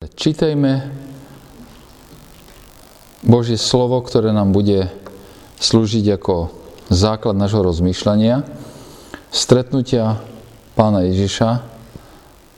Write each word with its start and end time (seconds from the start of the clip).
Čítajme 0.00 0.96
Božie 3.20 3.60
slovo, 3.60 4.00
ktoré 4.00 4.32
nám 4.32 4.48
bude 4.48 4.88
slúžiť 5.60 6.16
ako 6.16 6.48
základ 6.88 7.36
nášho 7.36 7.60
rozmýšľania. 7.60 8.48
Stretnutia 9.28 10.24
pána 10.72 11.04
Ježiša 11.04 11.60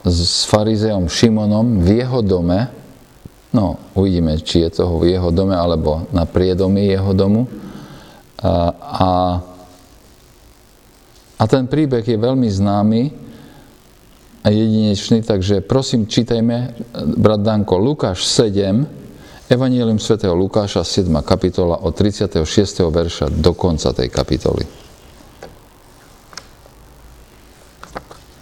s 0.06 0.46
farizeom 0.46 1.10
Šimonom 1.10 1.82
v 1.82 2.06
jeho 2.06 2.22
dome. 2.22 2.70
No, 3.50 3.74
uvidíme, 3.98 4.38
či 4.38 4.62
je 4.62 4.79
toho 4.79 5.02
v 5.02 5.11
jeho 5.11 5.34
dome, 5.34 5.59
alebo 5.59 6.06
na 6.14 6.22
priedomí 6.22 6.95
jeho 6.95 7.11
domu. 7.11 7.50
A, 8.38 8.70
a, 8.79 9.11
a 11.43 11.45
ten 11.50 11.66
príbeh 11.66 12.06
je 12.06 12.22
veľmi 12.22 12.46
známy, 12.46 13.21
jedinečný, 14.50 15.22
takže 15.22 15.62
prosím, 15.62 16.06
čítajme, 16.11 16.74
brat 17.14 17.41
Danko, 17.46 17.79
Lukáš 17.79 18.27
7, 18.27 18.86
Evangelium 19.52 20.01
svätého 20.01 20.32
Lukáša, 20.32 20.80
7. 20.80 21.12
kapitola 21.20 21.77
od 21.84 21.92
36. 21.92 22.41
verša 22.88 23.28
do 23.28 23.52
konca 23.52 23.92
tej 23.92 24.09
kapitoly. 24.09 24.65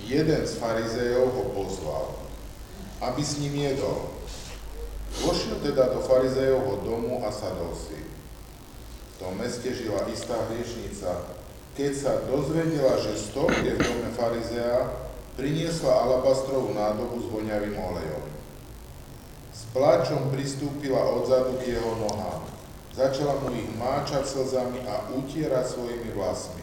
Jeden 0.06 0.42
z 0.46 0.52
farizejov 0.54 1.26
ho 1.34 1.45
pozval, 1.50 2.06
aby 3.02 3.20
s 3.26 3.42
ním 3.42 3.59
jedol. 3.59 4.14
Vošiel 5.26 5.59
teda 5.66 5.90
do 5.90 6.01
farizejovho 6.06 6.87
domu 6.87 7.26
a 7.26 7.34
sadol 7.34 7.74
si. 7.74 7.98
V 9.18 9.26
tom 9.26 9.34
meste 9.34 9.66
žila 9.74 10.06
istá 10.09 10.38
hriešnica. 10.46 11.26
Keď 11.74 11.92
sa 11.92 12.23
dozvedela, 12.30 12.95
že 13.02 13.18
stol 13.18 13.51
je 13.51 13.74
v 13.74 13.82
dome 13.82 14.10
farizea, 14.14 15.09
priniesla 15.40 16.04
alabastrovú 16.04 16.76
nádobu 16.76 17.16
s 17.24 17.26
voňavým 17.32 17.72
olejom. 17.72 18.24
S 19.56 19.64
pláčom 19.72 20.28
pristúpila 20.28 21.00
odzadu 21.16 21.56
k 21.64 21.80
jeho 21.80 21.96
nohám. 21.96 22.44
Začala 22.92 23.40
mu 23.40 23.48
ich 23.56 23.73
máčať 23.80 24.28
slzami 24.28 24.84
a 24.84 25.09
utierať 25.16 25.65
svojimi 25.65 26.12
vlasmi. 26.12 26.60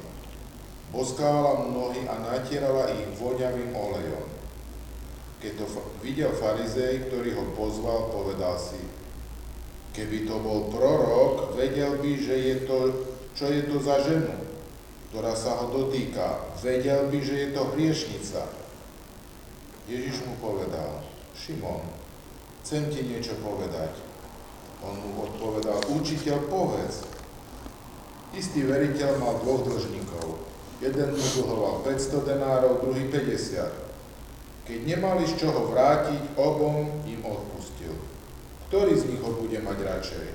Boskávala 0.93 1.65
mu 1.65 1.73
nohy 1.73 2.05
a 2.05 2.21
natierala 2.21 2.93
ich 2.93 3.17
voňavým 3.17 3.73
olejom. 3.73 4.29
Keď 5.41 5.51
to 5.57 5.65
videl 6.05 6.29
farizej, 6.37 7.09
ktorý 7.09 7.33
ho 7.33 7.45
pozval, 7.57 8.13
povedal 8.13 8.61
si, 8.61 8.77
keby 9.97 10.29
to 10.29 10.37
bol 10.37 10.69
prorok, 10.69 11.57
vedel 11.57 11.97
by, 11.97 12.11
že 12.13 12.35
je 12.37 12.55
to, 12.69 12.77
čo 13.33 13.49
je 13.49 13.61
to 13.65 13.77
za 13.81 14.05
ženu, 14.05 14.37
ktorá 15.09 15.33
sa 15.33 15.65
ho 15.65 15.73
dotýka. 15.73 16.53
Vedel 16.61 17.09
by, 17.09 17.19
že 17.25 17.35
je 17.41 17.47
to 17.57 17.61
hriešnica. 17.73 18.66
Ježiš 19.87 20.27
mu 20.27 20.35
povedal, 20.43 20.99
Šimon, 21.31 21.79
chcem 22.59 22.91
ti 22.91 23.07
niečo 23.07 23.39
povedať. 23.39 23.95
On 24.83 24.99
mu 24.99 25.23
odpovedal, 25.23 25.79
učiteľ, 25.87 26.51
povedz. 26.51 27.07
Istý 28.35 28.67
veriteľ 28.67 29.15
mal 29.23 29.39
dvoch 29.39 29.63
dlžníkov. 29.63 30.43
Jeden 30.83 31.15
mu 31.15 31.23
dlhoval 31.23 31.87
500 31.87 32.27
denárov, 32.27 32.83
druhý 32.83 33.07
50. 33.07 34.67
Keď 34.67 34.79
nemali 34.83 35.23
z 35.23 35.39
čoho 35.39 35.71
vrátiť, 35.71 36.35
obom 36.35 36.91
im 37.07 37.23
odpustil. 37.23 37.95
Ktorý 38.67 38.91
z 38.99 39.07
nich 39.07 39.23
ho 39.23 39.31
bude 39.39 39.57
mať 39.63 39.77
radšej? 39.87 40.27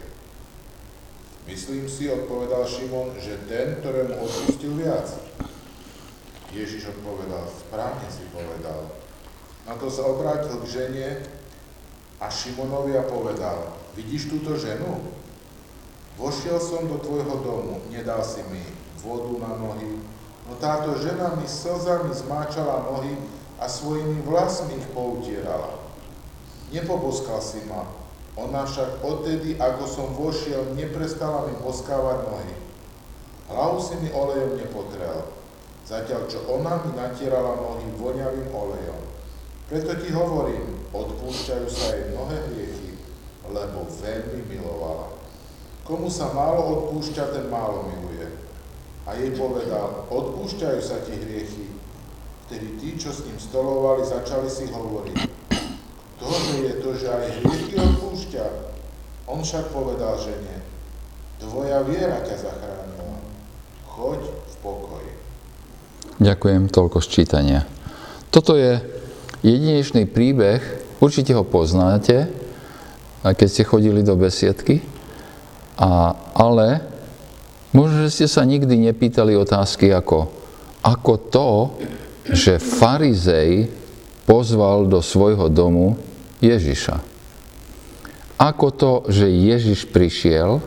Myslím 1.44 1.84
si, 1.84 2.08
odpovedal 2.08 2.64
Šimon, 2.64 3.12
že 3.20 3.36
ten, 3.44 3.76
ktorému 3.84 4.16
odpustil 4.16 4.72
viac. 4.80 5.12
Ježiš 6.48 6.96
odpovedal, 6.96 7.44
správne 7.52 8.08
si 8.08 8.24
povedal, 8.32 9.01
na 9.66 9.78
to 9.78 9.86
sa 9.86 10.02
obrátil 10.06 10.58
k 10.62 10.70
žene 10.70 11.06
a 12.18 12.26
Šimonovi 12.26 12.98
a 12.98 13.06
povedal, 13.06 13.74
vidíš 13.94 14.30
túto 14.30 14.58
ženu? 14.58 15.02
Vošiel 16.18 16.60
som 16.60 16.86
do 16.86 16.98
tvojho 17.00 17.40
domu, 17.40 17.82
nedal 17.88 18.20
si 18.22 18.42
mi 18.50 18.62
vodu 19.02 19.32
na 19.42 19.58
nohy, 19.58 19.98
no 20.46 20.52
táto 20.60 20.94
žena 21.00 21.34
mi 21.34 21.48
slzami 21.48 22.12
zmáčala 22.14 22.90
nohy 22.90 23.16
a 23.58 23.66
svojimi 23.66 24.22
vlasmi 24.26 24.78
ich 24.78 24.88
poutierala. 24.92 25.78
Nepoboskal 26.72 27.40
si 27.40 27.62
ma, 27.68 27.86
ona 28.32 28.64
však 28.64 29.04
odtedy, 29.04 29.60
ako 29.60 29.84
som 29.84 30.08
vošiel, 30.16 30.72
neprestala 30.72 31.44
mi 31.48 31.54
boskávať 31.60 32.18
nohy. 32.32 32.54
Hlavu 33.52 33.76
si 33.76 33.94
mi 34.00 34.08
olejom 34.08 34.56
nepotrel, 34.56 35.28
zatiaľ 35.84 36.24
čo 36.32 36.40
ona 36.48 36.80
mi 36.80 36.96
natierala 36.96 37.60
nohy 37.60 37.86
voňavým 38.00 38.48
olejom. 38.48 39.11
Preto 39.72 39.96
ti 40.04 40.12
hovorím, 40.12 40.84
odpúšťajú 40.92 41.64
sa 41.64 41.96
jej 41.96 42.12
mnohé 42.12 42.44
hriechy, 42.52 42.92
lebo 43.48 43.88
veľmi 43.88 44.44
milovala. 44.44 45.16
Komu 45.88 46.12
sa 46.12 46.28
málo 46.36 46.60
odpúšťa, 46.60 47.32
ten 47.32 47.48
málo 47.48 47.88
miluje. 47.88 48.28
A 49.08 49.16
jej 49.16 49.32
povedal, 49.32 50.04
odpúšťajú 50.12 50.76
sa 50.84 51.00
ti 51.08 51.16
hriechy. 51.16 51.72
Vtedy 52.44 52.68
tí, 52.84 53.00
čo 53.00 53.16
s 53.16 53.24
ním 53.24 53.40
stolovali, 53.40 54.04
začali 54.04 54.44
si 54.52 54.68
hovoriť, 54.68 55.16
ktože 56.20 56.52
je 56.68 56.74
to, 56.84 56.90
že 56.92 57.08
aj 57.08 57.24
hriechy 57.40 57.72
odpúšťa. 57.80 58.44
On 59.24 59.40
však 59.40 59.72
povedal 59.72 60.20
žene, 60.20 60.60
tvoja 61.40 61.80
viera 61.88 62.20
ťa 62.20 62.36
zachránila. 62.44 63.24
Choď 63.88 64.20
v 64.20 64.54
pokoji. 64.60 65.12
Ďakujem, 66.20 66.68
toľko 66.68 67.00
sčítania. 67.00 67.64
Toto 68.28 68.52
je 68.60 69.00
jedinečný 69.42 70.06
príbeh, 70.06 70.62
určite 71.02 71.34
ho 71.34 71.42
poznáte, 71.42 72.30
keď 73.22 73.48
ste 73.50 73.66
chodili 73.66 74.02
do 74.02 74.14
besiedky, 74.18 74.82
a, 75.78 76.14
ale 76.34 76.82
možno, 77.74 78.06
že 78.06 78.14
ste 78.22 78.26
sa 78.30 78.46
nikdy 78.46 78.90
nepýtali 78.90 79.34
otázky 79.38 79.90
ako, 79.90 80.30
ako 80.82 81.12
to, 81.30 81.50
že 82.30 82.62
farizej 82.62 83.70
pozval 84.26 84.86
do 84.86 85.02
svojho 85.02 85.50
domu 85.50 85.98
Ježiša. 86.38 87.02
Ako 88.38 88.74
to, 88.74 88.92
že 89.10 89.30
Ježiš 89.30 89.86
prišiel, 89.90 90.58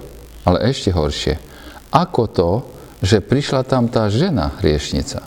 ale 0.47 0.57
ešte 0.67 0.95
horšie, 0.95 1.39
ako 1.91 2.23
to, 2.31 2.51
že 3.03 3.23
prišla 3.23 3.67
tam 3.67 3.91
tá 3.91 4.07
žena 4.07 4.55
hriešnica 4.59 5.23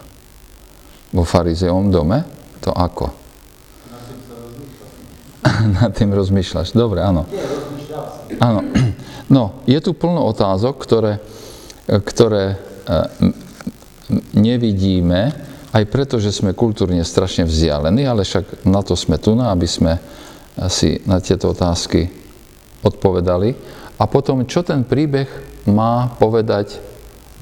vo 1.13 1.25
farizejovom 1.25 1.93
dome, 1.93 2.25
to 2.65 2.73
ako? 2.73 3.28
nad 5.79 5.91
tým 5.95 6.11
rozmýšľaš. 6.15 6.75
Dobre, 6.75 7.03
áno. 7.03 7.27
Áno. 8.39 8.63
No, 9.29 9.61
je 9.69 9.77
tu 9.85 9.93
plno 9.93 10.25
otázok, 10.33 10.81
ktoré, 10.89 11.21
ktoré 11.85 12.57
e, 12.57 12.57
nevidíme, 14.33 15.37
aj 15.69 15.85
preto, 15.93 16.17
že 16.17 16.33
sme 16.33 16.57
kultúrne 16.57 17.05
strašne 17.05 17.45
vzdialení, 17.45 18.09
ale 18.09 18.25
však 18.25 18.65
na 18.65 18.81
to 18.81 18.97
sme 18.97 19.21
tu, 19.21 19.37
aby 19.37 19.69
sme 19.69 20.01
si 20.73 20.97
na 21.05 21.21
tieto 21.21 21.53
otázky 21.53 22.09
odpovedali. 22.81 23.53
A 24.01 24.09
potom, 24.09 24.49
čo 24.49 24.65
ten 24.65 24.89
príbeh 24.89 25.29
má 25.69 26.09
povedať 26.17 26.81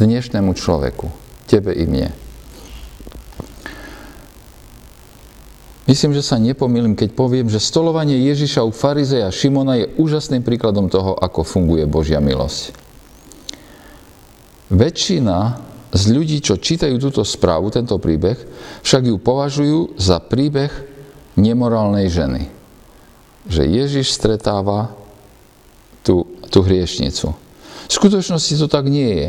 dnešnému 0.02 0.58
človeku, 0.58 1.06
tebe 1.46 1.70
i 1.70 1.86
mne. 1.86 2.25
Myslím, 5.86 6.18
že 6.18 6.26
sa 6.26 6.42
nepomýlim, 6.42 6.98
keď 6.98 7.14
poviem, 7.14 7.46
že 7.46 7.62
stolovanie 7.62 8.18
Ježiša 8.26 8.66
u 8.66 8.74
farizeja 8.74 9.30
Šimona 9.30 9.78
je 9.78 9.86
úžasným 10.02 10.42
príkladom 10.42 10.90
toho, 10.90 11.14
ako 11.14 11.46
funguje 11.46 11.86
Božia 11.86 12.18
milosť. 12.18 12.74
Väčšina 14.74 15.62
z 15.94 16.02
ľudí, 16.10 16.42
čo 16.42 16.58
čítajú 16.58 16.98
túto 16.98 17.22
správu, 17.22 17.70
tento 17.70 17.94
príbeh, 18.02 18.34
však 18.82 19.02
ju 19.06 19.16
považujú 19.22 19.94
za 19.94 20.18
príbeh 20.18 20.74
nemorálnej 21.38 22.10
ženy. 22.10 22.50
Že 23.46 23.62
Ježiš 23.62 24.10
stretáva 24.10 24.90
tú, 26.02 26.26
tú 26.50 26.66
hriešnicu. 26.66 27.30
V 27.86 27.92
skutočnosti 27.94 28.58
to 28.58 28.66
tak 28.66 28.90
nie 28.90 29.06
je. 29.06 29.28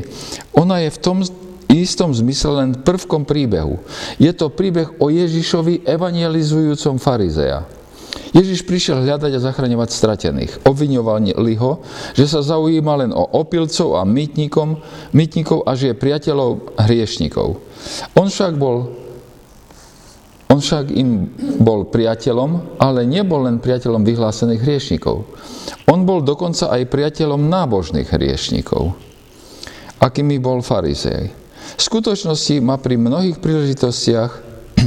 Ona 0.57 0.81
je 0.81 0.89
v 0.89 1.01
tom 1.06 1.21
istom 1.75 2.16
zmysle 2.16 2.52
len 2.64 2.69
prvkom 2.80 3.28
príbehu. 3.28 3.80
Je 4.16 4.31
to 4.31 4.48
príbeh 4.48 5.00
o 5.04 5.12
Ježišovi 5.12 5.84
evangelizujúcom 5.84 6.96
farizeja. 7.00 7.68
Ježiš 8.36 8.68
prišiel 8.68 9.04
hľadať 9.08 9.40
a 9.40 9.44
zachraňovať 9.44 9.90
stratených. 9.92 10.52
Obviňovali 10.68 11.56
ho, 11.60 11.84
že 12.14 12.28
sa 12.28 12.44
zaujíma 12.44 12.94
len 13.08 13.12
o 13.16 13.24
opilcov 13.24 14.00
a 14.00 14.04
mytníkom, 14.04 14.80
mytníkov 15.16 15.64
a 15.64 15.74
že 15.74 15.94
je 15.94 16.02
priateľov 16.02 16.75
hriešnikov. 16.75 17.60
On 18.20 18.28
však 18.28 18.56
bol 18.60 19.08
on 20.48 20.63
však 20.63 20.96
im 20.96 21.28
bol 21.60 21.92
priateľom, 21.92 22.80
ale 22.80 23.04
nebol 23.04 23.44
len 23.44 23.60
priateľom 23.60 24.08
vyhlásených 24.08 24.63
hriešnikov. 24.63 25.28
On 25.92 26.08
bol 26.08 26.24
dokonca 26.24 26.72
aj 26.72 26.88
priateľom 26.88 27.52
nábožných 27.52 28.08
hriešnikov, 28.08 28.96
akými 30.00 30.40
bol 30.40 30.63
farizej. 30.63 31.47
V 31.77 31.81
skutočnosti 31.81 32.57
má 32.59 32.75
pri 32.81 32.97
mnohých 32.97 33.38
príležitostiach 33.38 34.31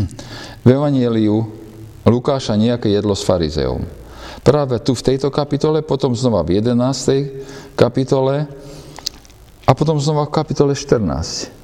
v 0.67 0.69
Evangeliu 0.69 1.47
Lukáša 2.03 2.59
nejaké 2.59 2.91
jedlo 2.91 3.15
s 3.15 3.23
farizeom. 3.23 3.87
Práve 4.43 4.81
tu 4.83 4.97
v 4.97 5.05
tejto 5.05 5.31
kapitole, 5.31 5.85
potom 5.85 6.17
znova 6.17 6.43
v 6.43 6.59
11. 6.59 7.79
kapitole 7.79 8.51
a 9.69 9.71
potom 9.77 10.01
znova 10.03 10.27
v 10.27 10.35
kapitole 10.35 10.73
14 10.75 11.61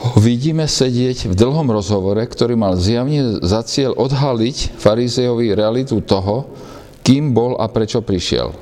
ho 0.00 0.16
vidíme 0.16 0.64
sedieť 0.64 1.28
v 1.28 1.34
dlhom 1.36 1.68
rozhovore, 1.68 2.24
ktorý 2.24 2.56
mal 2.56 2.72
zjavne 2.80 3.44
za 3.44 3.60
cieľ 3.60 3.92
odhaliť 4.00 4.80
farizejovi 4.80 5.52
realitu 5.52 6.00
toho, 6.00 6.48
kým 7.04 7.36
bol 7.36 7.60
a 7.60 7.68
prečo 7.68 8.00
prišiel. 8.00 8.56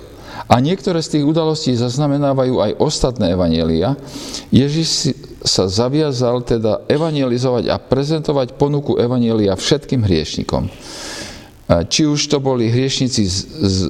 A 0.49 0.65
niektoré 0.65 1.05
z 1.05 1.21
tých 1.21 1.25
udalostí 1.29 1.77
zaznamenávajú 1.77 2.57
aj 2.65 2.73
ostatné 2.81 3.37
evanielia. 3.37 4.01
Ježiš 4.49 5.13
sa 5.45 5.69
zaviazal 5.69 6.41
teda 6.41 6.89
evangelizovať 6.89 7.69
a 7.69 7.77
prezentovať 7.77 8.57
ponuku 8.57 8.97
evanielia 8.97 9.55
všetkým 9.55 10.03
hriešnikom. 10.09 10.73
Či 11.69 12.09
už 12.09 12.33
to 12.33 12.41
boli 12.41 12.73
hriešnici 12.73 13.29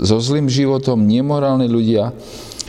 so 0.02 0.18
zlým 0.18 0.50
životom, 0.50 1.06
nemorálni 1.06 1.70
ľudia, 1.70 2.10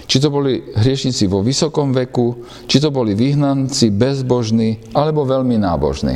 či 0.06 0.22
to 0.22 0.30
boli 0.30 0.62
hriešnici 0.78 1.26
vo 1.26 1.42
vysokom 1.42 1.90
veku, 1.90 2.46
či 2.70 2.78
to 2.78 2.94
boli 2.94 3.18
vyhnanci, 3.18 3.90
bezbožní, 3.90 4.94
alebo 4.94 5.26
veľmi 5.26 5.58
nábožní. 5.58 6.16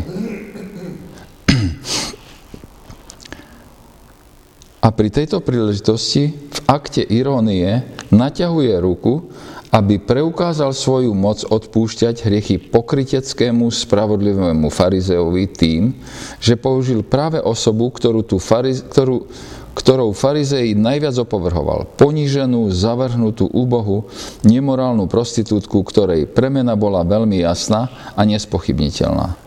A 4.83 4.91
pri 4.91 5.07
tejto 5.07 5.39
príležitosti 5.39 6.35
v 6.35 6.59
akte 6.67 6.99
irónie 7.07 7.87
naťahuje 8.11 8.83
ruku, 8.83 9.31
aby 9.71 9.95
preukázal 9.95 10.75
svoju 10.75 11.15
moc 11.15 11.47
odpúšťať 11.47 12.27
hriechy 12.27 12.59
pokriteckému 12.59 13.71
spravodlivému 13.71 14.67
farizeovi 14.67 15.49
tým, 15.49 15.95
že 16.43 16.59
použil 16.59 16.99
práve 17.01 17.39
osobu, 17.39 17.95
ktorú, 17.95 18.27
tú 18.27 18.43
fariz, 18.43 18.83
ktorú, 18.83 19.25
ktorou 19.71 20.11
farizej 20.11 20.75
najviac 20.75 21.15
opovrhoval. 21.15 21.87
Poníženú, 21.95 22.67
zavrhnutú, 22.69 23.49
úbohu, 23.49 24.11
nemorálnu 24.43 25.07
prostitútku, 25.07 25.79
ktorej 25.87 26.27
premena 26.27 26.75
bola 26.75 27.07
veľmi 27.07 27.39
jasná 27.39 27.87
a 28.13 28.21
nespochybniteľná. 28.27 29.42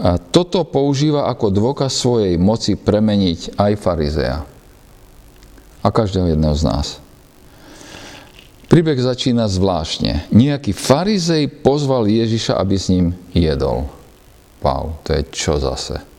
A 0.00 0.16
toto 0.16 0.64
používa 0.64 1.28
ako 1.28 1.52
dôkaz 1.52 1.92
svojej 1.92 2.40
moci 2.40 2.72
premeniť 2.80 3.60
aj 3.60 3.72
farizeja. 3.76 4.48
A 5.84 5.88
každého 5.92 6.32
jedného 6.32 6.56
z 6.56 6.64
nás. 6.64 6.86
Príbeh 8.70 8.96
začína 8.96 9.44
zvláštne. 9.50 10.30
Nejaký 10.32 10.72
farizej 10.72 11.60
pozval 11.60 12.08
Ježiša, 12.08 12.56
aby 12.56 12.74
s 12.80 12.86
ním 12.88 13.12
jedol. 13.36 13.90
Wow, 14.64 14.96
to 15.04 15.16
je 15.16 15.22
čo 15.28 15.60
zase? 15.60 16.09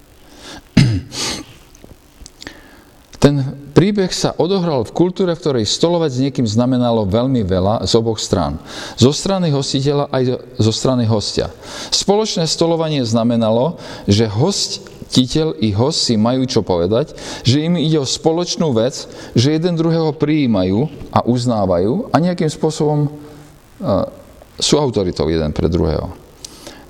Ten 3.21 3.45
príbeh 3.77 4.09
sa 4.09 4.33
odohral 4.33 4.81
v 4.81 4.97
kultúre, 4.97 5.37
v 5.37 5.41
ktorej 5.45 5.69
stolovať 5.69 6.09
s 6.09 6.21
niekým 6.25 6.47
znamenalo 6.49 7.05
veľmi 7.05 7.45
veľa 7.45 7.85
z 7.85 7.93
oboch 8.01 8.17
strán. 8.17 8.57
Zo 8.97 9.13
strany 9.13 9.53
hostiteľa 9.53 10.09
aj 10.09 10.41
zo 10.57 10.73
strany 10.73 11.05
hostia. 11.05 11.53
Spoločné 11.93 12.49
stolovanie 12.49 13.05
znamenalo, 13.05 13.77
že 14.09 14.25
hostiteľ 14.25 15.53
i 15.61 15.69
host 15.69 16.09
si 16.09 16.17
majú 16.17 16.49
čo 16.49 16.65
povedať, 16.65 17.13
že 17.45 17.61
im 17.61 17.77
ide 17.77 18.01
o 18.01 18.09
spoločnú 18.09 18.73
vec, 18.73 19.05
že 19.37 19.53
jeden 19.53 19.77
druhého 19.77 20.17
prijímajú 20.17 20.89
a 21.13 21.21
uznávajú 21.21 22.09
a 22.09 22.17
nejakým 22.17 22.49
spôsobom 22.49 23.05
uh, 23.05 24.09
sú 24.57 24.81
autoritou 24.81 25.29
jeden 25.29 25.53
pre 25.53 25.69
druhého. 25.69 26.09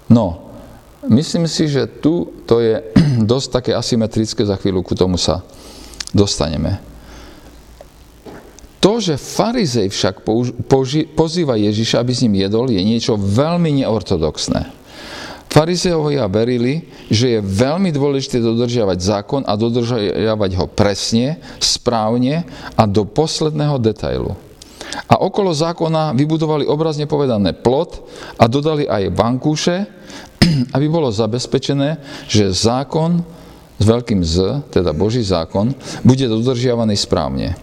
No, 0.07 0.47
myslím 1.11 1.43
si, 1.51 1.67
že 1.67 1.91
tu 1.91 2.31
to 2.47 2.63
je 2.63 2.79
dosť 3.35 3.47
také 3.51 3.71
asymetrické, 3.75 4.47
za 4.47 4.55
chvíľu 4.55 4.79
ku 4.79 4.95
tomu 4.95 5.19
sa 5.19 5.43
dostaneme. 6.15 6.79
To, 8.81 8.97
že 8.97 9.13
farizej 9.13 9.93
však 9.93 10.25
pozýva 11.13 11.53
Ježiša, 11.53 12.01
aby 12.01 12.11
s 12.17 12.25
ním 12.25 12.41
jedol, 12.41 12.65
je 12.73 12.81
niečo 12.81 13.13
veľmi 13.13 13.83
neortodoxné. 13.83 14.73
Farizeovia 15.51 16.31
verili, 16.31 16.87
že 17.11 17.37
je 17.37 17.39
veľmi 17.43 17.91
dôležité 17.91 18.39
dodržiavať 18.39 18.97
zákon 19.03 19.41
a 19.43 19.53
dodržiavať 19.59 20.51
ho 20.57 20.65
presne, 20.65 21.43
správne 21.59 22.47
a 22.73 22.87
do 22.87 23.03
posledného 23.03 23.75
detailu. 23.77 24.33
A 25.11 25.19
okolo 25.19 25.51
zákona 25.51 26.15
vybudovali 26.15 26.65
obrazne 26.65 27.03
povedané 27.03 27.51
plot 27.51 28.01
a 28.39 28.47
dodali 28.47 28.87
aj 28.87 29.11
bankúše, 29.11 29.85
aby 30.75 30.87
bolo 30.87 31.11
zabezpečené, 31.11 31.99
že 32.31 32.49
zákon 32.49 33.21
s 33.81 33.83
veľkým 33.83 34.21
Z, 34.21 34.69
teda 34.69 34.93
Boží 34.93 35.25
zákon, 35.25 35.73
bude 36.05 36.29
dodržiavaný 36.29 36.93
správne. 36.93 37.57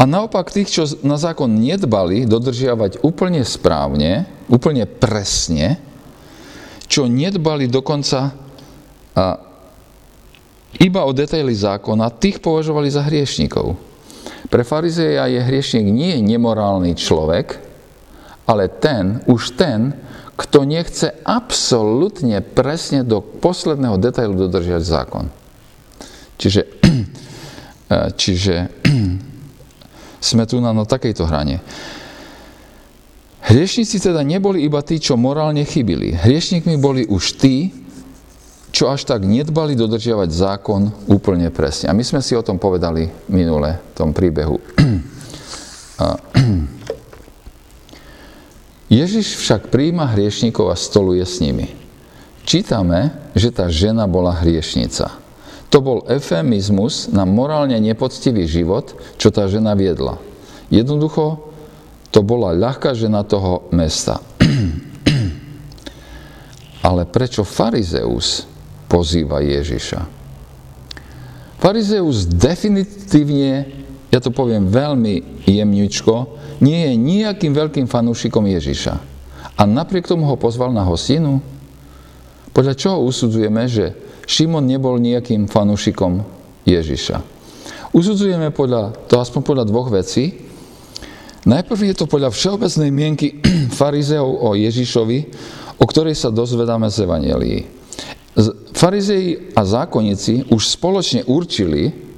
A 0.00 0.08
naopak 0.08 0.48
tých, 0.48 0.72
čo 0.72 0.88
na 1.04 1.20
zákon 1.20 1.52
nedbali 1.52 2.24
dodržiavať 2.24 3.04
úplne 3.04 3.44
správne, 3.44 4.24
úplne 4.48 4.88
presne, 4.88 5.76
čo 6.88 7.04
nedbali 7.04 7.68
dokonca 7.68 8.32
a 9.12 9.24
iba 10.80 11.04
o 11.04 11.12
detaily 11.12 11.52
zákona, 11.52 12.16
tých 12.16 12.40
považovali 12.40 12.88
za 12.88 13.04
hriešnikov. 13.04 13.76
Pre 14.48 14.62
farizeja 14.64 15.28
je 15.28 15.36
hriešnik 15.42 15.84
nie 15.84 16.16
nemorálny 16.24 16.96
človek, 16.96 17.60
ale 18.48 18.72
ten, 18.80 19.20
už 19.28 19.54
ten, 19.60 19.92
kto 20.40 20.64
nechce 20.64 21.12
absolútne 21.28 22.40
presne 22.40 23.04
do 23.04 23.20
posledného 23.20 24.00
detailu 24.00 24.32
dodržiať 24.32 24.80
zákon. 24.80 25.28
Čiže, 26.40 26.64
eh, 27.92 28.08
čiže 28.16 28.72
sme 30.32 30.44
tu 30.48 30.56
na 30.64 30.72
no 30.72 30.88
takejto 30.88 31.28
hrane. 31.28 31.60
Hriešnici 33.40 34.00
teda 34.00 34.24
neboli 34.24 34.64
iba 34.64 34.80
tí, 34.80 34.96
čo 34.96 35.20
morálne 35.20 35.64
chybili. 35.64 36.16
Hriešnikmi 36.16 36.76
boli 36.80 37.04
už 37.08 37.40
tí, 37.40 37.72
čo 38.70 38.88
až 38.88 39.04
tak 39.04 39.26
nedbali 39.26 39.76
dodržiavať 39.76 40.30
zákon 40.30 40.92
úplne 41.10 41.50
presne. 41.52 41.90
A 41.90 41.96
my 41.96 42.04
sme 42.04 42.24
si 42.24 42.38
o 42.38 42.44
tom 42.44 42.56
povedali 42.56 43.10
minule, 43.28 43.76
v 43.76 43.94
tom 43.96 44.14
príbehu. 44.14 44.60
Ježiš 48.90 49.38
však 49.38 49.70
príjma 49.70 50.10
hriešnikov 50.10 50.74
a 50.74 50.76
stoluje 50.76 51.22
s 51.22 51.38
nimi. 51.38 51.70
Čítame, 52.42 53.14
že 53.38 53.54
tá 53.54 53.70
žena 53.70 54.10
bola 54.10 54.34
hriešnica. 54.34 55.14
To 55.70 55.78
bol 55.78 56.02
efemizmus 56.10 57.06
na 57.14 57.22
morálne 57.22 57.78
nepoctivý 57.78 58.50
život, 58.50 58.98
čo 59.14 59.30
tá 59.30 59.46
žena 59.46 59.78
viedla. 59.78 60.18
Jednoducho, 60.66 61.46
to 62.10 62.26
bola 62.26 62.50
ľahká 62.50 62.90
žena 62.98 63.22
toho 63.22 63.70
mesta. 63.70 64.18
Ale 66.90 67.06
prečo 67.06 67.46
farizeus 67.46 68.50
pozýva 68.90 69.38
Ježiša? 69.38 70.18
Farizeus 71.62 72.26
definitívne, 72.26 73.79
ja 74.10 74.18
to 74.18 74.34
poviem 74.34 74.66
veľmi 74.66 75.46
jemničko, 75.46 76.14
nie 76.60 76.90
je 76.90 76.92
nejakým 76.98 77.54
veľkým 77.54 77.86
fanúšikom 77.86 78.42
Ježiša. 78.50 78.94
A 79.54 79.62
napriek 79.64 80.10
tomu 80.10 80.26
ho 80.26 80.34
pozval 80.34 80.74
na 80.74 80.82
hostinu. 80.82 81.38
Podľa 82.50 82.74
čoho 82.74 83.06
usudzujeme, 83.06 83.70
že 83.70 83.94
Šimon 84.26 84.66
nebol 84.66 84.98
nejakým 84.98 85.46
fanúšikom 85.46 86.26
Ježiša? 86.66 87.22
Usudzujeme 87.94 88.50
podľa, 88.50 88.94
to 89.06 89.18
aspoň 89.18 89.40
podľa 89.46 89.64
dvoch 89.66 89.90
vecí. 89.94 90.46
Najprv 91.46 91.80
je 91.90 91.94
to 91.96 92.10
podľa 92.10 92.34
všeobecnej 92.34 92.90
mienky 92.90 93.38
farizeov 93.78 94.26
o 94.26 94.58
Ježišovi, 94.58 95.18
o 95.78 95.84
ktorej 95.86 96.18
sa 96.18 96.34
dozvedáme 96.34 96.90
z 96.90 97.06
Evangelii. 97.06 97.60
Farizei 98.76 99.52
a 99.52 99.62
zákonníci 99.66 100.48
už 100.48 100.62
spoločne 100.78 101.26
určili, 101.26 102.09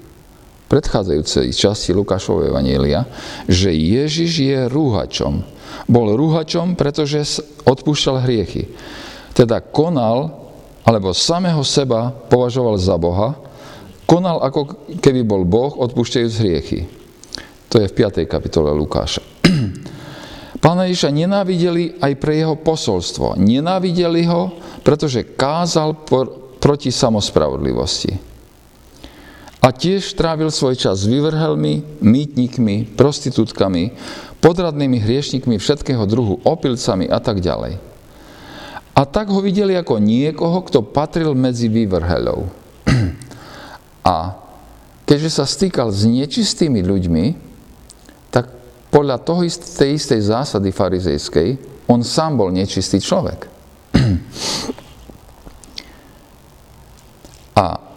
predchádzajúcej 0.72 1.52
časti 1.52 1.92
Lukášovej 1.92 2.48
Evanielia, 2.48 3.04
že 3.44 3.68
Ježiš 3.68 4.32
je 4.40 4.58
rúhačom. 4.72 5.44
Bol 5.84 6.16
rúhačom, 6.16 6.80
pretože 6.80 7.44
odpúšťal 7.68 8.24
hriechy. 8.24 8.72
Teda 9.36 9.60
konal, 9.60 10.32
alebo 10.88 11.12
samého 11.12 11.60
seba 11.60 12.08
považoval 12.08 12.80
za 12.80 12.96
Boha, 12.96 13.36
konal 14.08 14.40
ako 14.40 14.88
keby 14.96 15.20
bol 15.20 15.44
Boh, 15.44 15.76
odpúšťajúc 15.76 16.34
hriechy. 16.40 16.88
To 17.68 17.76
je 17.76 17.92
v 17.92 17.96
5. 18.08 18.24
kapitole 18.24 18.72
Lukáša. 18.72 19.20
Pána 20.64 20.88
Ježiša 20.88 21.12
nenávideli 21.12 22.00
aj 22.00 22.12
pre 22.16 22.40
jeho 22.40 22.56
posolstvo. 22.56 23.36
Nenávideli 23.36 24.24
ho, 24.24 24.56
pretože 24.80 25.36
kázal 25.36 26.00
proti 26.60 26.88
samospravodlivosti. 26.88 28.31
A 29.62 29.70
tiež 29.70 30.18
trávil 30.18 30.50
svoj 30.50 30.74
čas 30.74 31.06
s 31.06 31.06
vyvrhelmi, 31.06 32.02
mýtnikmi, 32.02 32.98
prostitútkami, 32.98 33.94
podradnými 34.42 34.98
hriešnikmi 34.98 35.54
všetkého 35.54 36.02
druhu, 36.02 36.42
opilcami 36.42 37.06
a 37.06 37.22
tak 37.22 37.38
ďalej. 37.38 37.78
A 38.92 39.06
tak 39.06 39.30
ho 39.30 39.38
videli 39.38 39.78
ako 39.78 40.02
niekoho, 40.02 40.66
kto 40.66 40.82
patril 40.82 41.38
medzi 41.38 41.70
vyvrhelov. 41.70 42.50
A 44.02 44.34
keďže 45.06 45.30
sa 45.30 45.46
stýkal 45.46 45.94
s 45.94 46.10
nečistými 46.10 46.82
ľuďmi, 46.82 47.24
tak 48.34 48.50
podľa 48.90 49.22
toho 49.22 49.46
tej 49.46 49.94
istej 49.94 50.26
zásady 50.26 50.74
farizejskej, 50.74 51.54
on 51.86 52.02
sám 52.02 52.34
bol 52.34 52.50
nečistý 52.50 52.98
človek. 52.98 53.46
A 57.62 57.91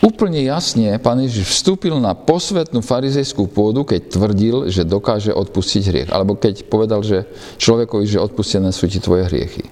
úplne 0.00 0.40
jasne 0.44 0.96
pán 1.00 1.20
Ježiš 1.20 1.60
vstúpil 1.60 1.96
na 2.00 2.16
posvetnú 2.16 2.80
farizejskú 2.84 3.48
pôdu, 3.48 3.84
keď 3.84 4.12
tvrdil, 4.12 4.56
že 4.72 4.88
dokáže 4.88 5.32
odpustiť 5.32 5.82
hriech. 5.88 6.10
Alebo 6.10 6.36
keď 6.36 6.66
povedal, 6.66 7.04
že 7.04 7.28
človekovi, 7.60 8.04
že 8.08 8.20
odpustené 8.20 8.72
sú 8.72 8.88
ti 8.88 8.98
tvoje 8.98 9.28
hriechy. 9.28 9.68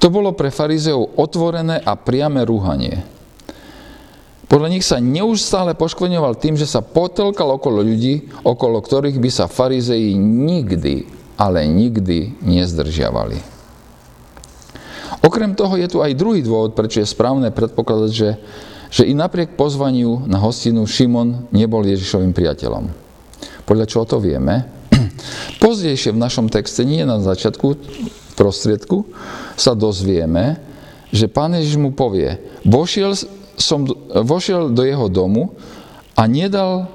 To 0.00 0.12
bolo 0.12 0.36
pre 0.36 0.52
farizeov 0.52 1.16
otvorené 1.16 1.80
a 1.80 1.96
priame 1.96 2.44
rúhanie. 2.44 3.00
Podľa 4.50 4.68
nich 4.68 4.82
sa 4.82 4.98
neustále 4.98 5.78
poškvrňoval 5.78 6.34
tým, 6.42 6.58
že 6.58 6.66
sa 6.66 6.82
potelkal 6.82 7.54
okolo 7.54 7.86
ľudí, 7.86 8.26
okolo 8.42 8.82
ktorých 8.82 9.22
by 9.22 9.30
sa 9.30 9.46
farizeji 9.46 10.18
nikdy, 10.18 11.06
ale 11.38 11.70
nikdy 11.70 12.34
nezdržiavali. 12.42 13.38
Okrem 15.22 15.54
toho 15.54 15.78
je 15.78 15.86
tu 15.86 16.02
aj 16.02 16.18
druhý 16.18 16.42
dôvod, 16.42 16.74
prečo 16.74 16.98
je 16.98 17.06
správne 17.06 17.54
predpokladať, 17.54 18.10
že, 18.10 18.30
že 18.90 19.06
i 19.06 19.14
napriek 19.14 19.54
pozvaniu 19.54 20.26
na 20.26 20.42
hostinu 20.42 20.82
Šimon 20.84 21.50
nebol 21.54 21.86
Ježišovým 21.86 22.34
priateľom. 22.34 22.90
Podľa 23.64 23.86
čoho 23.86 24.04
to 24.04 24.18
vieme? 24.18 24.66
Pozdejšie 25.62 26.10
v 26.10 26.22
našom 26.22 26.50
texte, 26.50 26.82
nie 26.82 27.06
na 27.06 27.22
začiatku, 27.22 27.78
prostriedku, 28.34 29.06
sa 29.54 29.78
dozvieme, 29.78 30.58
že 31.14 31.30
pán 31.30 31.54
Ježiš 31.54 31.78
mu 31.78 31.94
povie, 31.94 32.38
vošiel 32.66 33.14
som 33.60 33.84
vošiel 34.08 34.72
do 34.72 34.82
jeho 34.82 35.06
domu 35.12 35.52
a 36.16 36.24
nedal 36.24 36.88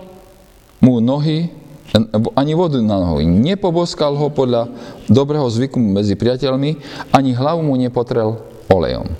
mu 0.81 0.97
nohy, 0.97 1.53
ani 2.33 2.53
vodu 2.57 2.81
na 2.81 2.97
nohy. 2.99 3.23
Nepoboskal 3.23 4.17
ho 4.17 4.27
podľa 4.33 4.67
dobrého 5.07 5.45
zvyku 5.45 5.77
medzi 5.77 6.17
priateľmi, 6.17 6.81
ani 7.13 7.31
hlavu 7.37 7.61
mu 7.61 7.77
nepotrel 7.77 8.41
olejom. 8.67 9.13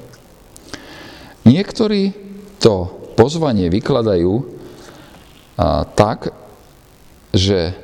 Niektorí 1.46 2.25
to 2.66 2.90
pozvanie 3.14 3.70
vykladajú 3.70 4.34
a, 4.42 5.86
tak, 5.86 6.34
že 7.30 7.78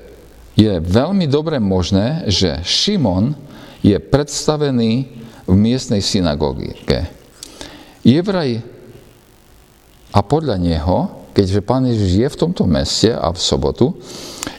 je 0.57 0.81
veľmi 0.81 1.29
dobre 1.29 1.61
možné, 1.61 2.25
že 2.25 2.65
Šimon 2.65 3.37
je 3.85 3.93
predstavený 4.01 5.21
v 5.45 5.53
miestnej 5.53 6.01
synagóge. 6.01 6.73
Je 8.01 8.17
vraj 8.25 8.65
a 10.11 10.19
podľa 10.19 10.57
neho, 10.59 11.29
keďže 11.31 11.61
pán 11.63 11.87
Ježiš 11.87 12.11
je 12.17 12.27
v 12.27 12.39
tomto 12.39 12.67
meste 12.67 13.13
a 13.13 13.31
v 13.31 13.39
sobotu, 13.39 13.95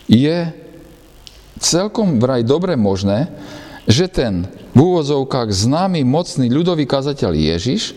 je 0.09 0.49
celkom 1.61 2.17
vraj 2.17 2.41
dobre 2.47 2.79
možné, 2.79 3.29
že 3.85 4.09
ten 4.09 4.49
v 4.73 4.79
úvodzovkách 4.79 5.53
známy, 5.53 6.07
mocný 6.07 6.49
ľudový 6.49 6.89
kazateľ 6.89 7.37
Ježiš 7.37 7.93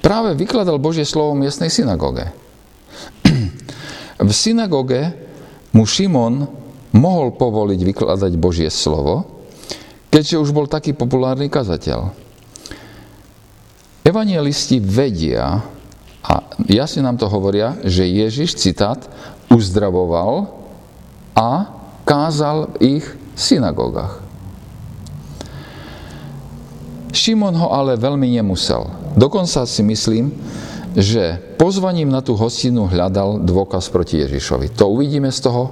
práve 0.00 0.36
vykladal 0.36 0.80
Božie 0.80 1.04
slovo 1.04 1.36
v 1.36 1.46
miestnej 1.46 1.72
synagóge. 1.72 2.28
V 4.20 4.30
synagóge 4.36 5.16
mu 5.72 5.88
Šimon 5.88 6.44
mohol 6.92 7.32
povoliť 7.32 7.80
vykladať 7.80 8.32
Božie 8.36 8.68
slovo, 8.68 9.46
keďže 10.12 10.42
už 10.42 10.50
bol 10.52 10.66
taký 10.68 10.92
populárny 10.92 11.48
kazateľ. 11.48 12.12
Evangelisti 14.04 14.82
vedia, 14.82 15.62
a 16.20 16.34
jasne 16.68 17.06
nám 17.06 17.16
to 17.16 17.30
hovoria, 17.30 17.80
že 17.86 18.04
Ježiš, 18.04 18.58
citát, 18.58 19.00
uzdravoval 19.48 20.52
a 21.32 21.70
kázal 22.04 22.76
v 22.76 23.00
ich 23.00 23.06
synagógach. 23.38 24.29
Šimon 27.20 27.52
ho 27.52 27.68
ale 27.68 28.00
veľmi 28.00 28.24
nemusel. 28.32 28.88
Dokonca 29.12 29.68
si 29.68 29.84
myslím, 29.84 30.32
že 30.96 31.36
pozvaním 31.60 32.08
na 32.08 32.24
tú 32.24 32.32
hostinu 32.32 32.88
hľadal 32.88 33.44
dôkaz 33.44 33.92
proti 33.92 34.24
Ježišovi. 34.24 34.72
To 34.80 34.88
uvidíme 34.96 35.28
z 35.28 35.40
toho, 35.44 35.62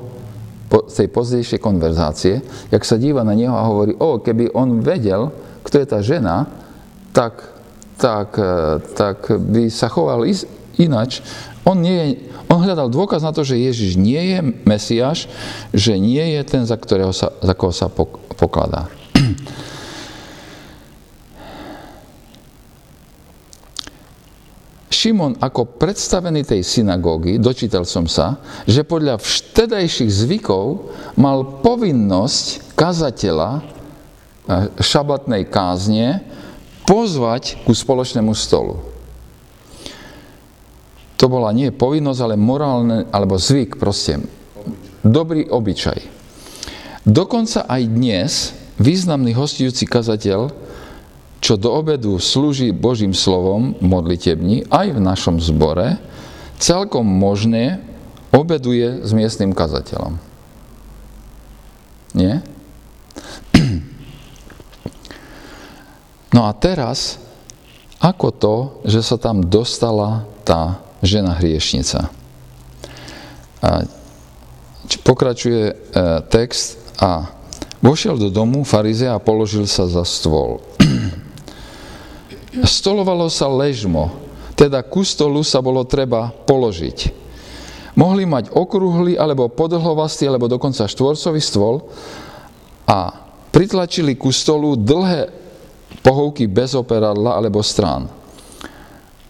z 0.68 0.94
tej 1.04 1.08
pozdejšej 1.08 1.60
konverzácie, 1.64 2.44
jak 2.68 2.84
sa 2.84 3.00
díva 3.00 3.24
na 3.24 3.32
neho 3.32 3.56
a 3.56 3.64
hovorí, 3.64 3.96
o, 3.96 4.20
keby 4.20 4.52
on 4.52 4.84
vedel, 4.84 5.32
kto 5.64 5.80
je 5.80 5.86
tá 5.88 6.04
žena, 6.04 6.44
tak 7.16 7.58
tak, 7.98 8.38
e, 8.38 8.78
tak 8.94 9.26
by 9.34 9.66
sa 9.68 9.90
choval 9.90 10.22
inač. 10.78 11.20
On, 11.66 11.74
nie 11.74 12.22
on 12.46 12.62
hľadal 12.62 12.88
dôkaz 12.88 13.20
na 13.26 13.34
to, 13.34 13.42
že 13.42 13.58
Ježiš 13.58 13.98
nie 13.98 14.22
je 14.32 14.38
Mesiáš, 14.64 15.26
že 15.74 15.98
nie 15.98 16.38
je 16.38 16.40
ten, 16.46 16.62
za, 16.64 16.78
ktorého 16.78 17.10
sa, 17.12 17.34
za 17.42 17.52
koho 17.58 17.74
sa 17.74 17.90
pokladá. 18.38 18.88
Šimon 24.98 25.38
ako 25.38 25.78
predstavený 25.78 26.42
tej 26.42 26.66
synagógy, 26.66 27.38
dočítal 27.38 27.86
som 27.86 28.10
sa, 28.10 28.42
že 28.66 28.82
podľa 28.82 29.22
vštedajších 29.22 30.10
zvykov 30.10 30.90
mal 31.14 31.62
povinnosť 31.62 32.74
kazateľa 32.74 33.50
e, 33.54 33.60
šabatnej 34.82 35.46
kázne 35.46 36.26
pozvať 36.82 37.62
ku 37.62 37.70
spoločnému 37.70 38.34
stolu. 38.34 38.82
To 41.14 41.26
bola 41.30 41.54
nie 41.54 41.70
povinnosť, 41.70 42.20
ale 42.26 42.34
morálne, 42.34 43.06
alebo 43.14 43.38
zvyk 43.38 43.78
proste. 43.78 44.18
Dobrý 45.06 45.46
obyčaj. 45.46 45.98
Dokonca 47.06 47.70
aj 47.70 47.82
dnes 47.86 48.50
významný 48.82 49.30
hostujúci 49.30 49.86
kazateľ, 49.86 50.50
čo 51.38 51.54
do 51.54 51.70
obedu 51.70 52.18
slúži 52.18 52.74
Božím 52.74 53.14
slovom 53.14 53.78
modlitební, 53.78 54.66
aj 54.68 54.94
v 54.94 55.00
našom 55.00 55.38
zbore, 55.38 55.98
celkom 56.58 57.06
možné 57.06 57.78
obeduje 58.34 59.06
s 59.06 59.10
miestnym 59.14 59.54
kazateľom. 59.54 60.18
Nie? 62.14 62.42
No 66.28 66.44
a 66.44 66.52
teraz, 66.52 67.16
ako 68.04 68.28
to, 68.36 68.54
že 68.84 69.00
sa 69.00 69.16
tam 69.16 69.40
dostala 69.48 70.28
tá 70.44 70.76
žena 71.00 71.32
hriešnica? 71.32 72.12
A 73.64 73.88
pokračuje 75.08 75.72
e, 75.72 75.74
text 76.28 76.76
a 77.00 77.32
vošiel 77.80 78.20
do 78.20 78.28
domu 78.28 78.60
farizea 78.60 79.16
a 79.16 79.24
položil 79.24 79.64
sa 79.64 79.88
za 79.88 80.04
stôl. 80.04 80.60
Stolovalo 82.64 83.30
sa 83.30 83.46
ležmo, 83.46 84.10
teda 84.58 84.82
ku 84.82 85.06
stolu 85.06 85.42
sa 85.46 85.62
bolo 85.62 85.86
treba 85.86 86.30
položiť. 86.32 86.98
Mohli 87.98 88.24
mať 88.30 88.44
okrúhly, 88.54 89.18
alebo 89.18 89.50
podlhovastý, 89.50 90.30
alebo 90.30 90.46
dokonca 90.46 90.86
štvorcový 90.86 91.42
stôl 91.42 91.82
a 92.86 93.10
pritlačili 93.50 94.14
ku 94.14 94.30
stolu 94.30 94.78
dlhé 94.78 95.34
pohovky 96.02 96.46
bez 96.46 96.78
operadla 96.78 97.34
alebo 97.34 97.58
strán. 97.58 98.06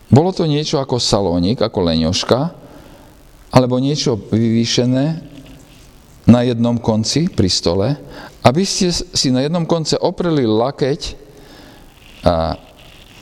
Bolo 0.08 0.32
to 0.32 0.44
niečo 0.44 0.80
ako 0.80 1.00
salónik, 1.00 1.61
ako 1.64 1.85
leňoška, 1.85 2.40
alebo 3.52 3.80
niečo 3.80 4.20
vyvýšené 4.20 5.06
na 6.28 6.40
jednom 6.44 6.76
konci 6.76 7.32
pri 7.32 7.49
stole, 7.49 7.97
aby 8.44 8.62
ste 8.68 8.92
si 8.92 9.32
na 9.32 9.40
jednom 9.44 9.64
konce 9.64 9.97
opreli 9.97 10.44
lakeť 10.44 11.00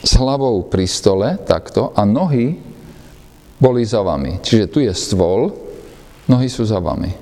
s 0.02 0.12
hlavou 0.20 0.66
pri 0.68 0.84
stole, 0.84 1.40
takto, 1.46 1.92
a 1.96 2.04
nohy 2.04 2.56
boli 3.56 3.82
za 3.84 4.04
vami. 4.04 4.40
Čiže 4.44 4.66
tu 4.68 4.78
je 4.84 4.92
stôl, 4.92 5.52
nohy 6.28 6.48
sú 6.52 6.64
za 6.68 6.80
vami. 6.80 7.12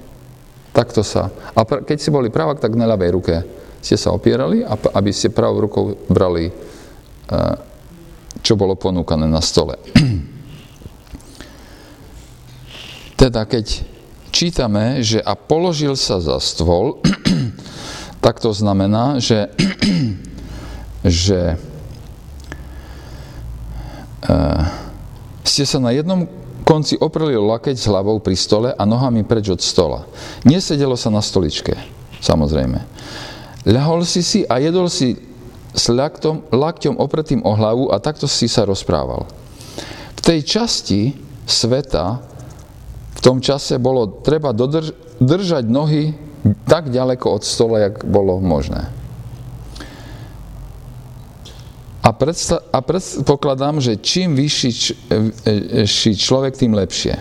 Takto 0.74 1.06
sa. 1.06 1.30
A 1.54 1.62
keď 1.62 1.98
si 2.02 2.10
boli 2.10 2.34
pravak, 2.34 2.58
tak 2.58 2.74
na 2.74 2.90
ľavej 2.90 3.10
ruke 3.14 3.36
ste 3.78 3.94
sa 3.94 4.10
opierali, 4.10 4.66
aby 4.66 5.10
ste 5.14 5.30
pravou 5.30 5.70
rukou 5.70 5.94
brali, 6.10 6.50
eh, 6.50 7.54
čo 8.42 8.58
bolo 8.58 8.74
ponúkané 8.74 9.30
na 9.30 9.38
stole. 9.38 9.78
Teda 13.20 13.46
keď 13.46 13.86
čítame, 14.34 14.98
že 15.06 15.22
a 15.22 15.38
položil 15.38 15.94
sa 15.94 16.18
za 16.18 16.42
stôl, 16.42 16.98
tak 18.24 18.42
to 18.42 18.50
znamená, 18.50 19.22
že, 19.22 19.54
že 21.06 21.54
ste 25.44 25.64
sa 25.68 25.78
na 25.78 25.92
jednom 25.92 26.24
konci 26.64 26.96
opreli 26.96 27.36
lakeť 27.36 27.76
s 27.76 27.88
hlavou 27.88 28.18
pri 28.24 28.34
stole 28.34 28.68
a 28.72 28.82
nohami 28.88 29.22
preč 29.22 29.52
od 29.52 29.60
stola. 29.60 30.08
Nesedelo 30.48 30.96
sa 30.96 31.12
na 31.12 31.20
stoličke, 31.20 31.76
samozrejme. 32.24 32.80
Ľahol 33.68 34.04
si 34.08 34.24
si 34.24 34.40
a 34.48 34.60
jedol 34.60 34.88
si 34.88 35.16
s 35.74 35.90
laktom, 35.92 36.44
lakťom 36.48 36.96
opretým 36.96 37.44
o 37.44 37.52
hlavu 37.52 37.92
a 37.92 38.00
takto 38.00 38.24
si 38.24 38.48
sa 38.48 38.64
rozprával. 38.64 39.28
V 40.16 40.20
tej 40.24 40.40
časti 40.46 41.12
sveta, 41.44 42.24
v 43.14 43.20
tom 43.20 43.44
čase 43.44 43.76
bolo 43.76 44.24
treba 44.24 44.56
dodrž- 44.56 45.20
držať 45.20 45.64
nohy 45.68 46.16
tak 46.68 46.92
ďaleko 46.92 47.40
od 47.40 47.42
stola, 47.44 47.88
jak 47.88 48.04
bolo 48.04 48.40
možné. 48.40 48.88
A, 52.04 52.12
predsta- 52.12 52.60
a 52.68 52.84
predpokladám, 52.84 53.80
že 53.80 53.96
čím 53.96 54.36
vyšší 54.36 54.70
č- 54.76 54.92
e, 55.08 55.88
e, 55.88 56.12
človek, 56.12 56.52
tým 56.52 56.76
lepšie. 56.76 57.16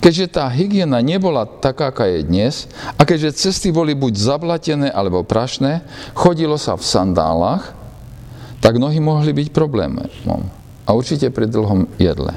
Keďže 0.00 0.40
tá 0.40 0.48
hygiena 0.48 1.02
nebola 1.04 1.44
taká, 1.44 1.92
aká 1.92 2.08
je 2.08 2.24
dnes, 2.24 2.70
a 2.96 3.04
keďže 3.04 3.36
cesty 3.36 3.68
boli 3.68 3.92
buď 3.92 4.16
zablatené 4.16 4.88
alebo 4.88 5.26
prašné, 5.26 5.84
chodilo 6.16 6.56
sa 6.56 6.78
v 6.78 6.86
sandálach, 6.86 7.76
tak 8.64 8.80
nohy 8.80 8.96
mohli 9.02 9.36
byť 9.36 9.48
problémom. 9.52 10.08
A 10.86 10.96
určite 10.96 11.28
pri 11.28 11.50
dlhom 11.50 11.84
jedle. 12.00 12.32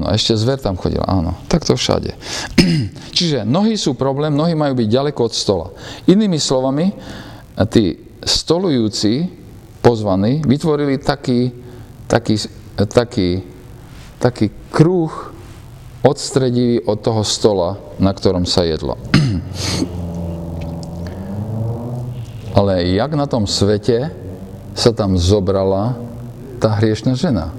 Áno, 0.00 0.16
ešte 0.16 0.32
zver 0.32 0.64
tam 0.64 0.80
chodila, 0.80 1.04
áno. 1.04 1.36
Tak 1.44 1.68
to 1.68 1.76
všade. 1.76 2.16
Čiže 3.20 3.44
nohy 3.44 3.76
sú 3.76 3.92
problém, 3.92 4.32
nohy 4.32 4.56
majú 4.56 4.72
byť 4.72 4.88
ďaleko 4.88 5.28
od 5.28 5.32
stola. 5.36 5.68
Inými 6.08 6.40
slovami, 6.40 6.88
tí 7.68 8.00
stolujúci, 8.24 9.28
pozvaní, 9.84 10.40
vytvorili 10.40 10.96
taký, 10.96 11.52
taký, 12.08 12.40
taký, 12.80 13.44
taký 14.16 14.48
kruh 14.72 15.12
odstredivý 16.00 16.80
od 16.88 17.04
toho 17.04 17.20
stola, 17.20 17.76
na 18.00 18.16
ktorom 18.16 18.48
sa 18.48 18.64
jedlo. 18.64 18.96
Ale 22.56 22.88
jak 22.88 23.12
na 23.20 23.28
tom 23.28 23.44
svete 23.44 24.16
sa 24.72 24.96
tam 24.96 25.20
zobrala 25.20 26.00
tá 26.56 26.72
hriešna 26.80 27.20
žena? 27.20 27.52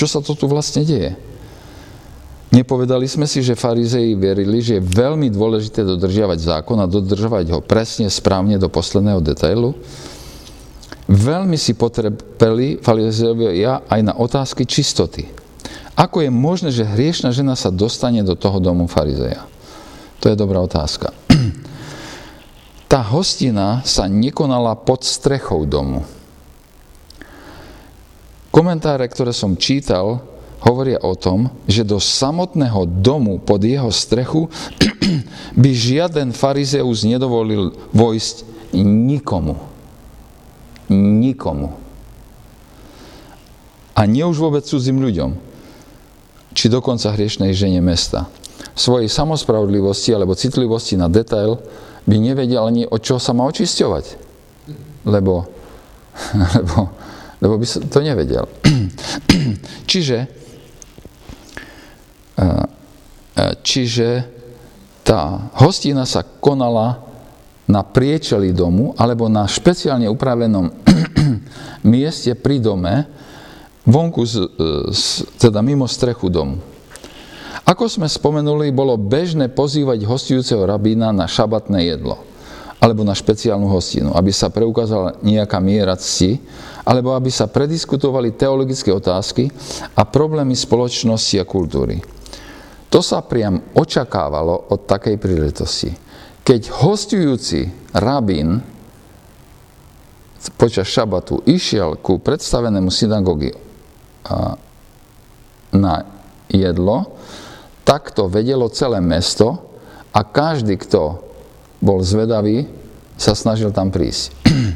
Čo 0.00 0.08
sa 0.08 0.24
to 0.24 0.32
tu 0.32 0.48
vlastne 0.48 0.80
deje? 0.80 1.12
Nepovedali 2.56 3.04
sme 3.04 3.28
si, 3.28 3.44
že 3.44 3.52
farizei 3.52 4.16
verili, 4.16 4.64
že 4.64 4.80
je 4.80 4.88
veľmi 4.96 5.28
dôležité 5.28 5.84
dodržiavať 5.84 6.40
zákon 6.40 6.80
a 6.80 6.88
dodržovať 6.88 7.52
ho 7.52 7.60
presne, 7.60 8.08
správne 8.08 8.56
do 8.56 8.72
posledného 8.72 9.20
detailu? 9.20 9.76
Veľmi 11.04 11.60
si 11.60 11.76
potrebeli 11.76 12.80
farizeovia 12.80 13.84
aj 13.84 14.00
na 14.00 14.16
otázky 14.16 14.64
čistoty. 14.64 15.28
Ako 15.92 16.24
je 16.24 16.32
možné, 16.32 16.72
že 16.72 16.88
hriešna 16.88 17.28
žena 17.28 17.52
sa 17.52 17.68
dostane 17.68 18.24
do 18.24 18.32
toho 18.32 18.56
domu 18.56 18.88
farizeja? 18.88 19.44
To 20.24 20.32
je 20.32 20.36
dobrá 20.38 20.64
otázka. 20.64 21.12
Tá 22.90 23.06
hostina 23.06 23.86
sa 23.86 24.10
nekonala 24.10 24.74
pod 24.74 25.06
strechou 25.06 25.62
domu. 25.62 26.02
Komentáre, 28.50 29.06
ktoré 29.06 29.30
som 29.30 29.54
čítal, 29.54 30.26
hovoria 30.66 30.98
o 31.06 31.14
tom, 31.14 31.54
že 31.70 31.86
do 31.86 32.02
samotného 32.02 32.84
domu 33.00 33.38
pod 33.38 33.62
jeho 33.62 33.88
strechu 33.94 34.50
by 35.62 35.70
žiaden 35.70 36.34
farizeus 36.34 37.06
nedovolil 37.06 37.72
vojsť 37.94 38.44
nikomu. 38.84 39.56
Nikomu. 40.90 41.78
A 43.94 44.04
nie 44.10 44.26
už 44.26 44.42
vôbec 44.42 44.66
cudzím 44.66 44.98
ľuďom, 44.98 45.38
či 46.50 46.66
dokonca 46.66 47.14
hriešnej 47.14 47.54
žene 47.54 47.78
mesta. 47.78 48.26
V 48.74 48.78
svojej 48.78 49.06
samospravodlivosti 49.06 50.10
alebo 50.10 50.34
citlivosti 50.34 50.98
na 50.98 51.06
detail 51.06 51.62
by 52.02 52.16
nevedel 52.18 52.66
ani 52.66 52.82
o 52.88 52.98
čo 52.98 53.22
sa 53.22 53.30
má 53.30 53.46
očisťovať. 53.46 54.04
Lebo, 55.06 55.46
lebo 56.58 56.99
lebo 57.40 57.56
by 57.56 57.66
som 57.66 57.82
to 57.88 58.04
nevedel. 58.04 58.44
čiže, 59.90 60.28
e, 62.36 62.44
e, 62.44 63.44
čiže 63.64 64.08
tá 65.00 65.50
hostina 65.56 66.04
sa 66.04 66.22
konala 66.22 67.00
na 67.64 67.80
priečeli 67.80 68.52
domu 68.52 68.92
alebo 69.00 69.26
na 69.32 69.48
špeciálne 69.48 70.06
upravenom 70.12 70.68
mieste 71.92 72.36
pri 72.36 72.60
dome, 72.60 73.08
vonku, 73.88 74.22
z, 74.28 74.34
z, 74.92 75.24
teda 75.40 75.64
mimo 75.64 75.88
strechu 75.88 76.28
domu. 76.28 76.60
Ako 77.64 77.86
sme 77.86 78.10
spomenuli, 78.10 78.74
bolo 78.74 78.98
bežné 78.98 79.46
pozývať 79.48 80.02
hostujúceho 80.02 80.66
rabína 80.66 81.14
na 81.14 81.30
šabatné 81.30 81.86
jedlo 81.86 82.29
alebo 82.80 83.04
na 83.04 83.12
špeciálnu 83.12 83.68
hostinu, 83.68 84.16
aby 84.16 84.32
sa 84.32 84.48
preukázala 84.48 85.20
nejaká 85.20 85.60
miera 85.60 85.92
cti, 86.00 86.40
alebo 86.80 87.12
aby 87.12 87.28
sa 87.28 87.44
prediskutovali 87.44 88.32
teologické 88.32 88.88
otázky 88.88 89.52
a 89.92 90.02
problémy 90.08 90.56
spoločnosti 90.56 91.36
a 91.36 91.44
kultúry. 91.44 92.00
To 92.88 93.04
sa 93.04 93.20
priam 93.22 93.60
očakávalo 93.76 94.72
od 94.72 94.88
takej 94.88 95.20
príležitosti. 95.20 95.92
Keď 96.40 96.82
hostujúci 96.82 97.68
rabín 97.94 98.64
počas 100.56 100.88
šabatu 100.88 101.44
išiel 101.44 102.00
ku 102.00 102.16
predstavenému 102.16 102.88
synagógi 102.88 103.52
na 105.70 105.94
jedlo, 106.48 107.14
tak 107.84 108.10
to 108.16 108.26
vedelo 108.26 108.72
celé 108.72 109.04
mesto 109.04 109.68
a 110.10 110.24
každý, 110.24 110.80
kto 110.80 111.29
bol 111.80 112.04
zvedavý, 112.04 112.68
sa 113.16 113.32
snažil 113.36 113.72
tam 113.72 113.90
prísť. 113.92 114.32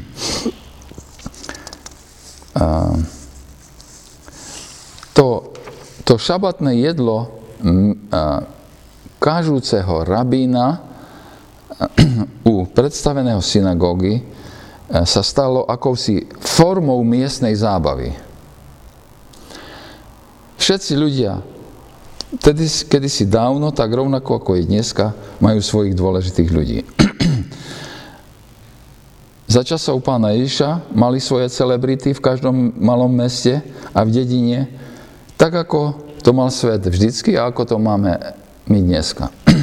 to, 5.17 5.27
to 6.05 6.13
šabatné 6.17 6.81
jedlo 6.81 7.41
kážúceho 9.17 10.05
rabína 10.05 10.81
u 12.45 12.65
predstaveného 12.69 13.41
synagógy 13.41 14.21
sa 14.85 15.21
stalo 15.25 15.65
akousi 15.65 16.29
formou 16.37 17.01
miestnej 17.01 17.57
zábavy. 17.57 18.13
Všetci 20.61 20.93
ľudia 20.93 21.41
tedy, 22.39 22.65
kedysi 22.65 23.27
dávno, 23.27 23.71
tak 23.71 23.91
rovnako 23.91 24.41
ako 24.41 24.59
je 24.59 24.67
dneska, 24.67 25.13
majú 25.39 25.59
svojich 25.61 25.93
dôležitých 25.93 26.49
ľudí. 26.51 26.79
Za 29.53 29.61
časov 29.61 30.01
pána 30.01 30.33
Ježiša 30.33 30.91
mali 30.91 31.21
svoje 31.21 31.47
celebrity 31.53 32.17
v 32.17 32.23
každom 32.23 32.73
malom 32.81 33.13
meste 33.13 33.61
a 33.93 34.01
v 34.01 34.09
dedine, 34.09 34.73
tak 35.37 35.53
ako 35.53 36.01
to 36.25 36.33
mal 36.33 36.49
svet 36.49 36.81
vždycky 36.81 37.37
a 37.37 37.53
ako 37.53 37.61
to 37.63 37.77
máme 37.77 38.17
my 38.65 38.79
dneska. 38.81 39.29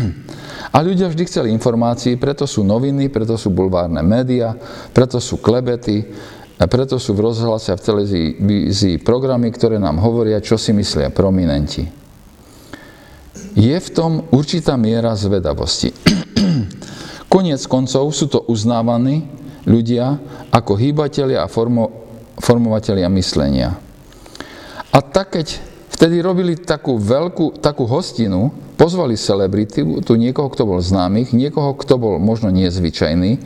A 0.73 0.81
ľudia 0.81 1.05
vždy 1.05 1.29
chceli 1.29 1.53
informácií, 1.53 2.17
preto 2.17 2.49
sú 2.49 2.65
noviny, 2.65 3.13
preto 3.13 3.37
sú 3.37 3.53
bulvárne 3.53 4.01
médiá, 4.01 4.57
preto 4.97 5.21
sú 5.21 5.37
klebety, 5.37 6.01
preto 6.57 6.97
sú 6.97 7.13
v 7.13 7.29
rozhlase 7.29 7.69
a 7.69 7.77
v 7.77 7.85
televízii 7.93 8.97
programy, 9.05 9.53
ktoré 9.53 9.77
nám 9.77 10.01
hovoria, 10.01 10.41
čo 10.41 10.57
si 10.57 10.73
myslia 10.73 11.13
prominenti 11.13 12.02
je 13.53 13.77
v 13.77 13.89
tom 13.93 14.25
určitá 14.33 14.77
miera 14.81 15.13
zvedavosti. 15.13 15.93
Koniec 17.33 17.65
koncov 17.69 18.13
sú 18.13 18.29
to 18.29 18.45
uznávaní 18.49 19.25
ľudia 19.65 20.19
ako 20.53 20.73
hýbatelia 20.77 21.45
a 21.45 21.49
formo, 21.49 21.89
formovatelia 22.41 23.09
myslenia. 23.13 23.77
A 24.93 24.99
tak, 25.01 25.41
keď 25.41 25.47
vtedy 25.93 26.21
robili 26.21 26.61
takú 26.61 27.01
veľkú, 27.01 27.63
takú 27.63 27.89
hostinu, 27.89 28.53
pozvali 28.77 29.17
celebrity, 29.17 29.85
tu 30.05 30.13
niekoho, 30.19 30.53
kto 30.53 30.69
bol 30.69 30.81
známych, 30.83 31.33
niekoho, 31.33 31.73
kto 31.79 31.97
bol 31.97 32.15
možno 32.21 32.53
nezvyčajný, 32.53 33.41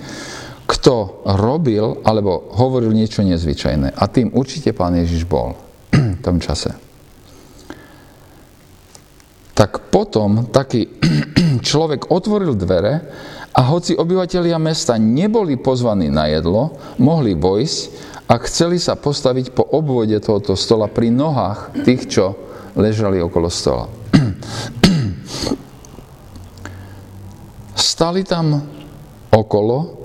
kto 0.66 1.22
robil 1.38 2.02
alebo 2.02 2.50
hovoril 2.58 2.90
niečo 2.90 3.22
nezvyčajné. 3.22 3.94
A 3.94 4.04
tým 4.10 4.34
určite 4.34 4.74
pán 4.74 4.98
Ježiš 4.98 5.22
bol 5.30 5.54
v 6.18 6.20
tom 6.22 6.42
čase 6.42 6.85
tak 9.56 9.88
potom 9.88 10.52
taký 10.52 10.84
človek 11.68 12.12
otvoril 12.12 12.52
dvere 12.52 13.00
a 13.56 13.60
hoci 13.72 13.96
obyvateľia 13.96 14.60
mesta 14.60 15.00
neboli 15.00 15.56
pozvaní 15.56 16.12
na 16.12 16.28
jedlo, 16.28 16.76
mohli 17.00 17.32
vojsť 17.32 17.80
a 18.28 18.36
chceli 18.44 18.76
sa 18.76 19.00
postaviť 19.00 19.56
po 19.56 19.64
obvode 19.64 20.12
tohoto 20.20 20.52
stola 20.52 20.92
pri 20.92 21.08
nohách 21.08 21.72
tých, 21.88 22.04
čo 22.04 22.36
ležali 22.76 23.16
okolo 23.24 23.48
stola. 23.48 23.88
Stali 27.96 28.28
tam 28.28 28.60
okolo 29.32 29.95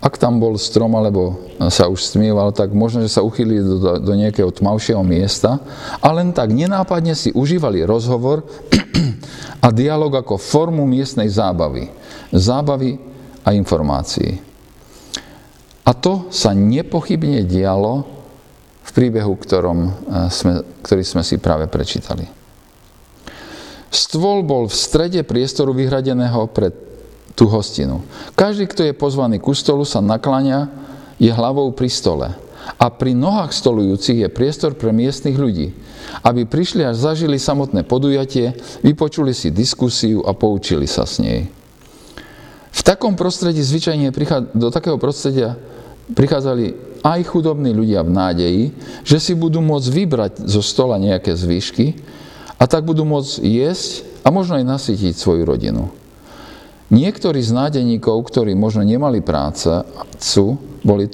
ak 0.00 0.16
tam 0.16 0.40
bol 0.40 0.56
strom 0.56 0.96
alebo 0.96 1.44
sa 1.68 1.84
už 1.84 2.00
stmieval, 2.00 2.56
tak 2.56 2.72
možno, 2.72 3.04
že 3.04 3.12
sa 3.12 3.20
uchýlili 3.20 3.60
do, 3.60 4.00
do 4.00 4.12
nejakého 4.16 4.48
tmavšieho 4.48 5.04
miesta 5.04 5.60
a 6.00 6.08
len 6.16 6.32
tak 6.32 6.56
nenápadne 6.56 7.12
si 7.12 7.28
užívali 7.36 7.84
rozhovor 7.84 8.40
a 9.64 9.68
dialog 9.68 10.16
ako 10.16 10.40
formu 10.40 10.88
miestnej 10.88 11.28
zábavy. 11.28 11.92
Zábavy 12.32 12.96
a 13.44 13.52
informácií. 13.52 14.40
A 15.84 15.92
to 15.92 16.32
sa 16.32 16.56
nepochybne 16.56 17.44
dialo 17.44 18.08
v 18.80 18.90
príbehu, 18.96 19.36
ktorom 19.36 19.78
sme, 20.32 20.64
ktorý 20.80 21.02
sme 21.04 21.20
si 21.20 21.36
práve 21.36 21.68
prečítali. 21.68 22.24
Stôl 23.90 24.46
bol 24.46 24.70
v 24.70 24.76
strede 24.76 25.20
priestoru 25.26 25.74
vyhradeného 25.74 26.46
pre 26.54 26.70
tú 27.34 27.48
hostinu. 27.48 28.02
Každý, 28.36 28.68
kto 28.68 28.86
je 28.86 28.94
pozvaný 28.96 29.38
ku 29.38 29.54
stolu, 29.56 29.86
sa 29.86 30.02
naklania, 30.02 30.68
je 31.20 31.30
hlavou 31.30 31.70
pri 31.72 31.88
stole. 31.88 32.28
A 32.76 32.86
pri 32.92 33.16
nohách 33.16 33.56
stolujúcich 33.56 34.24
je 34.24 34.28
priestor 34.28 34.76
pre 34.76 34.92
miestnych 34.92 35.36
ľudí, 35.36 35.72
aby 36.22 36.44
prišli 36.44 36.84
a 36.84 36.96
zažili 36.96 37.40
samotné 37.40 37.84
podujatie, 37.88 38.52
vypočuli 38.84 39.32
si 39.32 39.48
diskusiu 39.52 40.20
a 40.24 40.36
poučili 40.36 40.84
sa 40.84 41.08
s 41.08 41.18
nej. 41.18 41.48
V 42.70 42.80
takom 42.86 43.18
prostredí 43.18 43.60
zvyčajne 43.60 44.14
do 44.54 44.70
takého 44.70 45.00
prostredia 45.00 45.58
prichádzali 46.14 47.00
aj 47.02 47.20
chudobní 47.26 47.72
ľudia 47.72 48.04
v 48.04 48.14
nádeji, 48.14 48.64
že 49.02 49.18
si 49.18 49.32
budú 49.32 49.64
môcť 49.64 49.88
vybrať 49.88 50.32
zo 50.44 50.60
stola 50.60 51.00
nejaké 51.00 51.32
zvýšky, 51.34 51.96
a 52.60 52.68
tak 52.68 52.84
budú 52.84 53.08
môcť 53.08 53.40
jesť 53.40 54.04
a 54.20 54.28
možno 54.28 54.60
aj 54.60 54.68
nasytiť 54.68 55.16
svoju 55.16 55.48
rodinu. 55.48 55.88
Niektorí 56.90 57.38
z 57.38 57.54
nádeníkov, 57.54 58.26
ktorí 58.26 58.58
možno 58.58 58.82
nemali 58.82 59.22
prácu, 59.22 59.86
boli 60.82 61.06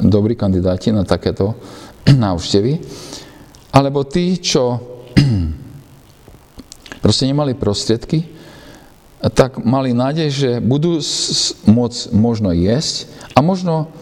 dobrí 0.00 0.32
kandidáti 0.32 0.88
na 0.88 1.04
takéto 1.04 1.52
návštevy, 2.08 2.80
alebo 3.76 4.08
tí, 4.08 4.40
čo 4.40 4.80
proste 7.04 7.28
nemali 7.28 7.52
prostriedky, 7.60 8.24
tak 9.36 9.60
mali 9.60 9.92
nádej, 9.92 10.28
že 10.32 10.50
budú 10.64 10.96
môcť 11.68 12.00
možno 12.16 12.56
jesť 12.56 13.12
a 13.36 13.44
možno, 13.44 13.92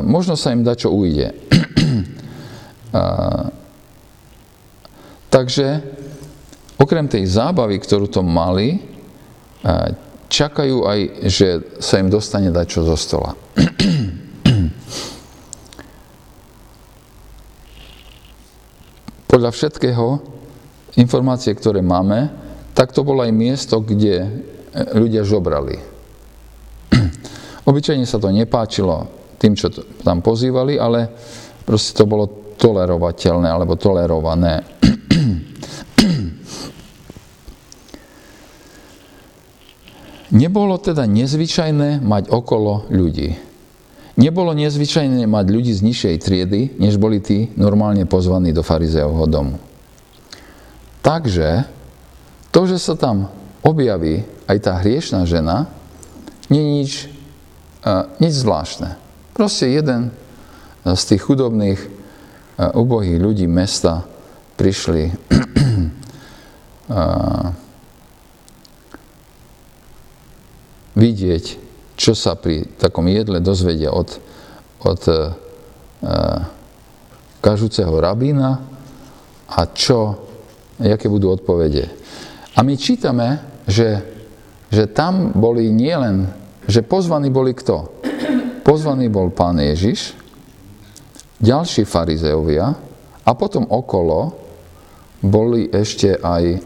možno 0.00 0.32
sa 0.32 0.56
im 0.56 0.64
dá, 0.64 0.72
čo 0.72 0.96
ujde. 0.96 1.36
Takže 5.34 5.84
okrem 6.80 7.04
tej 7.04 7.28
zábavy, 7.28 7.76
ktorú 7.76 8.08
to 8.08 8.24
mali, 8.24 8.80
čakajú 10.28 10.86
aj, 10.86 11.00
že 11.30 11.48
sa 11.78 11.98
im 12.02 12.10
dostane 12.10 12.50
dať 12.50 12.66
čo 12.66 12.80
zo 12.86 12.96
stola. 12.98 13.34
Podľa 19.26 19.50
všetkého, 19.52 20.06
informácie, 20.96 21.52
ktoré 21.52 21.84
máme, 21.84 22.30
tak 22.72 22.92
to 22.92 23.04
bolo 23.04 23.24
aj 23.24 23.32
miesto, 23.32 23.80
kde 23.80 24.24
e, 24.24 24.28
ľudia 24.96 25.24
žobrali. 25.24 25.76
Obyčajne 27.68 28.04
sa 28.08 28.20
to 28.20 28.32
nepáčilo 28.32 29.08
tým, 29.36 29.52
čo 29.56 29.68
tam 30.00 30.24
pozývali, 30.24 30.80
ale 30.80 31.08
proste 31.64 31.96
to 31.96 32.08
bolo 32.08 32.54
tolerovateľné 32.56 33.48
alebo 33.48 33.76
tolerované. 33.76 34.75
Nebolo 40.34 40.74
teda 40.82 41.06
nezvyčajné 41.06 42.02
mať 42.02 42.34
okolo 42.34 42.90
ľudí. 42.90 43.38
Nebolo 44.16 44.56
nezvyčajné 44.56 45.28
mať 45.28 45.46
ľudí 45.52 45.72
z 45.76 45.84
nižšej 45.84 46.16
triedy, 46.24 46.60
než 46.80 46.96
boli 46.96 47.20
tí 47.20 47.52
normálne 47.54 48.08
pozvaní 48.08 48.50
do 48.50 48.64
farizeovho 48.64 49.28
domu. 49.28 49.60
Takže 51.04 51.68
to, 52.50 52.64
že 52.64 52.80
sa 52.80 52.96
tam 52.96 53.28
objaví 53.60 54.24
aj 54.48 54.58
tá 54.64 54.80
hriešná 54.80 55.28
žena, 55.28 55.68
nie 56.48 56.62
je 56.64 56.70
nič, 56.72 56.92
uh, 57.84 58.08
nič 58.16 58.32
zvláštne. 58.40 58.96
Proste 59.36 59.68
jeden 59.68 60.10
z 60.86 61.02
tých 61.06 61.22
chudobných, 61.22 61.76
uh, 61.78 62.72
ubohých 62.72 63.20
ľudí 63.20 63.44
mesta 63.44 64.08
prišli 64.56 65.12
uh, 66.88 67.35
vidieť, 70.96 71.44
čo 71.96 72.16
sa 72.16 72.34
pri 72.34 72.64
takom 72.80 73.06
jedle 73.06 73.38
dozvedia 73.44 73.92
od, 73.92 74.16
od 74.82 75.02
e, 75.04 75.14
kažúceho 77.44 77.92
rabína 78.00 78.64
a 79.46 79.60
čo, 79.70 80.16
aké 80.80 81.06
budú 81.06 81.30
odpovede. 81.30 81.86
A 82.56 82.64
my 82.64 82.74
čítame, 82.74 83.60
že, 83.68 84.00
že 84.72 84.88
tam 84.88 85.36
boli 85.36 85.68
nielen, 85.68 86.32
že 86.64 86.82
pozvaní 86.82 87.28
boli 87.28 87.52
kto? 87.52 88.02
Pozvaný 88.66 89.06
bol 89.12 89.30
pán 89.30 89.60
Ježiš, 89.62 90.16
ďalší 91.38 91.86
farizeovia 91.86 92.74
a 93.22 93.30
potom 93.36 93.68
okolo 93.68 94.34
boli 95.22 95.68
ešte 95.70 96.18
aj 96.18 96.60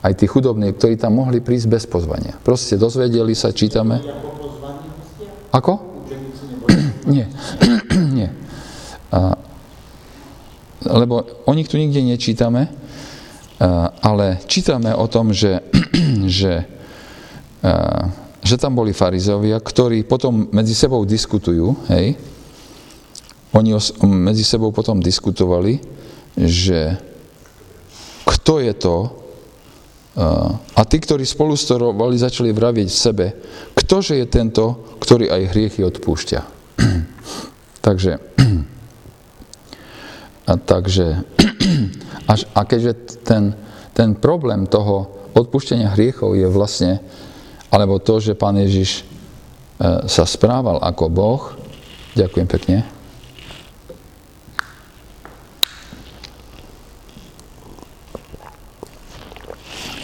aj 0.00 0.12
tí 0.16 0.24
chudobní, 0.24 0.72
ktorí 0.72 0.96
tam 0.96 1.20
mohli 1.20 1.44
prísť 1.44 1.66
bez 1.68 1.84
pozvania. 1.84 2.36
Proste 2.40 2.80
dozvedeli 2.80 3.36
sa, 3.36 3.52
čítame. 3.52 4.00
Ako? 5.52 5.72
Nie. 7.14 7.28
Nie. 8.16 8.32
A, 9.12 9.36
lebo 10.80 11.44
o 11.44 11.52
nich 11.52 11.68
tu 11.68 11.76
nikde 11.76 12.00
nečítame, 12.00 12.72
a, 13.60 13.92
ale 14.00 14.40
čítame 14.48 14.96
o 14.96 15.04
tom, 15.04 15.36
že, 15.36 15.60
že, 16.40 16.64
a, 17.60 17.72
že 18.40 18.56
tam 18.56 18.72
boli 18.72 18.96
farizovia, 18.96 19.60
ktorí 19.60 20.08
potom 20.08 20.48
medzi 20.48 20.72
sebou 20.72 21.04
diskutujú, 21.04 21.76
hej, 21.92 22.16
oni 23.50 23.74
os, 23.74 23.92
medzi 24.00 24.46
sebou 24.46 24.70
potom 24.70 25.02
diskutovali, 25.02 25.82
že 26.38 26.96
kto 28.22 28.62
je 28.62 28.72
to, 28.78 28.96
a 30.74 30.82
tí, 30.90 30.98
ktorí 30.98 31.22
spolu 31.22 31.54
storovali, 31.54 32.18
začali 32.18 32.50
vraviť 32.50 32.88
sebe, 32.90 33.26
ktože 33.78 34.18
je 34.18 34.26
tento, 34.26 34.98
ktorý 34.98 35.30
aj 35.30 35.54
hriechy 35.54 35.86
odpúšťa. 35.86 36.40
takže, 37.86 38.18
a, 40.50 40.52
takže 40.58 41.06
až, 42.32 42.40
a 42.50 42.60
keďže 42.66 43.22
ten, 43.22 43.54
ten 43.94 44.18
problém 44.18 44.66
toho 44.66 45.30
odpúšťania 45.30 45.94
hriechov 45.94 46.34
je 46.34 46.46
vlastne, 46.50 46.98
alebo 47.70 48.02
to, 48.02 48.18
že 48.18 48.34
pán 48.34 48.58
Ježiš 48.58 48.90
e, 48.98 49.02
sa 50.10 50.26
správal 50.26 50.82
ako 50.82 51.04
Boh, 51.06 51.42
ďakujem 52.18 52.50
pekne, 52.50 52.82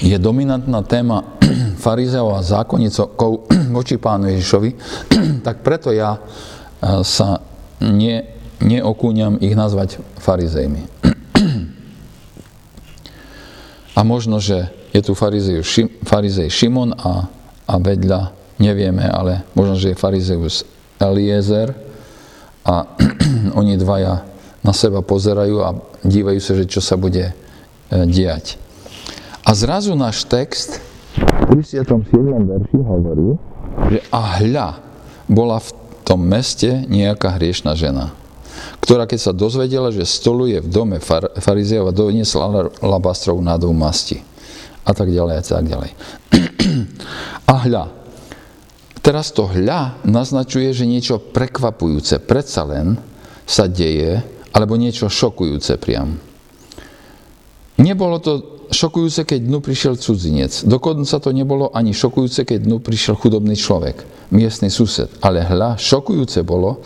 je 0.07 0.16
dominantná 0.23 0.87
téma 0.87 1.35
farizeov 1.85 2.38
a 2.38 2.47
zákonnicov 2.47 3.19
voči 3.77 3.99
pánu 3.99 4.31
Ježišovi, 4.31 4.71
tak 5.47 5.66
preto 5.66 5.90
ja 5.90 6.16
e, 6.16 6.21
sa 7.03 7.42
ne, 7.83 8.23
neokúňam 8.62 9.42
ich 9.42 9.59
nazvať 9.59 9.99
farizejmi. 10.23 10.95
A 13.97 14.05
možno, 14.05 14.45
že 14.45 14.69
je 14.92 15.01
tu 15.01 15.16
farizej, 15.16 15.64
Šimon 16.53 16.92
a, 16.92 17.33
a 17.64 17.75
vedľa 17.81 18.29
nevieme, 18.61 19.09
ale 19.09 19.49
možno, 19.57 19.81
že 19.81 19.92
je 19.92 20.01
farizeus 20.01 20.69
Eliezer 21.01 21.73
a 22.61 22.85
oni 23.61 23.81
dvaja 23.81 24.21
na 24.61 24.73
seba 24.77 25.01
pozerajú 25.01 25.57
a 25.64 25.81
dívajú 26.05 26.40
sa, 26.45 26.53
že 26.61 26.69
čo 26.69 26.85
sa 26.85 27.01
bude 27.01 27.33
e, 27.33 27.35
diať. 28.05 28.66
A 29.47 29.55
zrazu 29.55 29.95
náš 29.95 30.27
text 30.27 30.83
v 31.15 31.63
37. 31.63 32.03
verši 32.51 32.79
hovorí, 32.83 33.39
že 33.95 33.99
a 34.11 34.43
hľa, 34.43 34.69
bola 35.31 35.63
v 35.63 35.71
tom 36.03 36.19
meste 36.27 36.83
nejaká 36.91 37.39
hriešná 37.39 37.79
žena, 37.79 38.11
ktorá 38.83 39.07
keď 39.07 39.31
sa 39.31 39.31
dozvedela, 39.31 39.95
že 39.95 40.03
stoluje 40.03 40.59
v 40.59 40.67
dome 40.67 40.99
far, 40.99 41.31
farizeova, 41.39 41.95
doniesla 41.95 42.75
labastrov 42.83 43.39
nádov 43.39 43.71
masti. 43.71 44.19
A 44.83 44.91
tak 44.91 45.15
ďalej, 45.15 45.35
a 45.39 45.43
tak 45.43 45.67
ďalej. 45.67 45.91
A 47.51 47.55
hľa. 47.71 47.85
Teraz 48.99 49.31
to 49.31 49.47
hľa 49.47 50.03
naznačuje, 50.03 50.75
že 50.75 50.91
niečo 50.91 51.23
prekvapujúce 51.23 52.19
predsa 52.27 52.67
len 52.67 52.99
sa 53.47 53.71
deje, 53.71 54.19
alebo 54.51 54.75
niečo 54.75 55.07
šokujúce 55.07 55.79
priam. 55.79 56.19
Nebolo 57.79 58.19
to 58.19 58.56
šokujúce, 58.71 59.27
keď 59.27 59.41
dnu 59.47 59.59
prišiel 59.63 59.95
cudzinec. 59.99 60.67
Dokonca 60.67 61.17
to 61.19 61.31
nebolo 61.31 61.71
ani 61.71 61.93
šokujúce, 61.93 62.47
keď 62.47 62.67
dnu 62.67 62.79
prišiel 62.83 63.19
chudobný 63.19 63.55
človek, 63.55 64.03
miestny 64.33 64.71
sused. 64.71 65.11
Ale 65.23 65.43
hľa, 65.45 65.79
šokujúce 65.79 66.43
bolo, 66.43 66.83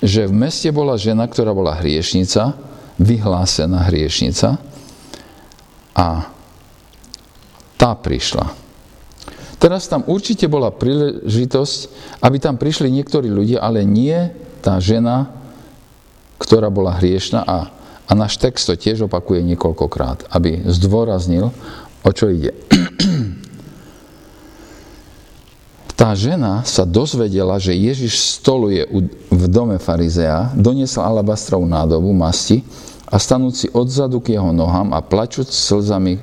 že 0.00 0.28
v 0.28 0.34
meste 0.34 0.68
bola 0.72 0.96
žena, 0.96 1.28
ktorá 1.28 1.52
bola 1.52 1.76
hriešnica, 1.78 2.56
vyhlásená 3.00 3.88
hriešnica 3.88 4.60
a 5.96 6.08
tá 7.80 7.90
prišla. 7.96 8.52
Teraz 9.60 9.88
tam 9.88 10.08
určite 10.08 10.48
bola 10.48 10.72
príležitosť, 10.72 11.78
aby 12.24 12.36
tam 12.40 12.56
prišli 12.56 12.88
niektorí 12.88 13.28
ľudia, 13.28 13.60
ale 13.60 13.84
nie 13.84 14.16
tá 14.64 14.80
žena 14.80 15.40
ktorá 16.40 16.72
bola 16.72 16.96
hriešna 16.96 17.44
a, 17.44 17.68
a 18.10 18.12
náš 18.18 18.42
text 18.42 18.66
to 18.66 18.74
tiež 18.74 19.06
opakuje 19.06 19.46
niekoľkokrát, 19.54 20.34
aby 20.34 20.66
zdôraznil, 20.66 21.54
o 22.02 22.10
čo 22.10 22.26
ide. 22.34 22.50
Tá 26.00 26.16
žena 26.16 26.64
sa 26.64 26.88
dozvedela, 26.88 27.60
že 27.60 27.76
Ježiš 27.76 28.40
stoluje 28.40 28.88
v 29.28 29.44
dome 29.52 29.76
farizea, 29.76 30.48
doniesla 30.56 31.04
alabastrovú 31.04 31.68
nádobu 31.68 32.16
masti 32.16 32.64
a 33.04 33.20
stanúci 33.20 33.68
odzadu 33.68 34.24
k 34.24 34.40
jeho 34.40 34.48
nohám 34.48 34.96
a 34.96 35.04
plačúc 35.04 35.52
slzami 35.52 36.16
e, 36.16 36.20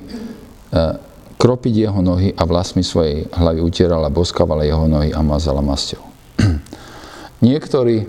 kropiť 1.38 1.74
jeho 1.78 2.02
nohy 2.02 2.34
a 2.34 2.42
vlasmi 2.50 2.82
svojej 2.82 3.30
hlavy 3.30 3.62
utierala, 3.62 4.10
boskávala 4.10 4.66
jeho 4.66 4.90
nohy 4.90 5.14
a 5.14 5.22
mazala 5.22 5.62
masťou. 5.62 6.02
Niektorí 7.46 8.02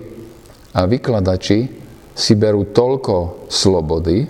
vykladači 0.73 1.78
si 2.19 2.35
berú 2.35 2.67
toľko 2.75 3.47
slobody, 3.47 4.27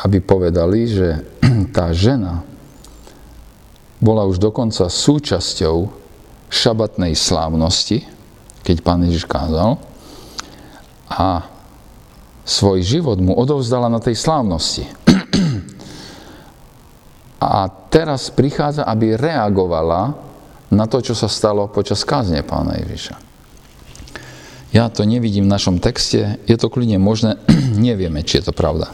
aby 0.00 0.18
povedali, 0.24 0.88
že 0.88 1.08
tá 1.76 1.92
žena 1.92 2.40
bola 4.00 4.24
už 4.24 4.40
dokonca 4.40 4.88
súčasťou 4.88 5.92
šabatnej 6.48 7.12
slávnosti, 7.12 8.08
keď 8.64 8.76
pán 8.80 9.04
Ježiš 9.04 9.28
kázal, 9.28 9.76
a 11.12 11.44
svoj 12.48 12.80
život 12.80 13.20
mu 13.20 13.36
odovzdala 13.36 13.92
na 13.92 14.00
tej 14.00 14.16
slávnosti. 14.16 14.88
A 17.38 17.70
teraz 17.92 18.34
prichádza, 18.34 18.82
aby 18.82 19.14
reagovala 19.14 20.16
na 20.68 20.84
to, 20.90 20.98
čo 20.98 21.14
sa 21.14 21.30
stalo 21.30 21.70
počas 21.70 22.02
kázne 22.02 22.42
pána 22.42 22.76
Ježiša. 22.82 23.27
Ja 24.68 24.92
to 24.92 25.08
nevidím 25.08 25.48
v 25.48 25.54
našom 25.56 25.80
texte, 25.80 26.36
je 26.44 26.56
to 26.60 26.68
kľudne 26.68 27.00
možné, 27.00 27.40
nevieme, 27.76 28.20
či 28.20 28.40
je 28.40 28.52
to 28.52 28.54
pravda. 28.56 28.92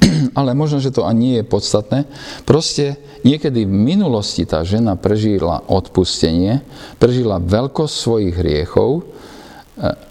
Ale 0.38 0.56
možno, 0.56 0.80
že 0.80 0.92
to 0.92 1.04
ani 1.04 1.20
nie 1.20 1.36
je 1.40 1.50
podstatné. 1.52 1.98
Proste 2.48 2.96
niekedy 3.20 3.68
v 3.68 3.72
minulosti 3.72 4.48
tá 4.48 4.64
žena 4.64 4.96
prežila 4.96 5.64
odpustenie, 5.68 6.64
prežila 6.96 7.40
veľkosť 7.40 7.94
svojich 7.94 8.34
hriechov, 8.36 8.90
e, 9.00 9.02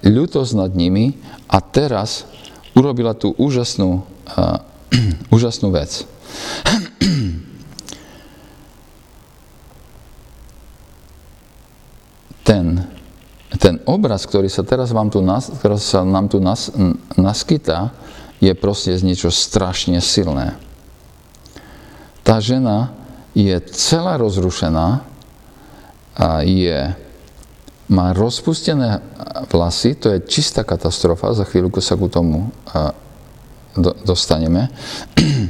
ľutosť 0.06 0.52
nad 0.58 0.72
nimi 0.78 1.18
a 1.50 1.58
teraz 1.62 2.30
urobila 2.78 3.12
tú 3.12 3.36
úžasnú, 3.36 4.08
uh, 4.38 4.64
úžasnú 5.36 5.76
vec. 5.76 6.08
ten, 12.42 12.84
ten 13.60 13.84
obraz, 13.84 14.24
ktorý 14.24 14.48
sa 14.48 14.64
teraz 14.64 14.96
vám 14.96 15.12
tu, 15.12 15.20
nas, 15.20 15.52
sa 15.84 16.08
nám 16.08 16.32
tu 16.32 16.40
nas, 16.40 16.72
naskytá, 17.20 17.92
je 18.40 18.54
proste 18.56 18.96
niečo 19.04 19.28
strašne 19.28 20.00
silné. 20.00 20.56
Tá 22.24 22.40
žena 22.40 22.96
je 23.36 23.54
celá 23.76 24.16
rozrušená 24.16 25.04
a 26.16 26.30
je, 26.44 26.96
má 27.92 28.16
rozpustené 28.16 29.04
vlasy, 29.52 30.00
to 30.00 30.16
je 30.16 30.24
čistá 30.28 30.64
katastrofa, 30.64 31.36
za 31.36 31.44
chvíľku 31.44 31.84
sa 31.84 32.00
ku 32.00 32.08
tomu 32.08 32.52
do, 33.76 33.92
dostaneme. 34.04 34.72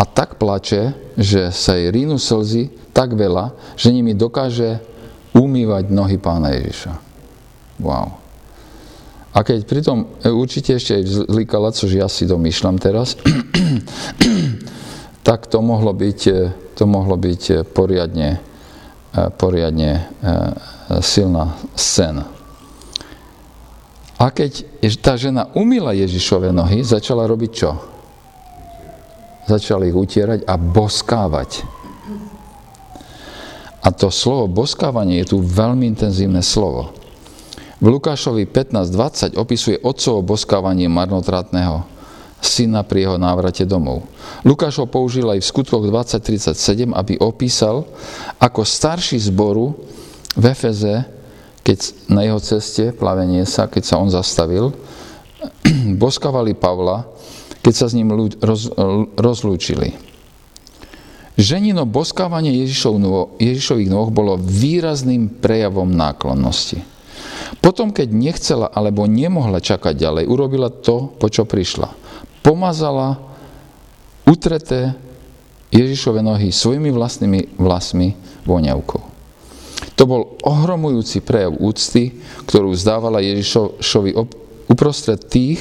A 0.00 0.08
tak 0.08 0.40
plače, 0.40 0.96
že 1.20 1.52
sa 1.52 1.76
jej 1.76 1.92
rínu 1.92 2.16
slzy 2.16 2.72
tak 2.96 3.12
veľa, 3.12 3.52
že 3.76 3.92
nimi 3.92 4.16
dokáže 4.16 4.80
umývať 5.34 5.90
nohy 5.92 6.18
pána 6.18 6.54
Ježiša. 6.54 6.92
Wow. 7.80 8.20
A 9.30 9.46
keď 9.46 9.62
pritom 9.62 9.98
e, 10.26 10.28
určite 10.30 10.74
ešte 10.74 10.98
aj 10.98 11.04
vzlikala, 11.30 11.70
čo 11.70 11.86
ja 11.86 12.10
si 12.10 12.26
domýšľam 12.26 12.76
teraz, 12.82 13.14
tak 15.28 15.46
to 15.46 15.62
mohlo 15.62 15.94
byť, 15.94 16.20
e, 16.26 16.38
to 16.74 16.84
mohlo 16.90 17.14
byť 17.14 17.42
e, 17.46 17.54
poriadne, 17.62 18.30
poriadne 19.10 20.06
silná 21.02 21.58
scéna. 21.74 22.30
A 24.22 24.30
keď 24.30 24.62
tá 25.02 25.18
žena 25.18 25.50
umila 25.58 25.90
Ježišove 25.90 26.54
nohy, 26.54 26.86
začala 26.86 27.26
robiť 27.26 27.50
čo? 27.50 27.74
Začala 29.50 29.90
ich 29.90 29.98
utierať 29.98 30.46
a 30.46 30.54
boskávať. 30.54 31.66
A 33.80 33.88
to 33.92 34.12
slovo 34.12 34.48
boskávanie 34.50 35.24
je 35.24 35.36
tu 35.36 35.38
veľmi 35.40 35.88
intenzívne 35.88 36.44
slovo. 36.44 36.92
V 37.80 37.88
Lukášovi 37.88 38.44
15.20 38.44 39.40
opisuje 39.40 39.80
otcovo 39.80 40.20
boskávanie 40.20 40.84
marnotratného 40.92 41.88
syna 42.40 42.84
pri 42.84 43.08
jeho 43.08 43.16
návrate 43.16 43.64
domov. 43.64 44.04
Lukáš 44.44 44.80
ho 44.80 44.86
použil 44.88 45.28
aj 45.28 45.40
v 45.40 45.48
skutkoch 45.48 45.84
20.37, 45.88 46.92
aby 46.92 47.16
opísal, 47.20 47.88
ako 48.40 48.64
starší 48.64 49.20
zboru 49.20 49.76
v 50.36 50.44
Efeze, 50.52 51.04
keď 51.60 51.78
na 52.08 52.24
jeho 52.24 52.40
ceste, 52.40 52.92
plavenie 52.96 53.44
sa, 53.44 53.68
keď 53.68 53.82
sa 53.84 54.00
on 54.00 54.08
zastavil, 54.12 54.72
boskávali 56.00 56.56
Pavla, 56.56 57.08
keď 57.60 57.74
sa 57.76 57.86
s 57.88 57.96
ním 57.96 58.12
roz, 58.40 58.72
rozlúčili. 59.16 60.09
Ženino 61.40 61.88
boskávanie 61.88 62.52
Ježišov, 62.60 63.00
Ježišových 63.40 63.88
nôh 63.88 64.12
bolo 64.12 64.36
výrazným 64.36 65.40
prejavom 65.40 65.88
náklonnosti. 65.88 66.84
Potom, 67.64 67.96
keď 67.96 68.12
nechcela 68.12 68.68
alebo 68.68 69.08
nemohla 69.08 69.64
čakať 69.64 69.96
ďalej, 69.96 70.24
urobila 70.28 70.68
to, 70.68 71.08
po 71.16 71.32
čo 71.32 71.48
prišla. 71.48 71.96
Pomazala 72.44 73.16
utreté 74.28 74.92
Ježišove 75.72 76.20
nohy 76.20 76.52
svojimi 76.52 76.92
vlastnými 76.92 77.56
vlasmi 77.56 78.12
voňavkou. 78.44 79.02
To 79.96 80.02
bol 80.04 80.36
ohromujúci 80.44 81.24
prejav 81.24 81.56
úcty, 81.56 82.20
ktorú 82.48 82.72
zdávala 82.76 83.24
Ježišovi 83.24 84.12
uprostred 84.70 85.18
tých, 85.26 85.58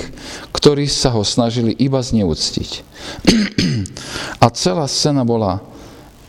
ktorí 0.54 0.86
sa 0.86 1.10
ho 1.18 1.26
snažili 1.26 1.74
iba 1.74 1.98
zneúctiť. 1.98 2.86
A 4.38 4.46
celá 4.54 4.86
scéna 4.86 5.26
bola 5.26 5.66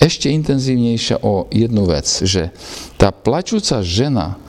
ešte 0.00 0.32
intenzívnejšia 0.32 1.20
o 1.20 1.44
jednu 1.52 1.84
vec, 1.84 2.08
že 2.24 2.48
tá 2.96 3.12
plačúca 3.12 3.84
žena 3.84 4.40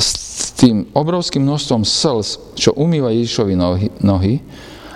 s 0.00 0.56
tým 0.56 0.88
obrovským 0.96 1.44
množstvom 1.44 1.84
slz, 1.84 2.56
čo 2.56 2.72
umýva 2.72 3.12
Ježišovi 3.12 3.54
nohy, 3.60 3.88
nohy 4.00 4.40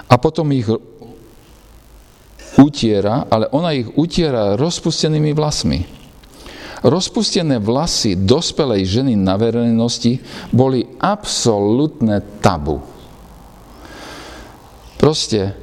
a 0.08 0.16
potom 0.16 0.48
ich 0.56 0.64
utiera, 2.56 3.28
ale 3.28 3.52
ona 3.52 3.76
ich 3.76 3.92
utiera 4.00 4.56
rozpustenými 4.56 5.36
vlasmi. 5.36 6.03
Rozpustené 6.84 7.56
vlasy 7.56 8.12
dospelej 8.12 8.84
ženy 8.84 9.16
na 9.16 9.40
verejnosti 9.40 10.20
boli 10.52 10.84
absolútne 11.00 12.20
tabu. 12.44 12.84
Proste 15.00 15.56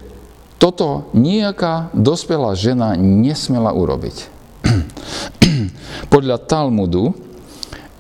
toto 0.58 1.14
nejaká 1.14 1.94
dospelá 1.94 2.58
žena 2.58 2.98
nesmela 2.98 3.70
urobiť. 3.70 4.30
Podľa 6.14 6.42
Talmudu 6.46 7.14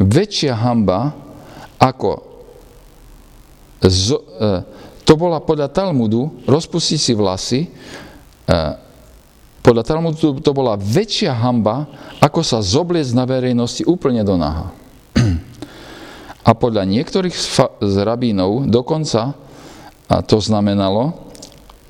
väčšia 0.01 0.57
hamba 0.57 1.13
ako 1.77 2.21
z, 3.81 4.13
e, 4.13 4.49
to 5.01 5.17
bola 5.17 5.41
podľa 5.41 5.73
Talmudu 5.73 6.45
rozpustiť 6.45 6.99
si 7.01 7.13
vlasy, 7.17 7.61
e, 7.65 7.69
podľa 9.61 9.85
Talmudu 9.85 10.41
to 10.41 10.51
bola 10.51 10.73
väčšia 10.77 11.37
hamba, 11.37 11.85
ako 12.17 12.41
sa 12.41 12.65
zobliec 12.65 13.09
na 13.13 13.29
verejnosti 13.29 13.85
úplne 13.85 14.25
do 14.25 14.33
naha. 14.37 14.73
A 16.49 16.57
podľa 16.57 16.89
niektorých 16.89 17.37
z 17.77 17.95
rabínov 18.01 18.65
dokonca 18.65 19.37
a 20.11 20.19
to 20.19 20.43
znamenalo, 20.43 21.31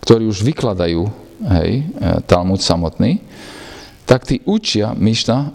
ktorí 0.05 0.29
už 0.29 0.45
vykladajú 0.45 1.09
hej, 1.57 1.71
e, 1.81 1.83
Talmud 2.29 2.61
samotný, 2.61 3.17
tak 4.05 4.29
tí 4.29 4.45
učia, 4.45 4.93
myšta, 4.93 5.49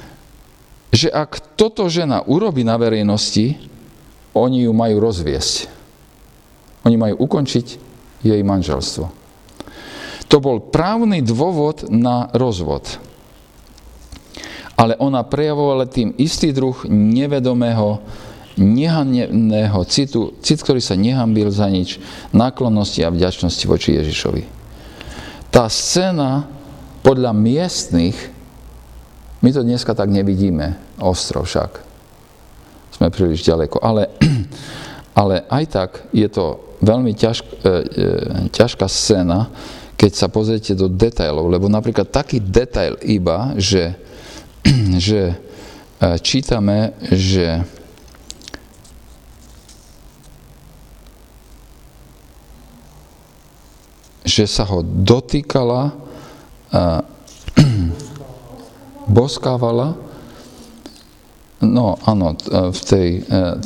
že 1.00 1.10
ak 1.10 1.58
toto 1.58 1.90
žena 1.90 2.22
urobí 2.22 2.62
na 2.62 2.78
verejnosti, 2.78 3.58
oni 4.38 4.70
ju 4.70 4.72
majú 4.76 5.02
rozviesť. 5.02 5.66
Oni 6.86 6.94
majú 6.94 7.26
ukončiť 7.26 7.66
jej 8.22 8.38
manželstvo. 8.38 9.19
To 10.30 10.38
bol 10.38 10.62
právny 10.62 11.26
dôvod 11.26 11.90
na 11.90 12.30
rozvod. 12.30 13.02
Ale 14.78 14.96
ona 14.96 15.26
prejavovala 15.26 15.90
tým 15.90 16.14
istý 16.16 16.54
druh 16.54 16.86
nevedomého 16.88 18.00
nehanneného 18.60 19.80
citu, 19.88 20.36
cit, 20.44 20.60
ktorý 20.60 20.84
sa 20.84 20.98
nehambil 20.98 21.48
za 21.48 21.66
nič, 21.66 21.96
náklonnosti 22.30 23.00
a 23.02 23.12
vďačnosti 23.12 23.64
voči 23.64 23.96
Ježišovi. 23.96 24.42
Tá 25.50 25.66
scéna 25.66 26.46
podľa 27.00 27.32
miestnych, 27.32 28.16
my 29.40 29.50
to 29.50 29.64
dneska 29.64 29.96
tak 29.96 30.12
nevidíme, 30.12 30.76
ostro 31.00 31.42
však. 31.42 31.80
sme 32.92 33.08
príliš 33.08 33.40
ďaleko. 33.48 33.80
Ale, 33.80 34.12
ale 35.20 35.48
aj 35.48 35.64
tak 35.72 35.90
je 36.12 36.28
to 36.28 36.76
veľmi 36.84 37.16
ťažk, 37.16 37.44
e, 37.44 37.54
e, 37.56 38.06
ťažká 38.52 38.84
scéna, 38.84 39.48
keď 40.00 40.12
sa 40.16 40.32
pozriete 40.32 40.72
do 40.72 40.88
detailov, 40.88 41.52
lebo 41.52 41.68
napríklad 41.68 42.08
taký 42.08 42.40
detail 42.40 42.96
iba, 43.04 43.52
že, 43.60 44.00
že 44.96 45.36
e, 46.00 46.06
čítame, 46.24 46.96
že 47.12 47.60
že 54.24 54.46
sa 54.46 54.62
ho 54.62 54.80
dotýkala, 54.80 55.92
a, 56.70 57.02
boskávala, 59.20 59.98
no 61.60 61.98
áno, 62.08 62.38
v 62.72 62.80
tej, 62.88 63.08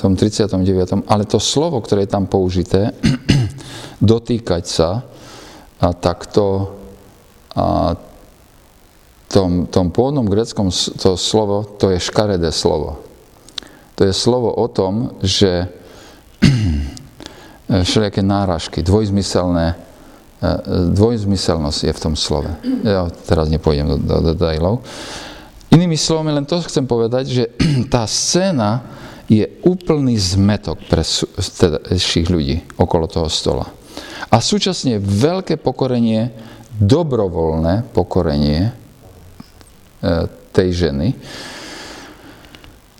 tom 0.00 0.18
39. 0.18 1.04
Ale 1.04 1.28
to 1.30 1.38
slovo, 1.38 1.78
ktoré 1.78 2.08
je 2.08 2.14
tam 2.16 2.26
použité, 2.26 2.96
dotýkať 4.02 4.64
sa, 4.66 5.04
a 5.80 5.88
takto 5.92 6.76
a 7.54 7.94
tom, 9.30 9.66
tom 9.66 9.90
pôvodnom 9.90 10.26
greckom 10.26 10.70
to 10.74 11.18
slovo, 11.18 11.66
to 11.78 11.90
je 11.90 11.98
škaredé 11.98 12.54
slovo. 12.54 13.02
To 13.98 14.02
je 14.06 14.14
slovo 14.14 14.50
o 14.50 14.66
tom, 14.70 15.18
že 15.22 15.70
všelijaké 17.86 18.22
náražky, 18.22 18.82
dvojzmyselné, 18.82 19.66
e, 19.74 19.76
dvojzmyselnosť 20.94 21.80
je 21.90 21.92
v 21.94 22.02
tom 22.02 22.14
slove. 22.14 22.50
Ja 22.82 23.06
teraz 23.26 23.50
nepôjdem 23.50 23.86
do, 23.86 23.96
do 23.98 24.34
detailov. 24.34 24.82
Inými 25.74 25.98
slovami, 25.98 26.30
len 26.30 26.46
to 26.46 26.62
chcem 26.62 26.86
povedať, 26.86 27.24
že 27.26 27.44
tá 27.94 28.06
scéna 28.06 28.82
je 29.30 29.46
úplný 29.64 30.14
zmetok 30.14 30.84
pre 30.86 31.00
všetkých 31.02 32.28
ľudí 32.28 32.56
okolo 32.76 33.08
toho 33.08 33.26
stola. 33.30 33.66
A 34.30 34.42
súčasne 34.42 34.98
veľké 34.98 35.60
pokorenie, 35.62 36.34
dobrovoľné 36.74 37.86
pokorenie 37.94 38.66
e, 38.66 38.72
tej 40.50 40.68
ženy. 40.74 41.14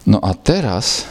No 0.06 0.22
a 0.22 0.30
teraz, 0.38 1.10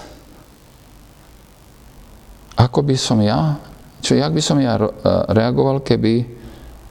ako 2.56 2.80
by 2.88 2.96
som 2.96 3.20
ja, 3.20 3.60
čo, 4.00 4.16
jak 4.16 4.32
by 4.32 4.40
som 4.40 4.64
ja 4.64 4.80
e, 4.80 4.88
reagoval, 5.34 5.84
keby, 5.84 6.24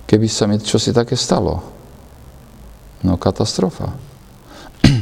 keby 0.04 0.26
sa 0.28 0.44
mi 0.44 0.60
čosi 0.60 0.92
také 0.92 1.16
stalo? 1.16 1.64
No 3.00 3.16
katastrofa. 3.16 3.96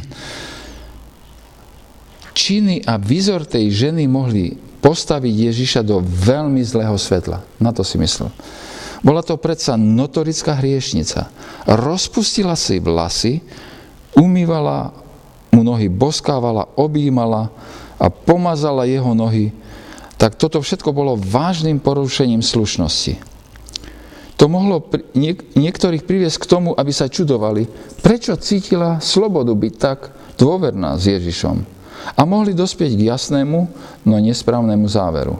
Činy 2.40 2.86
a 2.86 2.94
výzor 2.94 3.42
tej 3.42 3.68
ženy 3.74 4.06
mohli 4.06 4.69
postaviť 4.80 5.52
Ježiša 5.52 5.80
do 5.84 6.00
veľmi 6.00 6.60
zlého 6.64 6.96
svetla. 6.96 7.44
Na 7.60 7.70
to 7.70 7.84
si 7.84 8.00
myslel. 8.00 8.32
Bola 9.00 9.24
to 9.24 9.40
predsa 9.40 9.80
notorická 9.80 10.60
hriešnica. 10.60 11.32
Rozpustila 11.64 12.52
si 12.56 12.80
vlasy, 12.80 13.40
umývala 14.16 14.92
mu 15.52 15.64
nohy, 15.64 15.88
boskávala, 15.88 16.68
objímala 16.76 17.48
a 17.96 18.12
pomazala 18.12 18.84
jeho 18.84 19.16
nohy. 19.16 19.52
Tak 20.20 20.36
toto 20.36 20.60
všetko 20.60 20.92
bolo 20.92 21.16
vážnym 21.16 21.80
porušením 21.80 22.44
slušnosti. 22.44 23.16
To 24.36 24.48
mohlo 24.48 24.84
niek- 25.12 25.52
niektorých 25.52 26.04
priviesť 26.04 26.44
k 26.44 26.50
tomu, 26.56 26.72
aby 26.72 26.92
sa 26.92 27.12
čudovali, 27.12 27.68
prečo 28.00 28.36
cítila 28.40 29.00
slobodu 29.00 29.52
byť 29.52 29.74
tak 29.76 30.12
dôverná 30.40 30.96
s 30.96 31.08
Ježišom 31.08 31.79
a 32.16 32.22
mohli 32.24 32.54
dospieť 32.54 32.96
k 32.96 33.06
jasnému, 33.10 33.58
no 34.06 34.14
nesprávnemu 34.18 34.86
záveru. 34.88 35.38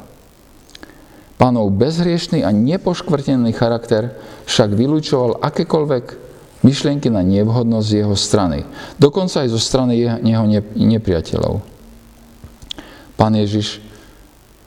Pánov 1.40 1.72
bezhriešný 1.72 2.44
a 2.44 2.52
nepoškvrtený 2.52 3.56
charakter 3.56 4.12
však 4.44 4.76
vylúčoval 4.76 5.40
akékoľvek 5.40 6.04
myšlienky 6.60 7.08
na 7.08 7.24
nevhodnosť 7.24 7.86
z 7.88 7.96
jeho 8.04 8.12
strany, 8.12 8.68
dokonca 9.00 9.40
aj 9.40 9.48
zo 9.48 9.56
strany 9.56 10.04
jeho 10.04 10.46
nepriateľov. 10.76 11.64
Pán 13.16 13.32
Ježiš 13.36 13.80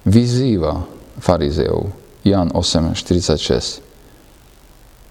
vyzýva 0.05 0.89
farizeov, 1.21 1.93
Jan 2.25 2.49
8:46. 2.49 3.85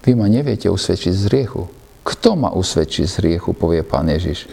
Vy 0.03 0.11
ma 0.19 0.27
neviete 0.27 0.67
usvedčiť 0.67 1.13
z 1.15 1.25
riechu. 1.31 1.63
Kto 2.03 2.35
ma 2.35 2.51
usvedčí 2.51 3.07
z 3.07 3.23
riechu, 3.23 3.55
povie 3.55 3.87
pán 3.87 4.11
Ježiš. 4.11 4.51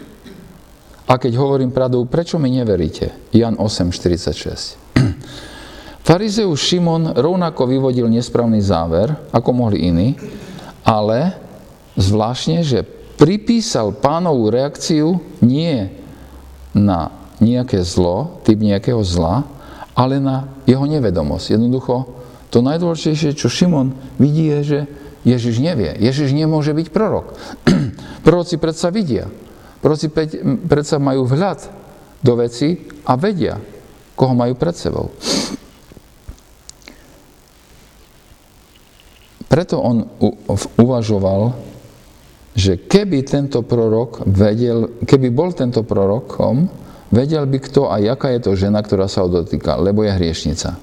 A 1.11 1.19
keď 1.19 1.35
hovorím 1.35 1.75
pravdu, 1.75 2.07
prečo 2.07 2.39
mi 2.39 2.47
neveríte? 2.55 3.11
Jan 3.35 3.59
8.46. 3.59 4.95
Farizeus 6.07 6.63
Šimon 6.63 7.19
rovnako 7.19 7.67
vyvodil 7.67 8.07
nesprávny 8.07 8.63
záver, 8.63 9.11
ako 9.35 9.51
mohli 9.51 9.91
iní, 9.91 10.15
ale 10.87 11.35
zvláštne, 11.99 12.63
že 12.63 12.87
pripísal 13.19 13.91
pánovú 13.91 14.47
reakciu 14.55 15.19
nie 15.43 15.91
na 16.71 17.11
nejaké 17.43 17.83
zlo, 17.83 18.39
typ 18.47 18.63
nejakého 18.63 19.03
zla, 19.03 19.43
ale 19.91 20.23
na 20.23 20.47
jeho 20.63 20.87
nevedomosť. 20.87 21.59
Jednoducho, 21.59 22.07
to 22.55 22.63
najdôležitejšie, 22.63 23.35
čo 23.35 23.51
Šimon 23.51 23.91
vidí, 24.15 24.47
je, 24.47 24.59
že 24.63 24.79
Ježiš 25.27 25.59
nevie. 25.59 25.91
Ježiš 25.99 26.31
nemôže 26.31 26.71
byť 26.71 26.87
prorok. 26.87 27.35
Proroci 28.25 28.55
predsa 28.55 28.87
vidia. 28.95 29.27
Proroci 29.81 30.13
predsa 30.69 31.01
majú 31.01 31.25
vhľad 31.25 31.59
do 32.21 32.33
veci 32.37 32.77
a 33.09 33.17
vedia, 33.17 33.57
koho 34.13 34.37
majú 34.37 34.53
pred 34.53 34.77
sebou. 34.77 35.09
Preto 39.49 39.81
on 39.81 40.05
uvažoval, 40.77 41.51
že 42.55 42.87
keby 42.87 43.25
tento 43.25 43.65
prorok 43.65 44.23
vedel, 44.29 45.01
keby 45.03 45.27
bol 45.33 45.51
tento 45.51 45.83
prorokom, 45.83 46.69
vedel 47.11 47.43
by 47.49 47.57
kto 47.59 47.91
a 47.91 47.99
jaká 47.99 48.31
je 48.37 48.47
to 48.47 48.51
žena, 48.55 48.79
ktorá 48.79 49.09
sa 49.09 49.25
ho 49.25 49.33
dotýka, 49.33 49.81
lebo 49.81 50.05
je 50.05 50.15
hriešnica. 50.15 50.77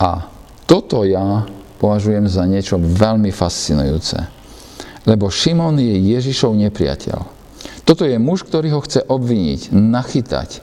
A 0.00 0.30
toto 0.64 1.04
ja 1.04 1.44
považujem 1.82 2.30
za 2.30 2.46
niečo 2.46 2.78
veľmi 2.80 3.28
fascinujúce. 3.28 4.16
Lebo 5.04 5.28
Šimon 5.32 5.80
je 5.80 5.96
Ježišov 6.16 6.56
nepriateľ. 6.56 7.39
Toto 7.90 8.06
je 8.06 8.22
muž, 8.22 8.46
ktorý 8.46 8.78
ho 8.78 8.86
chce 8.86 9.02
obviniť, 9.02 9.74
nachytať. 9.74 10.62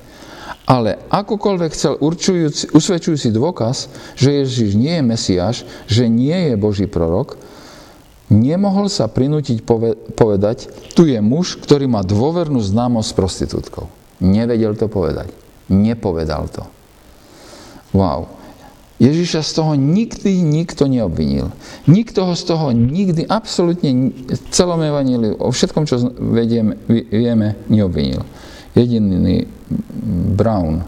Ale 0.63 0.96
akokoľvek 1.12 1.72
chcel 1.76 2.00
určujúci, 2.00 2.72
usvedčujúci 2.72 3.36
dôkaz, 3.36 3.92
že 4.16 4.48
Ježiš 4.48 4.80
nie 4.80 4.96
je 4.96 5.04
Mesiáš, 5.04 5.68
že 5.92 6.08
nie 6.08 6.32
je 6.32 6.56
Boží 6.56 6.88
prorok, 6.88 7.36
nemohol 8.32 8.88
sa 8.88 9.12
prinútiť 9.12 9.68
povedať, 10.16 10.72
tu 10.96 11.04
je 11.04 11.20
muž, 11.20 11.60
ktorý 11.60 11.92
má 11.92 12.00
dôvernú 12.00 12.63
známosť 12.63 13.12
s 13.12 13.18
prostitútkou. 13.20 13.92
Nevedel 14.24 14.80
to 14.80 14.88
povedať. 14.88 15.28
Nepovedal 15.68 16.48
to. 16.48 16.63
Wow. 17.92 18.37
Ježiša 18.98 19.46
z 19.46 19.52
toho 19.62 19.78
nikdy 19.78 20.42
nikto 20.42 20.90
neobvinil. 20.90 21.54
Nikto 21.86 22.26
ho 22.26 22.34
z 22.34 22.44
toho 22.50 22.74
nikdy, 22.74 23.30
absolútne 23.30 24.10
v 24.10 24.42
celom 24.50 24.82
evaníliu, 24.82 25.38
o 25.38 25.54
všetkom, 25.54 25.86
čo 25.86 26.02
vedieme, 26.18 26.82
vieme, 26.90 27.62
neobvinil. 27.70 28.26
Jediný 28.74 29.46
Brown 30.34 30.82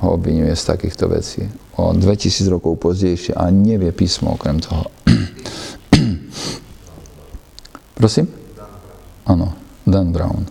ho 0.00 0.08
obvinuje 0.16 0.56
z 0.56 0.64
takýchto 0.72 1.08
vecí. 1.12 1.44
O 1.76 1.92
2000 1.92 2.48
rokov 2.48 2.80
pozdejšie 2.80 3.36
a 3.36 3.52
nevie 3.52 3.92
písmo 3.92 4.32
okrem 4.32 4.56
toho. 4.64 4.88
Prosím? 8.00 8.30
Áno, 9.28 9.52
Dan 9.84 10.16
Brown. 10.16 10.48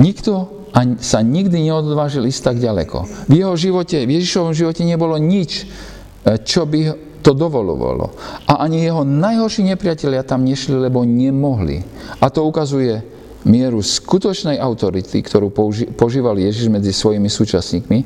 Nikto 0.00 0.59
sa 1.02 1.20
nikdy 1.20 1.70
neodvážil 1.70 2.26
ísť 2.26 2.42
tak 2.52 2.56
ďaleko. 2.62 3.28
V 3.28 3.34
jeho 3.34 3.54
živote, 3.58 4.06
v 4.06 4.20
Ježišovom 4.20 4.54
živote 4.54 4.82
nebolo 4.86 5.18
nič, 5.18 5.64
e, 5.64 6.38
čo 6.42 6.64
by 6.66 7.10
to 7.20 7.36
dovolovalo. 7.36 8.16
A 8.48 8.64
ani 8.64 8.80
jeho 8.84 9.04
najhorší 9.04 9.66
nepriatelia 9.68 10.24
tam 10.24 10.46
nešli, 10.46 10.72
lebo 10.72 11.04
nemohli. 11.04 11.84
A 12.18 12.32
to 12.32 12.48
ukazuje 12.48 13.04
mieru 13.44 13.80
skutočnej 13.80 14.60
autority, 14.60 15.24
ktorú 15.24 15.48
požíval 15.96 16.36
Ježiš 16.36 16.68
medzi 16.68 16.92
svojimi 16.92 17.28
súčasníkmi, 17.28 17.98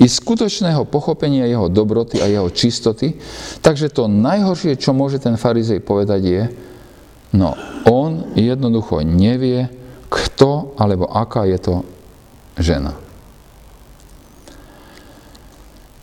i 0.00 0.06
skutočného 0.08 0.84
pochopenia 0.84 1.48
jeho 1.48 1.72
dobroty 1.72 2.20
a 2.20 2.28
jeho 2.28 2.48
čistoty. 2.52 3.16
Takže 3.64 3.88
to 3.88 4.04
najhoršie, 4.08 4.76
čo 4.76 4.92
môže 4.92 5.16
ten 5.16 5.40
farizej 5.40 5.80
povedať 5.80 6.20
je, 6.20 6.42
no 7.32 7.56
on 7.88 8.36
jednoducho 8.36 9.00
nevie, 9.00 9.72
kto 10.12 10.76
alebo 10.76 11.08
aká 11.08 11.48
je 11.48 11.56
to 11.56 11.74
žena. 12.58 12.96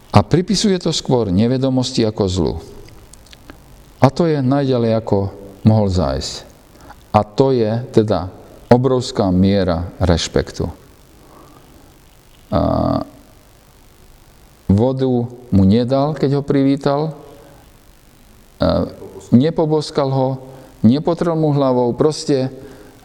A 0.10 0.20
pripisuje 0.26 0.76
to 0.82 0.90
skôr 0.90 1.30
nevedomosti 1.30 2.02
ako 2.04 2.24
zlu. 2.26 2.54
A 4.00 4.08
to 4.10 4.26
je 4.26 4.42
najďalej 4.42 4.92
ako 5.00 5.18
mohol 5.68 5.88
zájsť. 5.92 6.34
A 7.14 7.22
to 7.26 7.54
je 7.54 7.72
teda 7.94 8.32
obrovská 8.70 9.30
miera 9.34 9.90
rešpektu. 9.98 10.70
a 12.50 13.02
vodu 14.70 15.10
mu 15.50 15.64
nedal, 15.66 16.14
keď 16.14 16.40
ho 16.40 16.44
privítal, 16.46 17.18
nepoboskal 19.34 20.10
ho, 20.14 20.30
nepotrel 20.86 21.34
mu 21.34 21.50
hlavou, 21.54 21.90
proste 21.98 22.54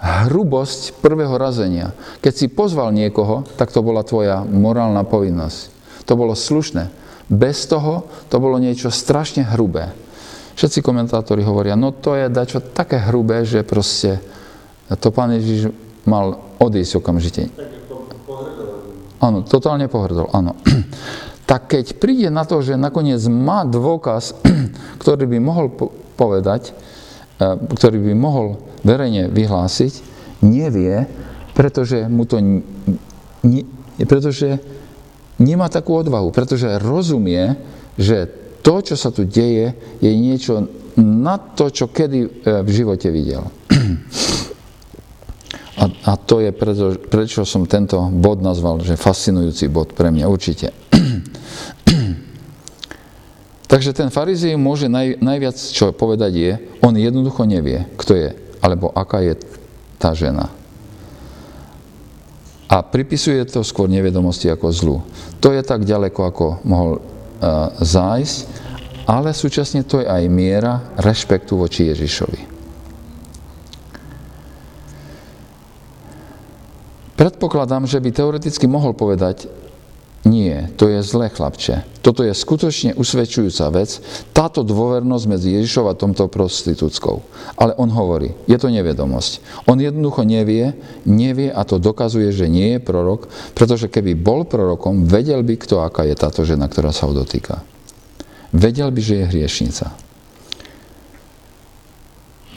hrubosť 0.04 1.00
prvého 1.00 1.40
razenia. 1.40 1.96
Keď 2.20 2.32
si 2.36 2.46
pozval 2.52 2.92
niekoho, 2.92 3.48
tak 3.56 3.72
to 3.72 3.80
bola 3.80 4.04
tvoja 4.04 4.44
morálna 4.44 5.00
povinnosť. 5.08 5.72
To 6.04 6.12
bolo 6.12 6.36
slušné. 6.36 6.92
Bez 7.32 7.64
toho 7.64 8.04
to 8.28 8.36
bolo 8.36 8.60
niečo 8.60 8.92
strašne 8.92 9.48
hrubé. 9.56 9.96
Všetci 10.54 10.84
komentátori 10.84 11.40
hovoria, 11.40 11.74
no 11.74 11.90
to 11.90 12.14
je 12.14 12.28
dačo 12.28 12.60
také 12.60 13.00
hrubé, 13.00 13.48
že 13.48 13.64
proste 13.64 14.20
to 15.00 15.08
pán 15.08 15.32
Ježiš 15.34 15.72
mal 16.04 16.36
odísť 16.60 17.00
okamžite. 17.00 17.48
Áno, 19.24 19.40
totálne 19.40 19.88
pohrdol, 19.88 20.28
áno. 20.36 20.52
tak 21.50 21.72
keď 21.72 21.96
príde 21.96 22.28
na 22.28 22.44
to, 22.44 22.60
že 22.60 22.76
nakoniec 22.76 23.24
má 23.24 23.64
dôkaz, 23.64 24.36
ktorý 25.02 25.24
by 25.24 25.38
mohol 25.40 25.72
povedať, 26.14 26.76
ktorý 27.40 27.98
by 27.98 28.12
mohol 28.14 28.60
verejne 28.86 29.32
vyhlásiť, 29.32 29.92
nevie, 30.44 31.08
pretože 31.56 32.06
mu 32.06 32.28
to 32.28 32.38
ne, 32.38 33.62
pretože 34.04 34.58
nemá 35.38 35.70
takú 35.70 35.98
odvahu, 35.98 36.30
pretože 36.30 36.78
rozumie, 36.82 37.56
že 37.98 38.26
to, 38.64 38.80
čo 38.80 38.94
sa 38.96 39.12
tu 39.12 39.28
deje, 39.28 39.76
je 40.00 40.10
niečo 40.14 40.66
na 40.98 41.36
to, 41.36 41.68
čo 41.68 41.90
kedy 41.90 42.18
e, 42.22 42.28
v 42.62 42.68
živote 42.70 43.10
videl. 43.10 43.44
A, 45.74 45.90
a 45.90 46.12
to 46.14 46.38
je 46.38 46.54
preto, 46.54 46.94
prečo 47.10 47.42
som 47.42 47.66
tento 47.66 47.98
bod 48.14 48.38
nazval, 48.38 48.78
že 48.86 48.94
fascinujúci 48.94 49.66
bod 49.66 49.90
pre 49.90 50.14
mňa 50.14 50.30
určite. 50.30 50.70
Takže 53.74 53.90
ten 53.90 54.06
farizej 54.06 54.54
môže 54.54 54.86
naj, 54.86 55.18
najviac 55.18 55.58
čo 55.58 55.90
povedať 55.90 56.32
je, 56.38 56.52
on 56.78 56.94
jednoducho 56.94 57.42
nevie, 57.42 57.90
kto 57.98 58.14
je, 58.14 58.30
alebo 58.62 58.94
aká 58.94 59.18
je 59.18 59.34
tá 59.98 60.14
žena. 60.14 60.46
A 62.70 62.86
pripisuje 62.86 63.42
to 63.50 63.66
skôr 63.66 63.90
nevedomosti 63.90 64.46
ako 64.46 64.66
zlu. 64.70 64.96
To 65.42 65.50
je 65.50 65.58
tak 65.66 65.82
ďaleko, 65.82 66.20
ako 66.22 66.62
mohol 66.62 67.02
uh, 67.02 67.74
zájsť, 67.82 68.38
ale 69.10 69.34
súčasne 69.34 69.82
to 69.82 69.98
je 69.98 70.06
aj 70.06 70.22
miera 70.30 70.94
rešpektu 70.94 71.58
voči 71.58 71.90
Ježišovi. 71.90 72.54
Predpokladám, 77.18 77.90
že 77.90 77.98
by 77.98 78.10
teoreticky 78.14 78.70
mohol 78.70 78.94
povedať, 78.94 79.50
nie, 80.24 80.72
to 80.80 80.88
je 80.88 81.04
zlé 81.04 81.28
chlapče. 81.28 81.84
Toto 82.00 82.24
je 82.24 82.32
skutočne 82.32 82.96
usvedčujúca 82.96 83.68
vec, 83.68 84.00
táto 84.32 84.64
dôvernosť 84.64 85.24
medzi 85.28 85.52
Ježišov 85.52 85.92
a 85.92 85.94
tomto 85.96 86.32
prostitúckou. 86.32 87.20
Ale 87.60 87.76
on 87.76 87.92
hovorí, 87.92 88.32
je 88.48 88.56
to 88.56 88.72
nevedomosť. 88.72 89.44
On 89.68 89.76
jednoducho 89.76 90.24
nevie, 90.24 90.80
nevie 91.04 91.52
a 91.52 91.60
to 91.68 91.76
dokazuje, 91.76 92.32
že 92.32 92.48
nie 92.48 92.76
je 92.76 92.80
prorok, 92.80 93.28
pretože 93.52 93.92
keby 93.92 94.16
bol 94.16 94.48
prorokom, 94.48 95.04
vedel 95.04 95.44
by, 95.44 95.60
kto 95.60 95.84
aká 95.84 96.08
je 96.08 96.16
táto 96.16 96.40
žena, 96.40 96.72
ktorá 96.72 96.88
sa 96.88 97.04
ho 97.04 97.12
dotýka. 97.12 97.60
Vedel 98.48 98.88
by, 98.88 99.00
že 99.04 99.14
je 99.20 99.28
hriešnica. 99.28 99.86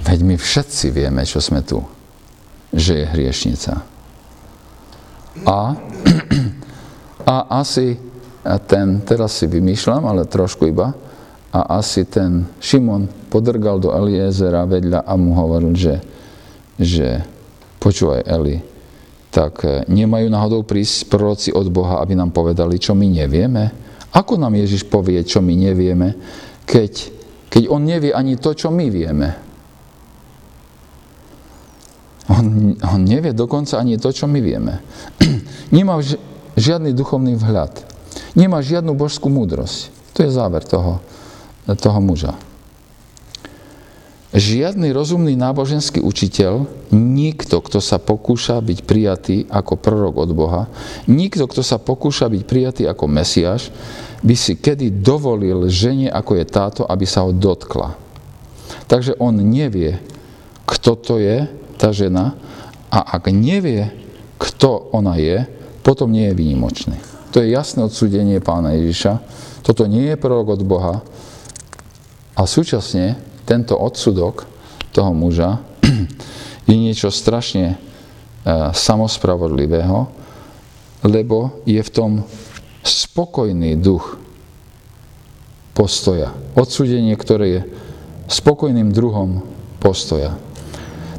Veď 0.07 0.19
my 0.23 0.35
všetci 0.39 0.87
vieme, 0.95 1.27
čo 1.27 1.43
sme 1.43 1.67
tu, 1.67 1.83
že 2.71 3.03
je 3.03 3.05
hriešnica. 3.11 3.83
A, 5.43 5.75
a 7.27 7.59
asi 7.59 7.99
ten, 8.71 9.03
teraz 9.03 9.35
si 9.35 9.51
vymýšľam, 9.51 10.07
ale 10.07 10.23
trošku 10.23 10.71
iba, 10.71 10.95
a 11.51 11.79
asi 11.79 12.07
ten 12.07 12.47
Šimon 12.59 13.27
podrgal 13.27 13.79
do 13.79 13.91
Eliezera 13.91 14.67
vedľa 14.67 15.03
a 15.03 15.13
mu 15.19 15.35
hovoril, 15.35 15.75
že, 15.75 15.95
že 16.79 17.23
počúvaj 17.79 18.23
Eli, 18.27 18.59
tak 19.31 19.63
e, 19.63 19.83
nemajú 19.87 20.27
náhodou 20.27 20.61
prísť 20.67 21.07
proroci 21.07 21.49
od 21.55 21.67
Boha, 21.71 22.03
aby 22.03 22.15
nám 22.15 22.35
povedali, 22.35 22.79
čo 22.79 22.95
my 22.95 23.07
nevieme? 23.07 23.63
Ako 24.11 24.39
nám 24.39 24.55
Ježiš 24.55 24.87
povie, 24.87 25.19
čo 25.23 25.39
my 25.43 25.55
nevieme, 25.55 26.15
keď, 26.67 26.93
keď 27.47 27.63
on 27.71 27.83
nevie 27.83 28.11
ani 28.11 28.35
to, 28.39 28.51
čo 28.55 28.71
my 28.71 28.87
vieme? 28.91 29.29
On, 32.27 32.75
on 32.75 33.01
nevie 33.07 33.31
dokonca 33.31 33.79
ani 33.79 33.95
to, 33.95 34.11
čo 34.11 34.27
my 34.27 34.39
vieme. 34.43 34.83
Nemá 35.75 35.95
žiadny 36.57 36.91
duchovný 36.91 37.37
vhľad. 37.37 37.85
Nemá 38.33 38.59
žiadnu 38.65 38.97
božskú 38.97 39.29
múdrosť. 39.29 39.93
To 40.17 40.25
je 40.25 40.33
záver 40.33 40.65
toho, 40.65 40.99
toho 41.77 41.99
muža. 42.01 42.33
Žiadny 44.35 44.91
rozumný 44.91 45.39
náboženský 45.39 46.03
učiteľ, 46.03 46.67
nikto, 46.91 47.63
kto 47.63 47.79
sa 47.79 47.95
pokúša 47.95 48.59
byť 48.59 48.79
prijatý 48.83 49.47
ako 49.47 49.79
prorok 49.79 50.15
od 50.19 50.31
Boha, 50.35 50.63
nikto, 51.07 51.47
kto 51.47 51.63
sa 51.63 51.79
pokúša 51.79 52.27
byť 52.27 52.43
prijatý 52.43 52.83
ako 52.91 53.07
Mesiáš, 53.07 53.71
by 54.19 54.35
si 54.35 54.59
kedy 54.59 54.99
dovolil 54.99 55.71
žene, 55.71 56.11
ako 56.11 56.37
je 56.37 56.45
táto, 56.45 56.81
aby 56.83 57.07
sa 57.07 57.23
ho 57.23 57.31
dotkla. 57.31 57.95
Takže 58.91 59.15
on 59.15 59.39
nevie, 59.39 59.95
kto 60.67 60.99
to 60.99 61.23
je, 61.23 61.47
tá 61.79 61.95
žena 61.95 62.35
a 62.91 63.15
ak 63.15 63.31
nevie, 63.31 63.89
kto 64.35 64.91
ona 64.91 65.15
je, 65.15 65.47
potom 65.87 66.11
nie 66.11 66.27
je 66.27 66.35
výnimočný. 66.35 66.99
To 67.31 67.39
je 67.39 67.55
jasné 67.55 67.87
odsúdenie 67.87 68.43
pána 68.43 68.75
Ježiša. 68.75 69.23
Toto 69.63 69.87
nie 69.87 70.11
je 70.11 70.19
prorok 70.19 70.59
od 70.59 70.61
Boha 70.67 70.99
a 72.35 72.43
súčasne 72.43 73.15
tento 73.47 73.79
odsudok 73.79 74.43
toho 74.91 75.15
muža 75.15 75.63
je 76.67 76.75
niečo 76.75 77.07
strašne 77.07 77.65
e, 77.71 77.75
samospravodlivého, 78.75 80.11
lebo 81.07 81.63
je 81.63 81.79
v 81.79 81.93
tom 81.95 82.11
spokojný 82.83 83.79
duch 83.79 84.19
postoja. 85.71 86.35
Odsúdenie, 86.51 87.15
ktoré 87.15 87.45
je 87.47 87.61
spokojným 88.27 88.91
druhom 88.91 89.39
postoja. 89.79 90.35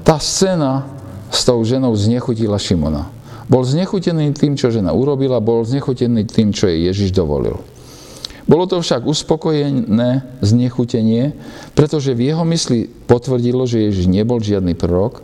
Tá 0.04 0.20
scéna 0.20 0.84
s 1.32 1.44
tou 1.44 1.60
ženou 1.64 1.96
znechutila 1.96 2.60
Šimona. 2.60 3.17
Bol 3.48 3.64
znechutený 3.64 4.36
tým, 4.36 4.60
čo 4.60 4.68
žena 4.68 4.92
urobila, 4.92 5.40
bol 5.40 5.64
znechutený 5.64 6.28
tým, 6.28 6.52
čo 6.52 6.68
jej 6.68 6.92
Ježiš 6.92 7.16
dovolil. 7.16 7.56
Bolo 8.48 8.64
to 8.64 8.80
však 8.80 9.04
uspokojené 9.04 10.40
znechutenie, 10.40 11.36
pretože 11.76 12.16
v 12.16 12.32
jeho 12.32 12.44
mysli 12.48 12.88
potvrdilo, 12.88 13.68
že 13.68 13.88
Ježiš 13.88 14.08
nebol 14.08 14.40
žiadny 14.40 14.72
prorok, 14.72 15.20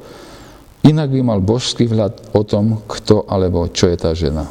inak 0.84 1.08
by 1.08 1.20
mal 1.24 1.40
božský 1.40 1.88
vhľad 1.88 2.36
o 2.36 2.44
tom, 2.44 2.84
kto 2.84 3.24
alebo 3.24 3.68
čo 3.72 3.88
je 3.88 3.96
tá 3.96 4.12
žena. 4.12 4.44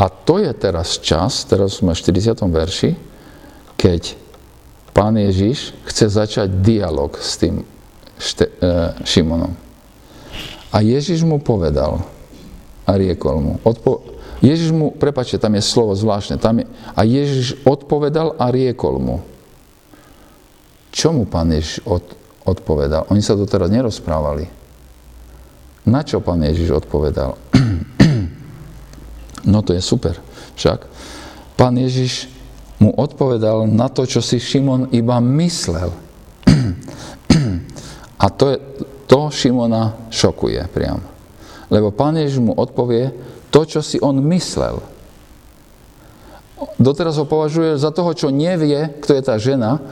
A 0.00 0.08
to 0.08 0.42
je 0.42 0.50
teraz 0.56 0.96
čas, 0.98 1.44
teraz 1.44 1.78
sme 1.78 1.94
v 1.94 2.02
40. 2.02 2.40
verši, 2.50 2.90
keď 3.78 4.16
pán 4.96 5.14
Ježiš 5.14 5.76
chce 5.86 6.08
začať 6.08 6.48
dialog 6.64 7.14
s 7.20 7.36
tým 7.36 7.62
šte, 8.16 8.48
e, 8.48 8.72
Šimonom. 9.04 9.69
A 10.70 10.82
Ježiš 10.82 11.26
mu 11.26 11.42
povedal 11.42 12.02
a 12.86 12.90
riekol 12.94 13.42
mu. 13.42 13.52
Odpo- 13.66 14.20
Ježiš 14.40 14.72
mu, 14.72 14.94
prepačte, 14.94 15.36
tam 15.36 15.58
je 15.58 15.62
slovo 15.62 15.92
zvláštne, 15.92 16.40
tam 16.40 16.62
je, 16.62 16.64
a 16.96 17.00
Ježiš 17.04 17.60
odpovedal 17.68 18.40
a 18.40 18.48
riekol 18.48 18.96
mu. 18.96 19.16
Čo 20.90 21.12
mu 21.12 21.28
pán 21.28 21.52
Ježiš 21.52 21.84
od, 21.84 22.02
odpovedal? 22.48 23.06
Oni 23.12 23.22
sa 23.22 23.36
doteraz 23.36 23.68
nerozprávali. 23.68 24.48
Na 25.86 26.02
čo 26.02 26.24
pán 26.24 26.40
Ježiš 26.40 26.82
odpovedal? 26.82 27.36
no 29.52 29.60
to 29.60 29.76
je 29.76 29.82
super. 29.84 30.16
Však 30.56 30.88
pán 31.54 31.76
Ježiš 31.76 32.26
mu 32.80 32.96
odpovedal 32.96 33.68
na 33.68 33.92
to, 33.92 34.08
čo 34.08 34.24
si 34.24 34.40
Šimon 34.40 34.88
iba 34.90 35.20
myslel. 35.20 35.92
A 38.24 38.26
to, 38.32 38.52
je, 38.52 38.56
to 39.10 39.26
Šimona 39.34 39.98
šokuje 40.14 40.70
priam. 40.70 41.02
Lebo 41.66 41.90
pán 41.90 42.14
Ježiš 42.14 42.38
mu 42.38 42.54
odpovie 42.54 43.10
to, 43.50 43.66
čo 43.66 43.82
si 43.82 43.98
on 43.98 44.22
myslel. 44.30 44.78
Doteraz 46.78 47.18
ho 47.18 47.26
považuje 47.26 47.74
za 47.74 47.90
toho, 47.90 48.14
čo 48.14 48.30
nevie, 48.30 48.94
kto 49.02 49.18
je 49.18 49.22
tá 49.26 49.34
žena 49.34 49.82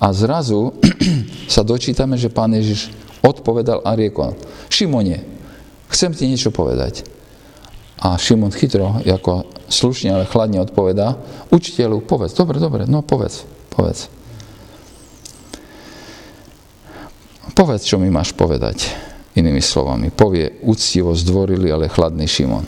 a 0.00 0.06
zrazu 0.16 0.72
sa 1.54 1.60
dočítame, 1.60 2.16
že 2.16 2.32
pán 2.32 2.56
Ježiš 2.56 2.88
odpovedal 3.20 3.84
a 3.84 3.92
riekol, 3.92 4.32
Šimone, 4.72 5.20
chcem 5.92 6.16
ti 6.16 6.24
niečo 6.24 6.48
povedať. 6.48 7.04
A 8.00 8.20
Šimon 8.20 8.52
chytro, 8.52 9.00
ako 9.00 9.48
slušne, 9.68 10.12
ale 10.12 10.28
chladne 10.28 10.60
odpovedá, 10.60 11.16
učiteľu, 11.48 12.04
povedz, 12.04 12.36
dobre, 12.36 12.60
dobre, 12.60 12.84
no 12.84 13.00
povedz, 13.00 13.48
povedz. 13.72 14.12
Povedz, 17.54 17.86
čo 17.86 18.02
mi 18.02 18.10
máš 18.10 18.34
povedať. 18.34 18.90
Inými 19.38 19.62
slovami, 19.62 20.10
povie 20.10 20.58
úctivo 20.66 21.14
zdvorili, 21.14 21.70
ale 21.70 21.90
chladný 21.90 22.26
Šimon. 22.26 22.66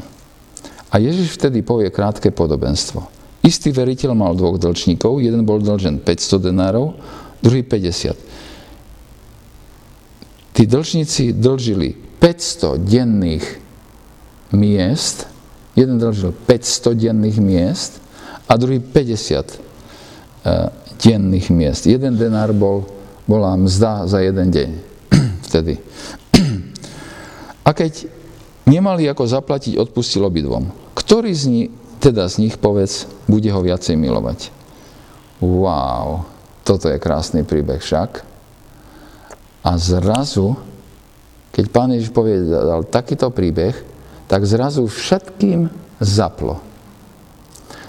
A 0.91 1.03
Ježiš 1.03 1.35
vtedy 1.35 1.67
povie 1.67 1.91
krátke 1.91 2.31
podobenstvo. 2.31 3.03
Istý 3.43 3.71
veriteľ 3.75 4.15
mal 4.15 4.35
dvoch 4.35 4.59
dlčníkov, 4.59 5.23
jeden 5.23 5.47
bol 5.47 5.63
dlžen 5.63 6.03
500 6.03 6.47
denárov, 6.51 6.99
druhý 7.43 7.63
50. 7.63 8.19
Tí 10.55 10.63
dlžníci 10.67 11.35
dlžili 11.35 11.95
500 12.19 12.79
denných 12.81 13.47
miest, 14.55 15.31
jeden 15.79 15.99
dlžil 15.99 16.35
500 16.35 16.95
denných 16.95 17.39
miest 17.39 18.03
a 18.51 18.57
druhý 18.59 18.83
50 18.83 18.87
uh, 20.47 20.73
denných 20.99 21.47
miest. 21.55 21.87
Jeden 21.87 22.19
denár 22.19 22.51
bol, 22.57 22.96
bola 23.27 23.59
mzda 23.59 24.07
za 24.07 24.23
jeden 24.23 24.49
deň 24.55 24.71
vtedy. 25.51 25.83
A 27.67 27.75
keď 27.75 28.07
nemali 28.67 29.11
ako 29.11 29.27
zaplatiť, 29.27 29.75
odpustil 29.75 30.23
obidvom. 30.23 30.71
Ktorý 30.95 31.35
z 31.35 31.45
nich, 31.51 31.69
teda 31.99 32.31
z 32.31 32.47
nich, 32.47 32.55
povedz, 32.55 33.11
bude 33.27 33.51
ho 33.51 33.61
viacej 33.63 33.99
milovať? 33.99 34.55
Wow, 35.43 36.25
toto 36.63 36.87
je 36.87 37.03
krásny 37.03 37.43
príbeh 37.43 37.83
však. 37.83 38.23
A 39.67 39.71
zrazu, 39.75 40.55
keď 41.51 41.65
pán 41.75 41.91
Ježiš 41.91 42.15
povedal 42.15 42.87
takýto 42.87 43.35
príbeh, 43.35 43.75
tak 44.31 44.47
zrazu 44.47 44.87
všetkým 44.87 45.67
zaplo. 45.99 46.63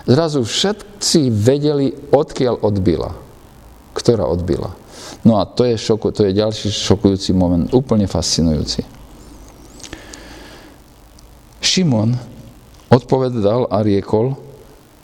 Zrazu 0.09 0.41
všetci 0.41 1.29
vedeli, 1.29 1.93
odkiaľ 2.09 2.63
odbila. 2.63 3.13
Ktorá 3.93 4.25
odbila. 4.25 4.73
No 5.27 5.43
a 5.43 5.43
to 5.43 5.67
je, 5.67 5.75
šoku, 5.75 6.15
to 6.15 6.23
je 6.23 6.39
ďalší 6.39 6.71
šokujúci 6.71 7.35
moment, 7.35 7.67
úplne 7.75 8.07
fascinujúci. 8.07 8.87
Šimon 11.59 12.15
odpovedal 12.87 13.67
a 13.67 13.83
riekol, 13.83 14.39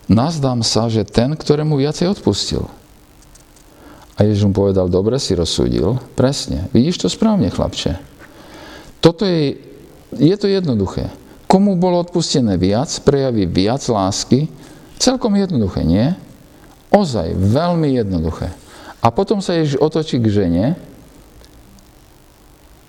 nazdám 0.08 0.64
sa, 0.64 0.88
že 0.88 1.04
ten, 1.04 1.36
ktorému 1.36 1.76
viacej 1.76 2.08
odpustil. 2.08 2.64
A 4.16 4.24
Ježiš 4.24 4.48
mu 4.48 4.56
povedal, 4.56 4.88
dobre 4.88 5.20
si 5.20 5.36
rozsúdil, 5.36 6.00
presne, 6.16 6.72
vidíš 6.72 7.04
to 7.04 7.08
správne, 7.12 7.52
chlapče. 7.52 8.00
Toto 9.04 9.28
je, 9.28 9.60
je 10.16 10.36
to 10.40 10.48
jednoduché. 10.48 11.12
Komu 11.52 11.76
bolo 11.76 12.00
odpustené 12.00 12.56
viac, 12.56 12.88
prejaví 13.04 13.44
viac 13.44 13.84
lásky, 13.92 14.48
celkom 14.96 15.36
jednoduché, 15.36 15.84
nie? 15.84 16.16
Ozaj, 16.96 17.36
veľmi 17.36 18.00
jednoduché. 18.00 18.63
A 19.04 19.12
potom 19.12 19.44
sa 19.44 19.60
Ježiš 19.60 19.84
otočí 19.84 20.16
k 20.24 20.32
žene 20.32 20.66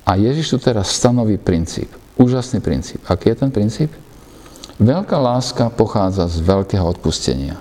a 0.06 0.14
Ježiš 0.14 0.54
tu 0.54 0.58
teraz 0.62 0.94
stanoví 0.94 1.42
princíp. 1.42 1.90
Úžasný 2.14 2.62
princíp. 2.62 3.02
Aký 3.10 3.34
je 3.34 3.42
ten 3.42 3.50
princíp? 3.50 3.90
Veľká 4.78 5.18
láska 5.18 5.74
pochádza 5.74 6.30
z 6.30 6.38
veľkého 6.38 6.86
odpustenia. 6.86 7.58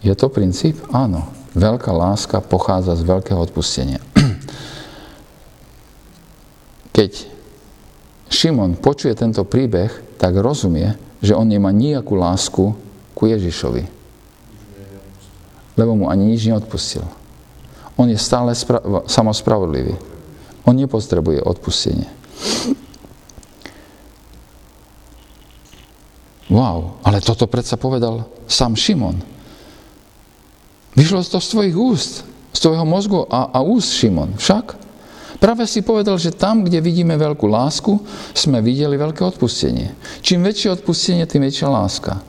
Je 0.00 0.16
to 0.16 0.32
princíp? 0.32 0.80
Áno. 0.96 1.28
Veľká 1.52 1.92
láska 1.92 2.40
pochádza 2.40 2.96
z 2.96 3.04
veľkého 3.04 3.36
odpustenia. 3.36 4.00
Keď 6.96 7.12
Šimon 8.32 8.80
počuje 8.80 9.12
tento 9.12 9.44
príbeh, 9.44 10.16
tak 10.16 10.36
rozumie, 10.40 10.96
že 11.20 11.36
on 11.36 11.48
nemá 11.48 11.68
nejakú 11.68 12.16
lásku 12.16 12.76
ku 13.12 13.22
Ježišovi 13.28 13.95
lebo 15.76 15.92
mu 15.94 16.08
ani 16.08 16.32
nič 16.32 16.48
neodpustil. 16.48 17.04
On 17.96 18.08
je 18.08 18.18
stále 18.20 18.52
spra- 18.52 19.04
samospravodlivý. 19.08 19.96
On 20.66 20.74
nepotrebuje 20.76 21.40
odpustenie. 21.44 22.08
Wow, 26.46 27.02
ale 27.02 27.18
toto 27.24 27.50
predsa 27.50 27.74
povedal 27.76 28.26
sám 28.46 28.78
Šimon. 28.78 29.18
Vyšlo 30.96 31.20
to 31.26 31.42
z 31.42 31.48
tvojich 31.52 31.76
úst, 31.76 32.12
z 32.54 32.58
tvojho 32.62 32.86
mozgu 32.88 33.26
a, 33.28 33.52
a 33.52 33.58
úst, 33.60 33.92
Šimon. 33.98 34.38
Však? 34.38 34.86
Práve 35.36 35.68
si 35.68 35.84
povedal, 35.84 36.16
že 36.16 36.32
tam, 36.32 36.64
kde 36.64 36.80
vidíme 36.80 37.12
veľkú 37.20 37.44
lásku, 37.44 38.00
sme 38.32 38.64
videli 38.64 38.96
veľké 38.96 39.20
odpustenie. 39.20 39.92
Čím 40.24 40.40
väčšie 40.40 40.80
odpustenie, 40.80 41.28
tým 41.28 41.44
väčšia 41.44 41.68
láska. 41.68 42.24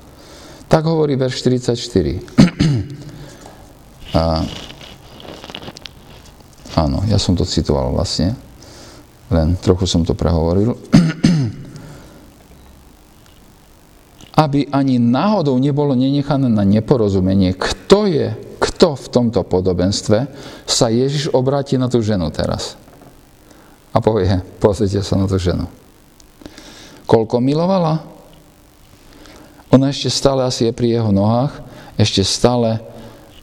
Tak 0.68 0.84
hovorí 0.84 1.16
verš 1.16 1.48
44. 1.48 1.78
A, 4.16 4.46
áno, 6.78 7.04
ja 7.10 7.20
som 7.20 7.36
to 7.36 7.44
citoval 7.44 7.92
vlastne, 7.92 8.38
len 9.28 9.60
trochu 9.60 9.84
som 9.84 10.08
to 10.08 10.16
prehovoril. 10.16 10.78
Aby 14.44 14.70
ani 14.70 15.02
náhodou 15.02 15.58
nebolo 15.58 15.98
nenechané 15.98 16.48
na 16.48 16.62
neporozumenie, 16.62 17.58
kto 17.58 18.06
je, 18.08 18.32
kto 18.62 18.94
v 18.94 19.08
tomto 19.10 19.42
podobenstve 19.44 20.30
sa 20.70 20.88
Ježiš 20.94 21.34
obráti 21.34 21.76
na 21.76 21.90
tú 21.90 22.00
ženu 22.06 22.30
teraz. 22.30 22.78
A 23.92 23.98
povie, 23.98 24.30
pozrite 24.62 25.02
sa 25.02 25.18
na 25.18 25.26
tú 25.26 25.42
ženu. 25.42 25.66
Koľko 27.10 27.42
milovala? 27.42 28.06
Ona 29.74 29.90
ešte 29.90 30.14
stále 30.14 30.46
asi 30.46 30.70
je 30.70 30.78
pri 30.78 31.00
jeho 31.00 31.12
nohách, 31.12 31.60
ešte 31.98 32.22
stále 32.24 32.80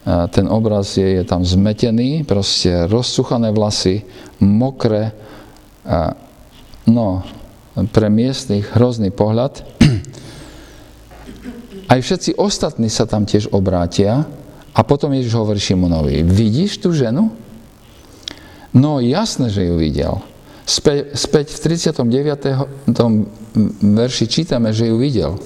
ten 0.05 0.47
obraz 0.53 1.01
je, 1.01 1.21
je 1.21 1.25
tam 1.25 1.41
zmetený, 1.41 2.29
proste 2.29 2.85
rozsuchané 2.93 3.57
vlasy, 3.57 4.05
mokré, 4.45 5.17
no, 6.85 7.25
pre 7.89 8.13
miestnych 8.13 8.77
hrozný 8.77 9.09
pohľad. 9.09 9.65
Aj 11.93 12.01
všetci 12.01 12.37
ostatní 12.37 12.93
sa 12.93 13.09
tam 13.09 13.25
tiež 13.25 13.49
obrátia 13.57 14.29
a 14.77 14.81
potom 14.85 15.17
Ježiš 15.17 15.41
hovorí 15.41 15.61
Šimonovi, 15.61 16.21
vidíš 16.21 16.85
tú 16.85 16.93
ženu? 16.93 17.33
No 18.77 19.01
jasné, 19.01 19.49
že 19.49 19.65
ju 19.65 19.81
videl. 19.81 20.21
Späť, 20.65 21.17
späť 21.17 21.57
v 21.57 21.77
39. 21.77 22.89
verši 23.81 24.25
čítame, 24.29 24.73
že 24.73 24.89
ju 24.89 24.97
videl. 25.01 25.37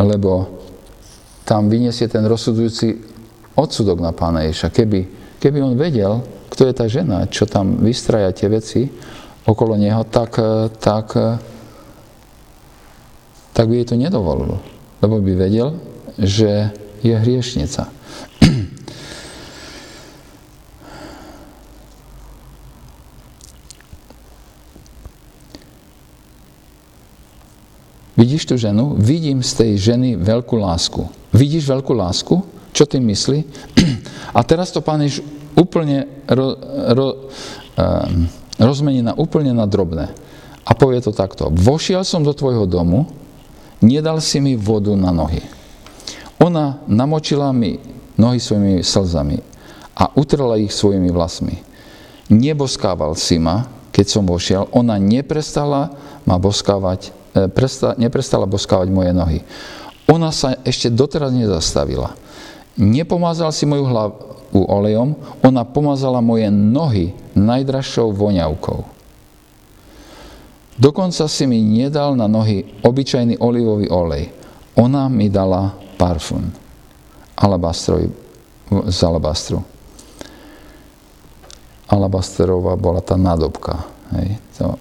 Lebo 0.00 0.59
tam 1.50 1.66
vyniesie 1.66 2.06
ten 2.06 2.22
rozsudujúci 2.22 2.94
odsudok 3.58 3.98
na 3.98 4.14
pána 4.14 4.46
Ježa. 4.46 4.70
Keby, 4.70 5.34
keby 5.42 5.58
on 5.58 5.74
vedel, 5.74 6.22
kto 6.46 6.70
je 6.70 6.74
tá 6.78 6.86
žena, 6.86 7.26
čo 7.26 7.50
tam 7.50 7.82
vystraja 7.82 8.30
tie 8.30 8.46
veci 8.46 8.86
okolo 9.50 9.74
neho, 9.74 10.06
tak, 10.06 10.38
tak, 10.78 11.10
tak 13.50 13.64
by 13.66 13.74
jej 13.82 13.86
to 13.90 13.98
nedovolil. 13.98 14.62
Lebo 15.02 15.18
by 15.18 15.32
vedel, 15.34 15.74
že 16.14 16.70
je 17.02 17.18
hriešnica. 17.18 17.90
Vidíš 28.20 28.52
tú 28.52 28.60
ženu? 28.60 29.00
Vidím 29.00 29.40
z 29.40 29.64
tej 29.64 29.72
ženy 29.80 30.20
veľkú 30.20 30.60
lásku. 30.60 31.08
Vidíš 31.32 31.72
veľkú 31.72 31.96
lásku? 31.96 32.36
Čo 32.76 32.84
tým 32.84 33.08
myslí? 33.08 33.40
A 34.36 34.44
teraz 34.44 34.68
to 34.68 34.84
pán 34.84 35.00
Ježiš 35.00 35.24
úplne 35.56 36.04
ro, 36.28 36.52
ro, 36.92 37.08
um, 37.80 38.28
rozmení 38.60 39.00
na 39.00 39.16
úplne 39.16 39.56
na 39.56 39.64
drobné. 39.64 40.12
A 40.68 40.76
povie 40.76 41.00
to 41.00 41.16
takto. 41.16 41.48
Vošiel 41.48 42.04
som 42.04 42.20
do 42.20 42.36
tvojho 42.36 42.68
domu, 42.68 43.08
nedal 43.80 44.20
si 44.20 44.36
mi 44.44 44.52
vodu 44.52 44.92
na 44.92 45.08
nohy. 45.16 45.40
Ona 46.44 46.84
namočila 46.92 47.48
mi 47.56 47.80
nohy 48.20 48.36
svojimi 48.36 48.84
slzami 48.84 49.40
a 49.96 50.12
utrela 50.12 50.60
ich 50.60 50.76
svojimi 50.76 51.08
vlasmi. 51.08 51.56
Neboskával 52.28 53.16
si 53.16 53.40
ma, 53.40 53.64
keď 53.90 54.06
som 54.12 54.28
vošiel, 54.28 54.68
ona 54.76 55.00
neprestala 55.00 55.88
ma 56.28 56.36
boskávať 56.36 57.19
presta, 57.32 57.94
neprestala 57.96 58.48
boskávať 58.48 58.88
moje 58.90 59.12
nohy. 59.14 59.38
Ona 60.10 60.34
sa 60.34 60.58
ešte 60.66 60.90
doteraz 60.90 61.30
nezastavila. 61.30 62.14
Nepomazal 62.80 63.54
si 63.54 63.68
moju 63.68 63.86
hlavu 63.86 64.62
olejom, 64.66 65.14
ona 65.44 65.62
pomazala 65.62 66.18
moje 66.18 66.50
nohy 66.50 67.14
najdražšou 67.38 68.10
voňavkou. 68.10 68.78
Dokonca 70.80 71.28
si 71.28 71.44
mi 71.44 71.60
nedal 71.60 72.16
na 72.16 72.24
nohy 72.24 72.64
obyčajný 72.80 73.36
olivový 73.38 73.92
olej. 73.92 74.32
Ona 74.80 75.12
mi 75.12 75.28
dala 75.28 75.76
parfum 76.00 76.70
alabastrový, 77.40 78.12
z 78.88 79.00
alabastru. 79.02 79.64
Alabastrová 81.90 82.76
bola 82.76 83.00
tá 83.02 83.16
nádobka. 83.16 83.82
Hej, 84.14 84.38
to, 84.54 84.76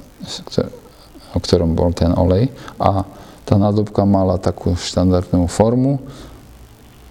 o 1.33 1.37
ktorom 1.37 1.77
bol 1.77 1.93
ten 1.93 2.13
olej. 2.15 2.49
A 2.81 3.05
tá 3.45 3.55
nádobka 3.57 4.05
mala 4.05 4.37
takú 4.37 4.77
štandardnú 4.77 5.49
formu 5.49 5.97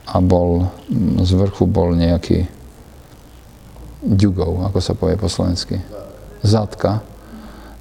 a 0.06 0.22
bol, 0.22 0.70
z 1.22 1.30
vrchu 1.34 1.66
bol 1.66 1.92
nejaký 1.92 2.46
ďugov, 3.98 4.70
ako 4.70 4.78
sa 4.78 4.94
povie 4.94 5.18
po 5.18 5.26
slovensky. 5.26 5.82
Zadka. 6.40 7.02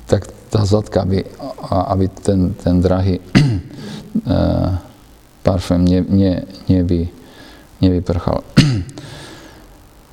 Tak 0.10 0.26
tá 0.50 0.66
zadka, 0.66 1.06
aby, 1.06 1.22
aby 1.70 2.06
ten, 2.10 2.58
ten 2.58 2.82
drahý 2.82 3.22
parfém 5.46 5.82
ne, 5.86 6.00
ne, 6.04 6.34
nevy, 6.68 7.08
nevyprchal. 7.80 8.42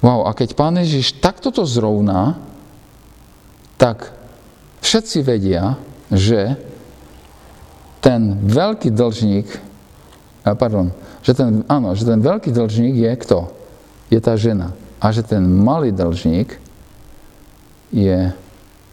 Wow, 0.04 0.28
a 0.28 0.36
keď 0.36 0.52
pán 0.52 0.76
Ježiš 0.76 1.16
takto 1.16 1.48
to 1.48 1.64
zrovná, 1.64 2.36
tak 3.80 4.12
všetci 4.84 5.24
vedia, 5.24 5.80
že 6.12 6.58
ten 8.04 8.36
veľký 8.44 8.92
dlžník, 8.92 9.48
pardon, 10.44 10.92
že 11.24 11.32
ten, 11.32 11.64
áno, 11.64 11.96
že 11.96 12.04
ten 12.04 12.20
veľký 12.20 12.52
dlžník 12.52 13.00
je 13.00 13.12
kto? 13.16 13.38
Je 14.12 14.20
tá 14.20 14.36
žena. 14.36 14.76
A 15.00 15.08
že 15.08 15.24
ten 15.24 15.40
malý 15.40 15.88
dlžník 15.88 16.60
je 17.88 18.28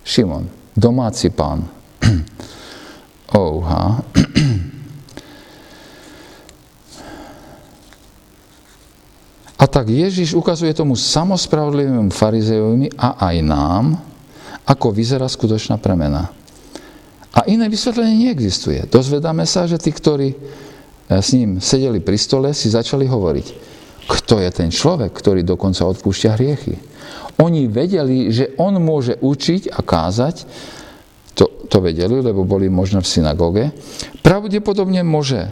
Šimon, 0.07 0.47
domáci 0.73 1.27
pán. 1.27 1.67
Ouha. 3.35 3.99
A 9.61 9.63
tak 9.69 9.93
Ježiš 9.93 10.33
ukazuje 10.33 10.73
tomu 10.73 10.97
samospravodlivému 10.97 12.09
farizejovi 12.09 12.97
a 12.97 13.21
aj 13.29 13.35
nám, 13.45 13.85
ako 14.65 14.89
vyzerá 14.89 15.29
skutočná 15.29 15.77
premena. 15.77 16.33
A 17.31 17.47
iné 17.47 17.71
vysvetlenie 17.71 18.27
neexistuje. 18.27 18.83
Dozvedáme 18.91 19.47
sa, 19.47 19.63
že 19.63 19.79
tí, 19.79 19.95
ktorí 19.95 20.35
e, 20.35 20.37
s 21.19 21.31
ním 21.31 21.63
sedeli 21.63 22.03
pri 22.03 22.19
stole, 22.19 22.51
si 22.51 22.67
začali 22.67 23.07
hovoriť, 23.07 23.47
kto 24.07 24.43
je 24.43 24.49
ten 24.51 24.69
človek, 24.69 25.15
ktorý 25.15 25.47
dokonca 25.47 25.87
odpúšťa 25.87 26.35
hriechy. 26.35 26.75
Oni 27.39 27.71
vedeli, 27.71 28.29
že 28.29 28.51
on 28.59 28.75
môže 28.83 29.15
učiť 29.23 29.71
a 29.71 29.79
kázať, 29.79 30.35
to, 31.31 31.67
to 31.71 31.77
vedeli, 31.79 32.19
lebo 32.19 32.43
boli 32.43 32.67
možno 32.67 32.99
v 32.99 33.07
synagóge, 33.07 33.71
pravdepodobne 34.19 34.99
môže 35.07 35.47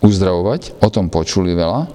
uzdravovať, 0.00 0.80
o 0.80 0.88
tom 0.88 1.12
počuli 1.12 1.52
veľa, 1.52 1.92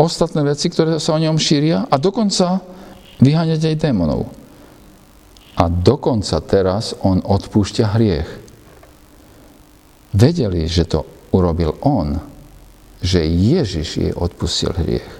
ostatné 0.00 0.40
veci, 0.48 0.72
ktoré 0.72 0.96
sa 0.96 1.12
o 1.12 1.20
ňom 1.20 1.36
šíria 1.36 1.84
a 1.84 2.00
dokonca 2.00 2.64
vyháňať 3.20 3.60
aj 3.68 3.76
démonov. 3.76 4.32
A 5.60 5.68
dokonca 5.68 6.40
teraz 6.40 6.96
on 7.04 7.20
odpúšťa 7.20 7.84
hriech. 7.92 8.30
Vedeli, 10.16 10.64
že 10.64 10.88
to 10.88 11.04
urobil 11.36 11.76
on, 11.84 12.16
že 13.04 13.20
Ježiš 13.20 13.88
jej 14.00 14.12
odpustil 14.16 14.72
hriech. 14.72 15.10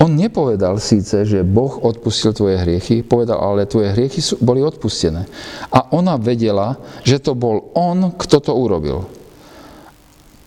On 0.00 0.08
nepovedal 0.12 0.80
síce, 0.80 1.28
že 1.28 1.44
Boh 1.44 1.80
odpustil 1.80 2.32
tvoje 2.32 2.56
hriechy, 2.60 3.04
povedal, 3.04 3.36
ale 3.36 3.68
tvoje 3.68 3.92
hriechy 3.92 4.24
sú, 4.24 4.40
boli 4.40 4.64
odpustené. 4.64 5.28
A 5.68 5.92
ona 5.92 6.16
vedela, 6.16 6.76
že 7.04 7.20
to 7.20 7.36
bol 7.36 7.72
on, 7.76 8.16
kto 8.16 8.40
to 8.40 8.52
urobil. 8.56 9.08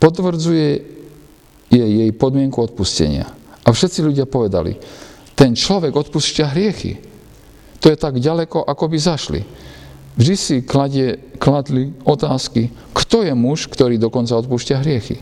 Potvrdzuje 0.01 0.93
je 1.73 1.85
jej 2.05 2.11
podmienku 2.13 2.61
odpustenia. 2.61 3.25
A 3.65 3.73
všetci 3.73 4.05
ľudia 4.05 4.29
povedali, 4.29 4.77
ten 5.33 5.57
človek 5.57 5.93
odpúšťa 5.97 6.53
hriechy. 6.53 7.12
To 7.83 7.91
je 7.91 7.99
tak 7.99 8.15
ďaleko, 8.15 8.63
ako 8.63 8.85
by 8.87 8.97
zašli. 8.97 9.41
Vždy 10.15 10.35
si 10.39 10.55
kladie, 10.63 11.19
kladli 11.35 11.91
otázky, 12.07 12.71
kto 12.95 13.27
je 13.27 13.33
muž, 13.35 13.67
ktorý 13.67 13.99
dokonca 13.99 14.39
odpúšťa 14.39 14.79
hriechy. 14.79 15.19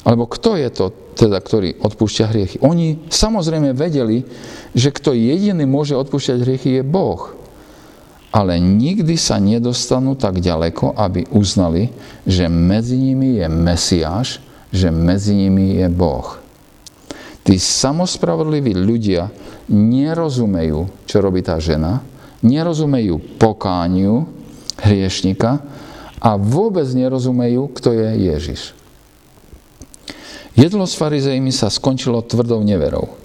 Alebo 0.00 0.24
kto 0.24 0.56
je 0.56 0.68
to, 0.72 0.86
teda, 1.18 1.36
ktorý 1.36 1.76
odpúšťa 1.84 2.24
hriechy. 2.32 2.56
Oni 2.64 3.04
samozrejme 3.12 3.76
vedeli, 3.76 4.24
že 4.72 4.88
kto 4.88 5.12
jediný 5.12 5.68
môže 5.68 5.92
odpúšťať 5.92 6.38
hriechy 6.40 6.70
je 6.80 6.82
Boh. 6.86 7.36
Ale 8.30 8.56
nikdy 8.62 9.18
sa 9.18 9.42
nedostanú 9.42 10.14
tak 10.16 10.40
ďaleko, 10.40 10.96
aby 10.96 11.28
uznali, 11.34 11.90
že 12.24 12.46
medzi 12.46 12.96
nimi 12.96 13.42
je 13.42 13.46
Mesiáš, 13.50 14.38
že 14.70 14.88
medzi 14.88 15.34
nimi 15.34 15.82
je 15.82 15.90
Boh. 15.90 16.38
Tí 17.42 17.58
samospravodliví 17.58 18.70
ľudia 18.78 19.28
nerozumejú, 19.70 20.90
čo 21.06 21.22
robí 21.22 21.40
tá 21.40 21.56
žena, 21.62 22.02
nerozumejú 22.42 23.38
pokániu 23.38 24.26
hriešnika 24.82 25.62
a 26.20 26.30
vôbec 26.36 26.84
nerozumejú, 26.90 27.70
kto 27.72 27.94
je 27.94 28.08
Ježiš. 28.28 28.60
Jedlo 30.58 30.84
s 30.84 30.98
farizejmi 30.98 31.54
sa 31.54 31.70
skončilo 31.70 32.20
tvrdou 32.26 32.60
neverou. 32.60 33.16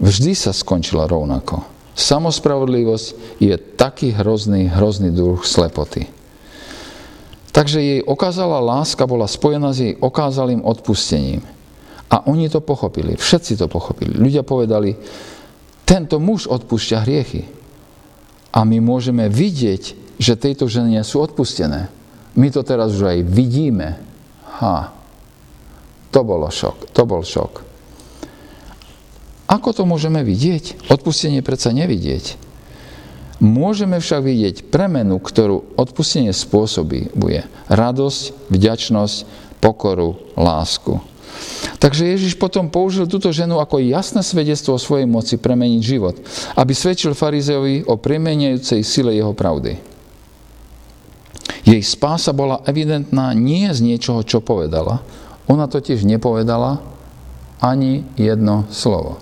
Vždy 0.00 0.32
sa 0.32 0.56
skončila 0.56 1.04
rovnako. 1.04 1.62
Samospravodlivosť 1.92 3.38
je 3.38 3.54
taký 3.76 4.16
hrozný, 4.16 4.72
hrozný 4.72 5.12
druh 5.12 5.38
slepoty. 5.44 6.08
Takže 7.50 7.78
jej 7.82 8.00
okázala 8.00 8.62
láska 8.62 9.04
bola 9.04 9.28
spojená 9.28 9.74
s 9.74 9.84
jej 9.84 9.94
okázalým 10.00 10.64
odpustením. 10.64 11.44
A 12.10 12.26
oni 12.26 12.48
to 12.48 12.64
pochopili, 12.64 13.14
všetci 13.14 13.60
to 13.60 13.66
pochopili. 13.70 14.16
Ľudia 14.16 14.42
povedali, 14.42 14.96
tento 15.90 16.22
muž 16.22 16.46
odpúšťa 16.46 17.02
hriechy. 17.02 17.50
A 18.54 18.62
my 18.62 18.78
môžeme 18.78 19.26
vidieť, 19.26 20.14
že 20.22 20.38
tejto 20.38 20.70
žene 20.70 21.02
sú 21.02 21.18
odpustené. 21.18 21.90
My 22.38 22.46
to 22.54 22.62
teraz 22.62 22.94
už 22.94 23.10
aj 23.10 23.18
vidíme. 23.26 23.98
Ha, 24.62 24.94
to 26.14 26.20
bolo 26.22 26.46
šok, 26.46 26.94
to 26.94 27.02
bol 27.02 27.26
šok. 27.26 27.66
Ako 29.50 29.74
to 29.74 29.82
môžeme 29.82 30.22
vidieť? 30.22 30.86
Odpustenie 30.94 31.42
predsa 31.42 31.74
nevidieť. 31.74 32.38
Môžeme 33.42 33.98
však 33.98 34.22
vidieť 34.22 34.56
premenu, 34.70 35.18
ktorú 35.18 35.74
odpustenie 35.74 36.30
spôsobuje. 36.30 37.50
Radosť, 37.66 38.22
vďačnosť, 38.46 39.16
pokoru, 39.58 40.22
lásku. 40.38 41.02
Takže 41.80 42.12
Ježiš 42.12 42.36
potom 42.36 42.68
použil 42.68 43.08
túto 43.08 43.32
ženu 43.32 43.56
ako 43.56 43.80
jasné 43.80 44.20
svedectvo 44.20 44.76
o 44.76 44.82
svojej 44.82 45.08
moci 45.08 45.40
premeniť 45.40 45.80
život, 45.80 46.12
aby 46.60 46.76
svedčil 46.76 47.16
farizeovi 47.16 47.88
o 47.88 47.96
premeniajúcej 47.96 48.84
sile 48.84 49.16
jeho 49.16 49.32
pravdy. 49.32 49.80
Jej 51.64 51.80
spása 51.80 52.36
bola 52.36 52.60
evidentná 52.68 53.32
nie 53.32 53.64
z 53.72 53.80
niečoho, 53.80 54.20
čo 54.20 54.44
povedala. 54.44 55.00
Ona 55.48 55.72
totiž 55.72 56.04
nepovedala 56.04 56.84
ani 57.64 58.04
jedno 58.20 58.68
slovo. 58.68 59.16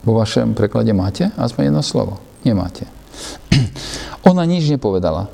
Vo 0.00 0.16
vašom 0.16 0.56
preklade 0.56 0.96
máte 0.96 1.28
aspoň 1.36 1.68
jedno 1.68 1.84
slovo? 1.84 2.16
Nemáte. 2.48 2.88
Ona 4.30 4.48
nič 4.48 4.72
nepovedala. 4.72 5.28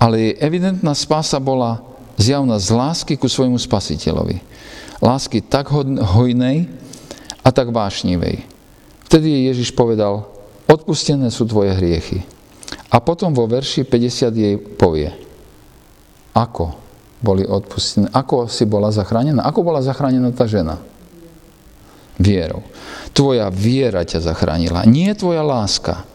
Ale 0.00 0.16
jej 0.16 0.32
evidentná 0.40 0.96
spása 0.96 1.36
bola 1.36 1.84
zjavná 2.16 2.56
z 2.60 2.68
lásky 2.72 3.14
ku 3.20 3.28
svojmu 3.28 3.60
spasiteľovi. 3.60 4.40
Lásky 5.00 5.44
tak 5.44 5.68
hojnej 5.70 6.68
a 7.44 7.48
tak 7.52 7.70
vášnivej. 7.70 8.42
Vtedy 9.06 9.26
jej 9.30 9.42
Ježiš 9.52 9.70
povedal, 9.76 10.26
odpustené 10.66 11.30
sú 11.30 11.46
tvoje 11.46 11.76
hriechy. 11.76 12.24
A 12.90 12.98
potom 12.98 13.30
vo 13.30 13.46
verši 13.46 13.86
50 13.86 14.32
jej 14.34 14.56
povie, 14.58 15.12
ako 16.34 16.74
boli 17.22 17.46
odpustené, 17.46 18.10
ako 18.10 18.50
si 18.50 18.66
bola 18.66 18.90
zachránená, 18.90 19.46
ako 19.46 19.62
bola 19.62 19.80
zachránená 19.84 20.32
tá 20.34 20.44
žena 20.48 20.80
vierou. 22.16 22.64
Tvoja 23.12 23.52
viera 23.52 24.00
ťa 24.04 24.24
zachránila. 24.24 24.88
Nie 24.88 25.12
tvoja 25.12 25.44
láska, 25.44 26.08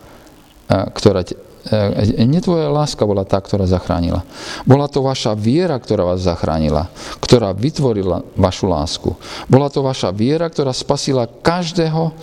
ktorá 0.67 1.21
ťa, 1.65 2.25
nie 2.25 2.41
tvoja 2.41 2.69
láska 2.69 3.05
bola 3.05 3.21
tá, 3.21 3.37
ktorá 3.37 3.69
zachránila. 3.69 4.25
Bola 4.65 4.89
to 4.89 5.05
vaša 5.05 5.37
viera, 5.37 5.77
ktorá 5.77 6.13
vás 6.13 6.25
zachránila, 6.25 6.89
ktorá 7.21 7.53
vytvorila 7.53 8.25
vašu 8.33 8.65
lásku. 8.69 9.09
Bola 9.45 9.69
to 9.69 9.85
vaša 9.85 10.09
viera, 10.09 10.49
ktorá 10.49 10.73
spasila 10.73 11.29
každého, 11.29 12.13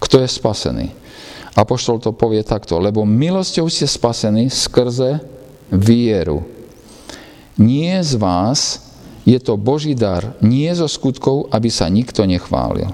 kto 0.00 0.20
je 0.20 0.28
spasený. 0.28 0.86
Apoštol 1.56 2.04
to 2.04 2.12
povie 2.12 2.44
takto, 2.44 2.76
lebo 2.76 3.08
milosťou 3.08 3.72
ste 3.72 3.88
spasení 3.88 4.52
skrze 4.52 5.24
vieru. 5.72 6.44
Nie 7.56 8.04
z 8.04 8.20
vás 8.20 8.84
je 9.24 9.40
to 9.40 9.56
Boží 9.56 9.96
dar, 9.96 10.36
nie 10.44 10.68
zo 10.76 10.84
skutkov, 10.84 11.48
aby 11.48 11.72
sa 11.72 11.88
nikto 11.88 12.28
nechválil. 12.28 12.92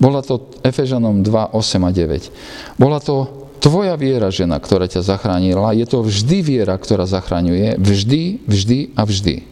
Bola 0.00 0.24
to 0.24 0.50
Efežanom 0.64 1.22
2, 1.22 1.54
8 1.54 1.86
a 1.86 1.90
9. 1.92 2.80
Bola 2.80 2.98
to 2.98 3.43
tvoja 3.64 3.96
viera, 3.96 4.28
žena, 4.28 4.60
ktorá 4.60 4.84
ťa 4.84 5.00
zachránila. 5.00 5.72
Je 5.72 5.88
to 5.88 6.04
vždy 6.04 6.44
viera, 6.44 6.76
ktorá 6.76 7.08
zachraňuje. 7.08 7.80
Vždy, 7.80 8.44
vždy 8.44 8.78
a 8.92 9.08
vždy. 9.08 9.48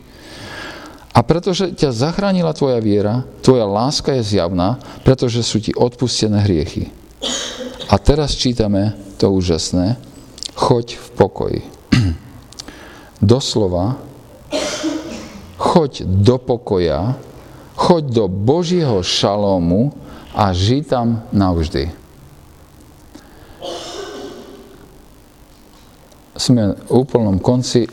A 1.17 1.25
pretože 1.25 1.73
ťa 1.73 1.97
zachránila 1.97 2.53
tvoja 2.53 2.77
viera, 2.85 3.25
tvoja 3.41 3.65
láska 3.65 4.13
je 4.21 4.37
zjavná, 4.37 4.77
pretože 5.01 5.41
sú 5.41 5.65
ti 5.65 5.73
odpustené 5.73 6.45
hriechy. 6.45 6.93
A 7.89 7.97
teraz 7.97 8.37
čítame 8.37 8.93
to 9.17 9.33
úžasné. 9.33 9.97
Choď 10.53 11.01
v 11.01 11.09
pokoji. 11.17 11.61
Doslova, 13.33 13.97
choď 15.57 16.05
do 16.05 16.37
pokoja, 16.37 17.17
choď 17.77 18.05
do 18.13 18.25
Božieho 18.29 19.01
šalómu, 19.01 19.97
a 20.33 20.53
žij 20.57 20.89
tam 20.89 21.29
navždy. 21.29 22.02
Sme 26.37 26.77
v 26.77 26.91
úplnom 26.91 27.37
konci 27.39 27.85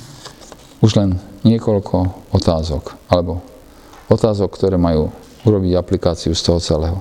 už 0.84 0.90
len 0.98 1.18
niekoľko 1.46 2.28
otázok, 2.34 2.98
alebo 3.10 3.42
otázok, 4.10 4.50
ktoré 4.54 4.76
majú 4.80 5.14
urobiť 5.46 5.72
aplikáciu 5.78 6.34
z 6.34 6.42
toho 6.42 6.58
celého. 6.58 6.98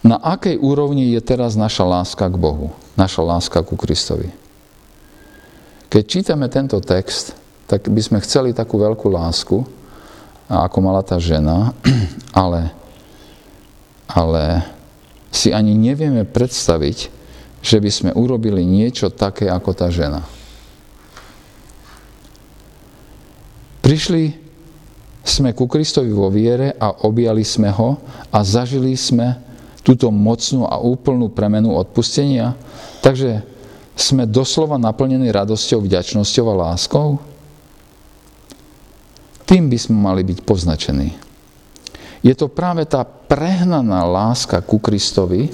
Na 0.00 0.16
akej 0.22 0.56
úrovni 0.62 1.10
je 1.12 1.20
teraz 1.20 1.58
naša 1.58 1.84
láska 1.84 2.30
k 2.30 2.36
Bohu, 2.38 2.72
naša 2.94 3.20
láska 3.20 3.60
ku 3.66 3.74
Kristovi? 3.74 4.30
Keď 5.88 6.02
čítame 6.04 6.46
tento 6.46 6.78
text, 6.78 7.34
tak 7.68 7.88
by 7.88 8.00
sme 8.00 8.22
chceli 8.24 8.56
takú 8.56 8.80
veľkú 8.80 9.08
lásku, 9.10 9.64
ako 10.48 10.78
mala 10.80 11.04
tá 11.04 11.20
žena, 11.20 11.76
ale, 12.32 12.72
ale 14.08 14.64
si 15.28 15.52
ani 15.52 15.76
nevieme 15.76 16.24
predstaviť, 16.24 17.17
že 17.58 17.78
by 17.82 17.90
sme 17.90 18.10
urobili 18.14 18.62
niečo 18.62 19.10
také 19.10 19.50
ako 19.50 19.70
tá 19.74 19.90
žena. 19.90 20.22
Prišli 23.82 24.36
sme 25.24 25.52
ku 25.52 25.68
Kristovi 25.68 26.12
vo 26.12 26.28
viere 26.32 26.76
a 26.76 27.04
objali 27.08 27.44
sme 27.44 27.68
ho 27.72 28.00
a 28.32 28.38
zažili 28.44 28.96
sme 28.96 29.36
túto 29.80 30.12
mocnú 30.12 30.68
a 30.68 30.76
úplnú 30.76 31.32
premenu 31.32 31.72
odpustenia. 31.72 32.52
Takže 33.00 33.40
sme 33.96 34.28
doslova 34.28 34.76
naplnení 34.76 35.32
radosťou, 35.32 35.84
vďačnosťou 35.84 36.44
a 36.52 36.58
láskou? 36.68 37.16
Tým 39.48 39.72
by 39.72 39.78
sme 39.80 39.96
mali 39.96 40.20
byť 40.28 40.38
poznačení. 40.44 41.16
Je 42.20 42.34
to 42.36 42.52
práve 42.52 42.84
tá 42.84 43.00
prehnaná 43.06 44.04
láska 44.04 44.60
ku 44.60 44.76
Kristovi, 44.76 45.48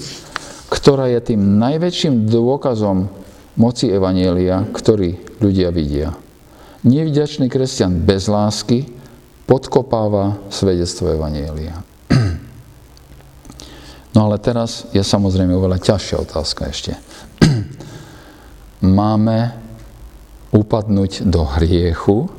ktorá 0.74 1.06
je 1.06 1.22
tým 1.22 1.62
najväčším 1.62 2.26
dôkazom 2.26 3.06
moci 3.54 3.94
Evanielia, 3.94 4.66
ktorý 4.74 5.38
ľudia 5.38 5.70
vidia. 5.70 6.18
Nevďačný 6.82 7.46
kresťan 7.46 8.02
bez 8.02 8.26
lásky 8.26 8.90
podkopáva 9.46 10.42
svedectvo 10.50 11.14
Evanielia. 11.14 11.78
No 14.14 14.30
ale 14.30 14.38
teraz 14.42 14.90
je 14.90 15.02
samozrejme 15.02 15.54
oveľa 15.54 15.78
ťažšia 15.78 16.16
otázka 16.22 16.70
ešte. 16.70 16.98
Máme 18.82 19.54
upadnúť 20.54 21.26
do 21.26 21.42
hriechu, 21.58 22.30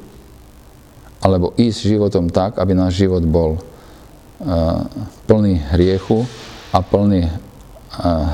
alebo 1.20 1.52
ísť 1.60 1.90
životom 1.90 2.32
tak, 2.32 2.60
aby 2.60 2.72
náš 2.78 3.02
život 3.04 3.24
bol 3.28 3.58
uh, 3.60 4.86
plný 5.28 5.58
hriechu 5.74 6.24
a 6.72 6.80
plný 6.80 7.28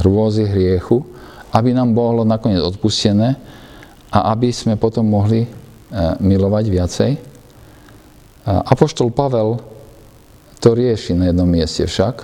hrôzy 0.01 0.47
hriechu, 0.47 1.03
aby 1.51 1.75
nám 1.75 1.91
bolo 1.91 2.23
nakoniec 2.23 2.63
odpustené 2.63 3.35
a 4.11 4.33
aby 4.33 4.49
sme 4.51 4.79
potom 4.79 5.07
mohli 5.07 5.43
e, 5.43 5.49
milovať 6.19 6.65
viacej. 6.67 7.11
Apoštol 8.41 9.13
Pavel 9.13 9.61
to 10.57 10.73
rieši 10.73 11.13
na 11.13 11.29
jednom 11.29 11.45
mieste 11.45 11.85
však 11.85 12.15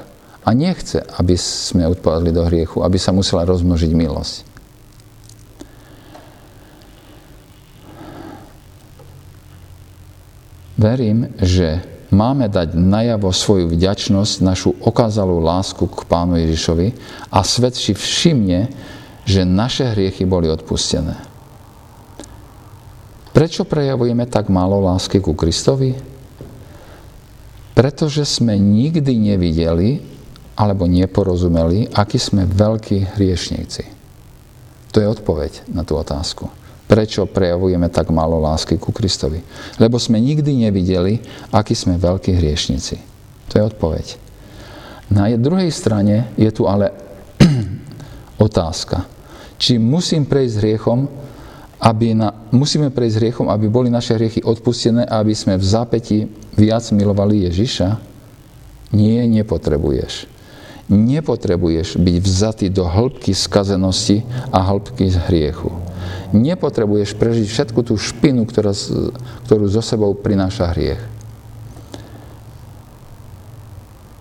a 0.42 0.50
nechce, 0.56 1.04
aby 1.18 1.38
sme 1.38 1.86
odpadli 1.86 2.34
do 2.34 2.42
hriechu, 2.48 2.82
aby 2.82 2.98
sa 2.98 3.14
musela 3.14 3.46
rozmnožiť 3.46 3.92
milosť. 3.94 4.36
Verím, 10.78 11.34
že 11.42 11.82
máme 12.12 12.48
dať 12.48 12.76
najavo 12.76 13.32
svoju 13.32 13.72
vďačnosť, 13.72 14.34
našu 14.44 14.72
okázalú 14.80 15.44
lásku 15.44 15.84
k 15.88 16.00
Pánu 16.08 16.40
Ježišovi 16.40 16.96
a 17.32 17.44
svet 17.44 17.76
si 17.76 17.92
všimne, 17.92 18.72
že 19.28 19.44
naše 19.44 19.92
hriechy 19.92 20.24
boli 20.24 20.48
odpustené. 20.48 21.20
Prečo 23.36 23.70
prejavujeme 23.70 24.26
tak 24.26 24.50
málo 24.50 24.82
lásky 24.82 25.22
ku 25.22 25.38
Kristovi? 25.38 25.94
Pretože 27.78 28.26
sme 28.26 28.58
nikdy 28.58 29.14
nevideli 29.14 30.02
alebo 30.58 30.90
neporozumeli, 30.90 31.94
akí 31.94 32.18
sme 32.18 32.50
veľkí 32.50 33.14
hriešníci. 33.14 33.84
To 34.90 34.98
je 34.98 35.06
odpoveď 35.06 35.70
na 35.70 35.86
tú 35.86 35.94
otázku. 35.94 36.50
Prečo 36.88 37.28
prejavujeme 37.28 37.92
tak 37.92 38.16
málo 38.16 38.40
lásky 38.40 38.80
ku 38.80 38.96
Kristovi? 38.96 39.44
Lebo 39.76 40.00
sme 40.00 40.24
nikdy 40.24 40.68
nevideli, 40.68 41.20
akí 41.52 41.76
sme 41.76 42.00
veľkí 42.00 42.32
hriešnici. 42.32 42.96
To 43.52 43.54
je 43.60 43.64
odpoveď. 43.68 44.08
Na 45.12 45.28
druhej 45.36 45.68
strane 45.72 46.32
je 46.40 46.48
tu 46.52 46.64
ale 46.64 46.96
otázka. 48.48 49.04
Či 49.60 49.76
musím 49.76 50.24
prejsť 50.24 50.56
hriechom, 50.64 51.00
aby 51.84 52.16
na, 52.16 52.32
musíme 52.56 52.88
prejsť 52.88 53.18
hriechom, 53.20 53.48
aby 53.52 53.68
boli 53.68 53.92
naše 53.92 54.16
hriechy 54.16 54.42
odpustené 54.42 55.06
aby 55.06 55.36
sme 55.36 55.60
v 55.60 55.66
zápäti 55.66 56.18
viac 56.56 56.88
milovali 56.96 57.46
Ježiša? 57.52 58.00
Nie, 58.96 59.28
nepotrebuješ. 59.28 60.37
Nepotrebuješ 60.88 62.00
byť 62.00 62.16
vzatý 62.24 62.68
do 62.72 62.88
hĺbky 62.88 63.36
skazenosti 63.36 64.24
a 64.56 64.64
hĺbky 64.64 65.12
hriechu 65.28 65.88
nepotrebuješ 66.36 67.16
prežiť 67.16 67.48
všetku 67.48 67.80
tú 67.88 67.96
špinu, 67.96 68.44
ktorá, 68.44 68.76
ktorú 69.48 69.66
zo 69.72 69.84
sebou 69.84 70.12
prináša 70.18 70.72
hriech. 70.76 71.02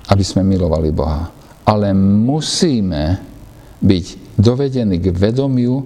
Aby 0.07 0.23
sme 0.23 0.47
milovali 0.47 0.95
Boha. 0.95 1.31
Ale 1.67 1.91
musíme 1.99 3.19
byť 3.83 4.39
dovedení 4.39 5.03
k 5.03 5.11
vedomiu 5.11 5.83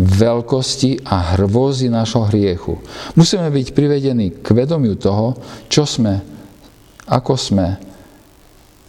veľkosti 0.00 1.04
a 1.08 1.36
hrôzy 1.36 1.88
nášho 1.88 2.24
hriechu. 2.28 2.76
Musíme 3.16 3.48
byť 3.48 3.66
privedení 3.72 4.44
k 4.44 4.46
vedomiu 4.52 4.96
toho, 4.96 5.36
čo 5.72 5.88
sme, 5.88 6.20
ako 7.08 7.34
sme 7.36 7.89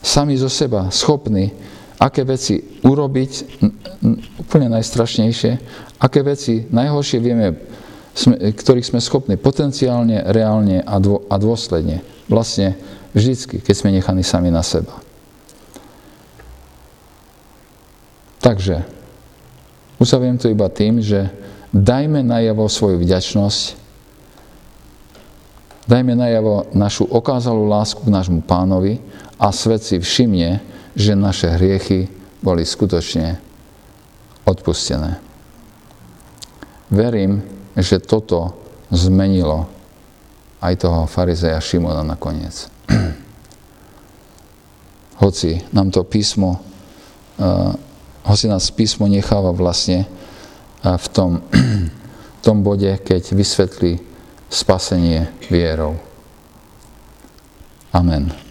sami 0.01 0.35
zo 0.35 0.49
seba 0.49 0.89
schopní 0.89 1.53
aké 2.01 2.25
veci 2.25 2.57
urobiť, 2.81 3.31
úplne 4.41 4.73
najstrašnejšie, 4.73 5.51
aké 6.01 6.25
veci 6.25 6.65
najhoršie 6.65 7.19
vieme, 7.21 7.53
ktorých 8.33 8.89
sme 8.89 8.97
schopní 8.97 9.37
potenciálne, 9.37 10.25
reálne 10.33 10.81
a, 10.81 10.97
dô, 10.97 11.21
a 11.29 11.37
dôsledne. 11.37 12.01
Vlastne 12.25 12.73
vždycky, 13.13 13.61
keď 13.61 13.75
sme 13.77 13.93
nechaní 13.93 14.25
sami 14.25 14.49
na 14.49 14.65
seba. 14.65 14.97
Takže, 18.41 18.81
uzaviem 20.01 20.41
to 20.41 20.49
iba 20.49 20.65
tým, 20.73 20.97
že 20.97 21.29
dajme 21.69 22.25
najavo 22.25 22.65
svoju 22.65 22.97
vďačnosť, 22.97 23.77
dajme 25.85 26.17
najavo 26.17 26.73
našu 26.73 27.05
okázalú 27.05 27.69
lásku 27.69 28.01
k 28.01 28.09
nášmu 28.09 28.41
pánovi 28.41 28.97
a 29.41 29.49
svet 29.49 29.81
si 29.81 29.97
všimne, 29.97 30.61
že 30.93 31.17
naše 31.17 31.49
hriechy 31.49 32.05
boli 32.45 32.61
skutočne 32.61 33.41
odpustené. 34.45 35.17
Verím, 36.93 37.41
že 37.73 37.97
toto 37.97 38.53
zmenilo 38.93 39.65
aj 40.61 40.73
toho 40.77 41.09
farizeja 41.09 41.57
Šimona 41.57 42.05
nakoniec. 42.05 42.69
Hoci 45.23 45.65
nám 45.73 45.89
to 45.89 46.05
písmo, 46.05 46.61
uh, 47.37 47.73
hoci 48.25 48.45
nás 48.49 48.73
písmo 48.73 49.05
necháva 49.05 49.53
vlastne 49.53 50.05
uh, 50.05 50.97
v 50.97 51.07
tom, 51.13 51.31
tom 52.45 52.65
bode, 52.65 52.89
keď 53.01 53.33
vysvetlí 53.33 54.01
spasenie 54.49 55.29
vierou. 55.49 55.97
Amen. 57.93 58.50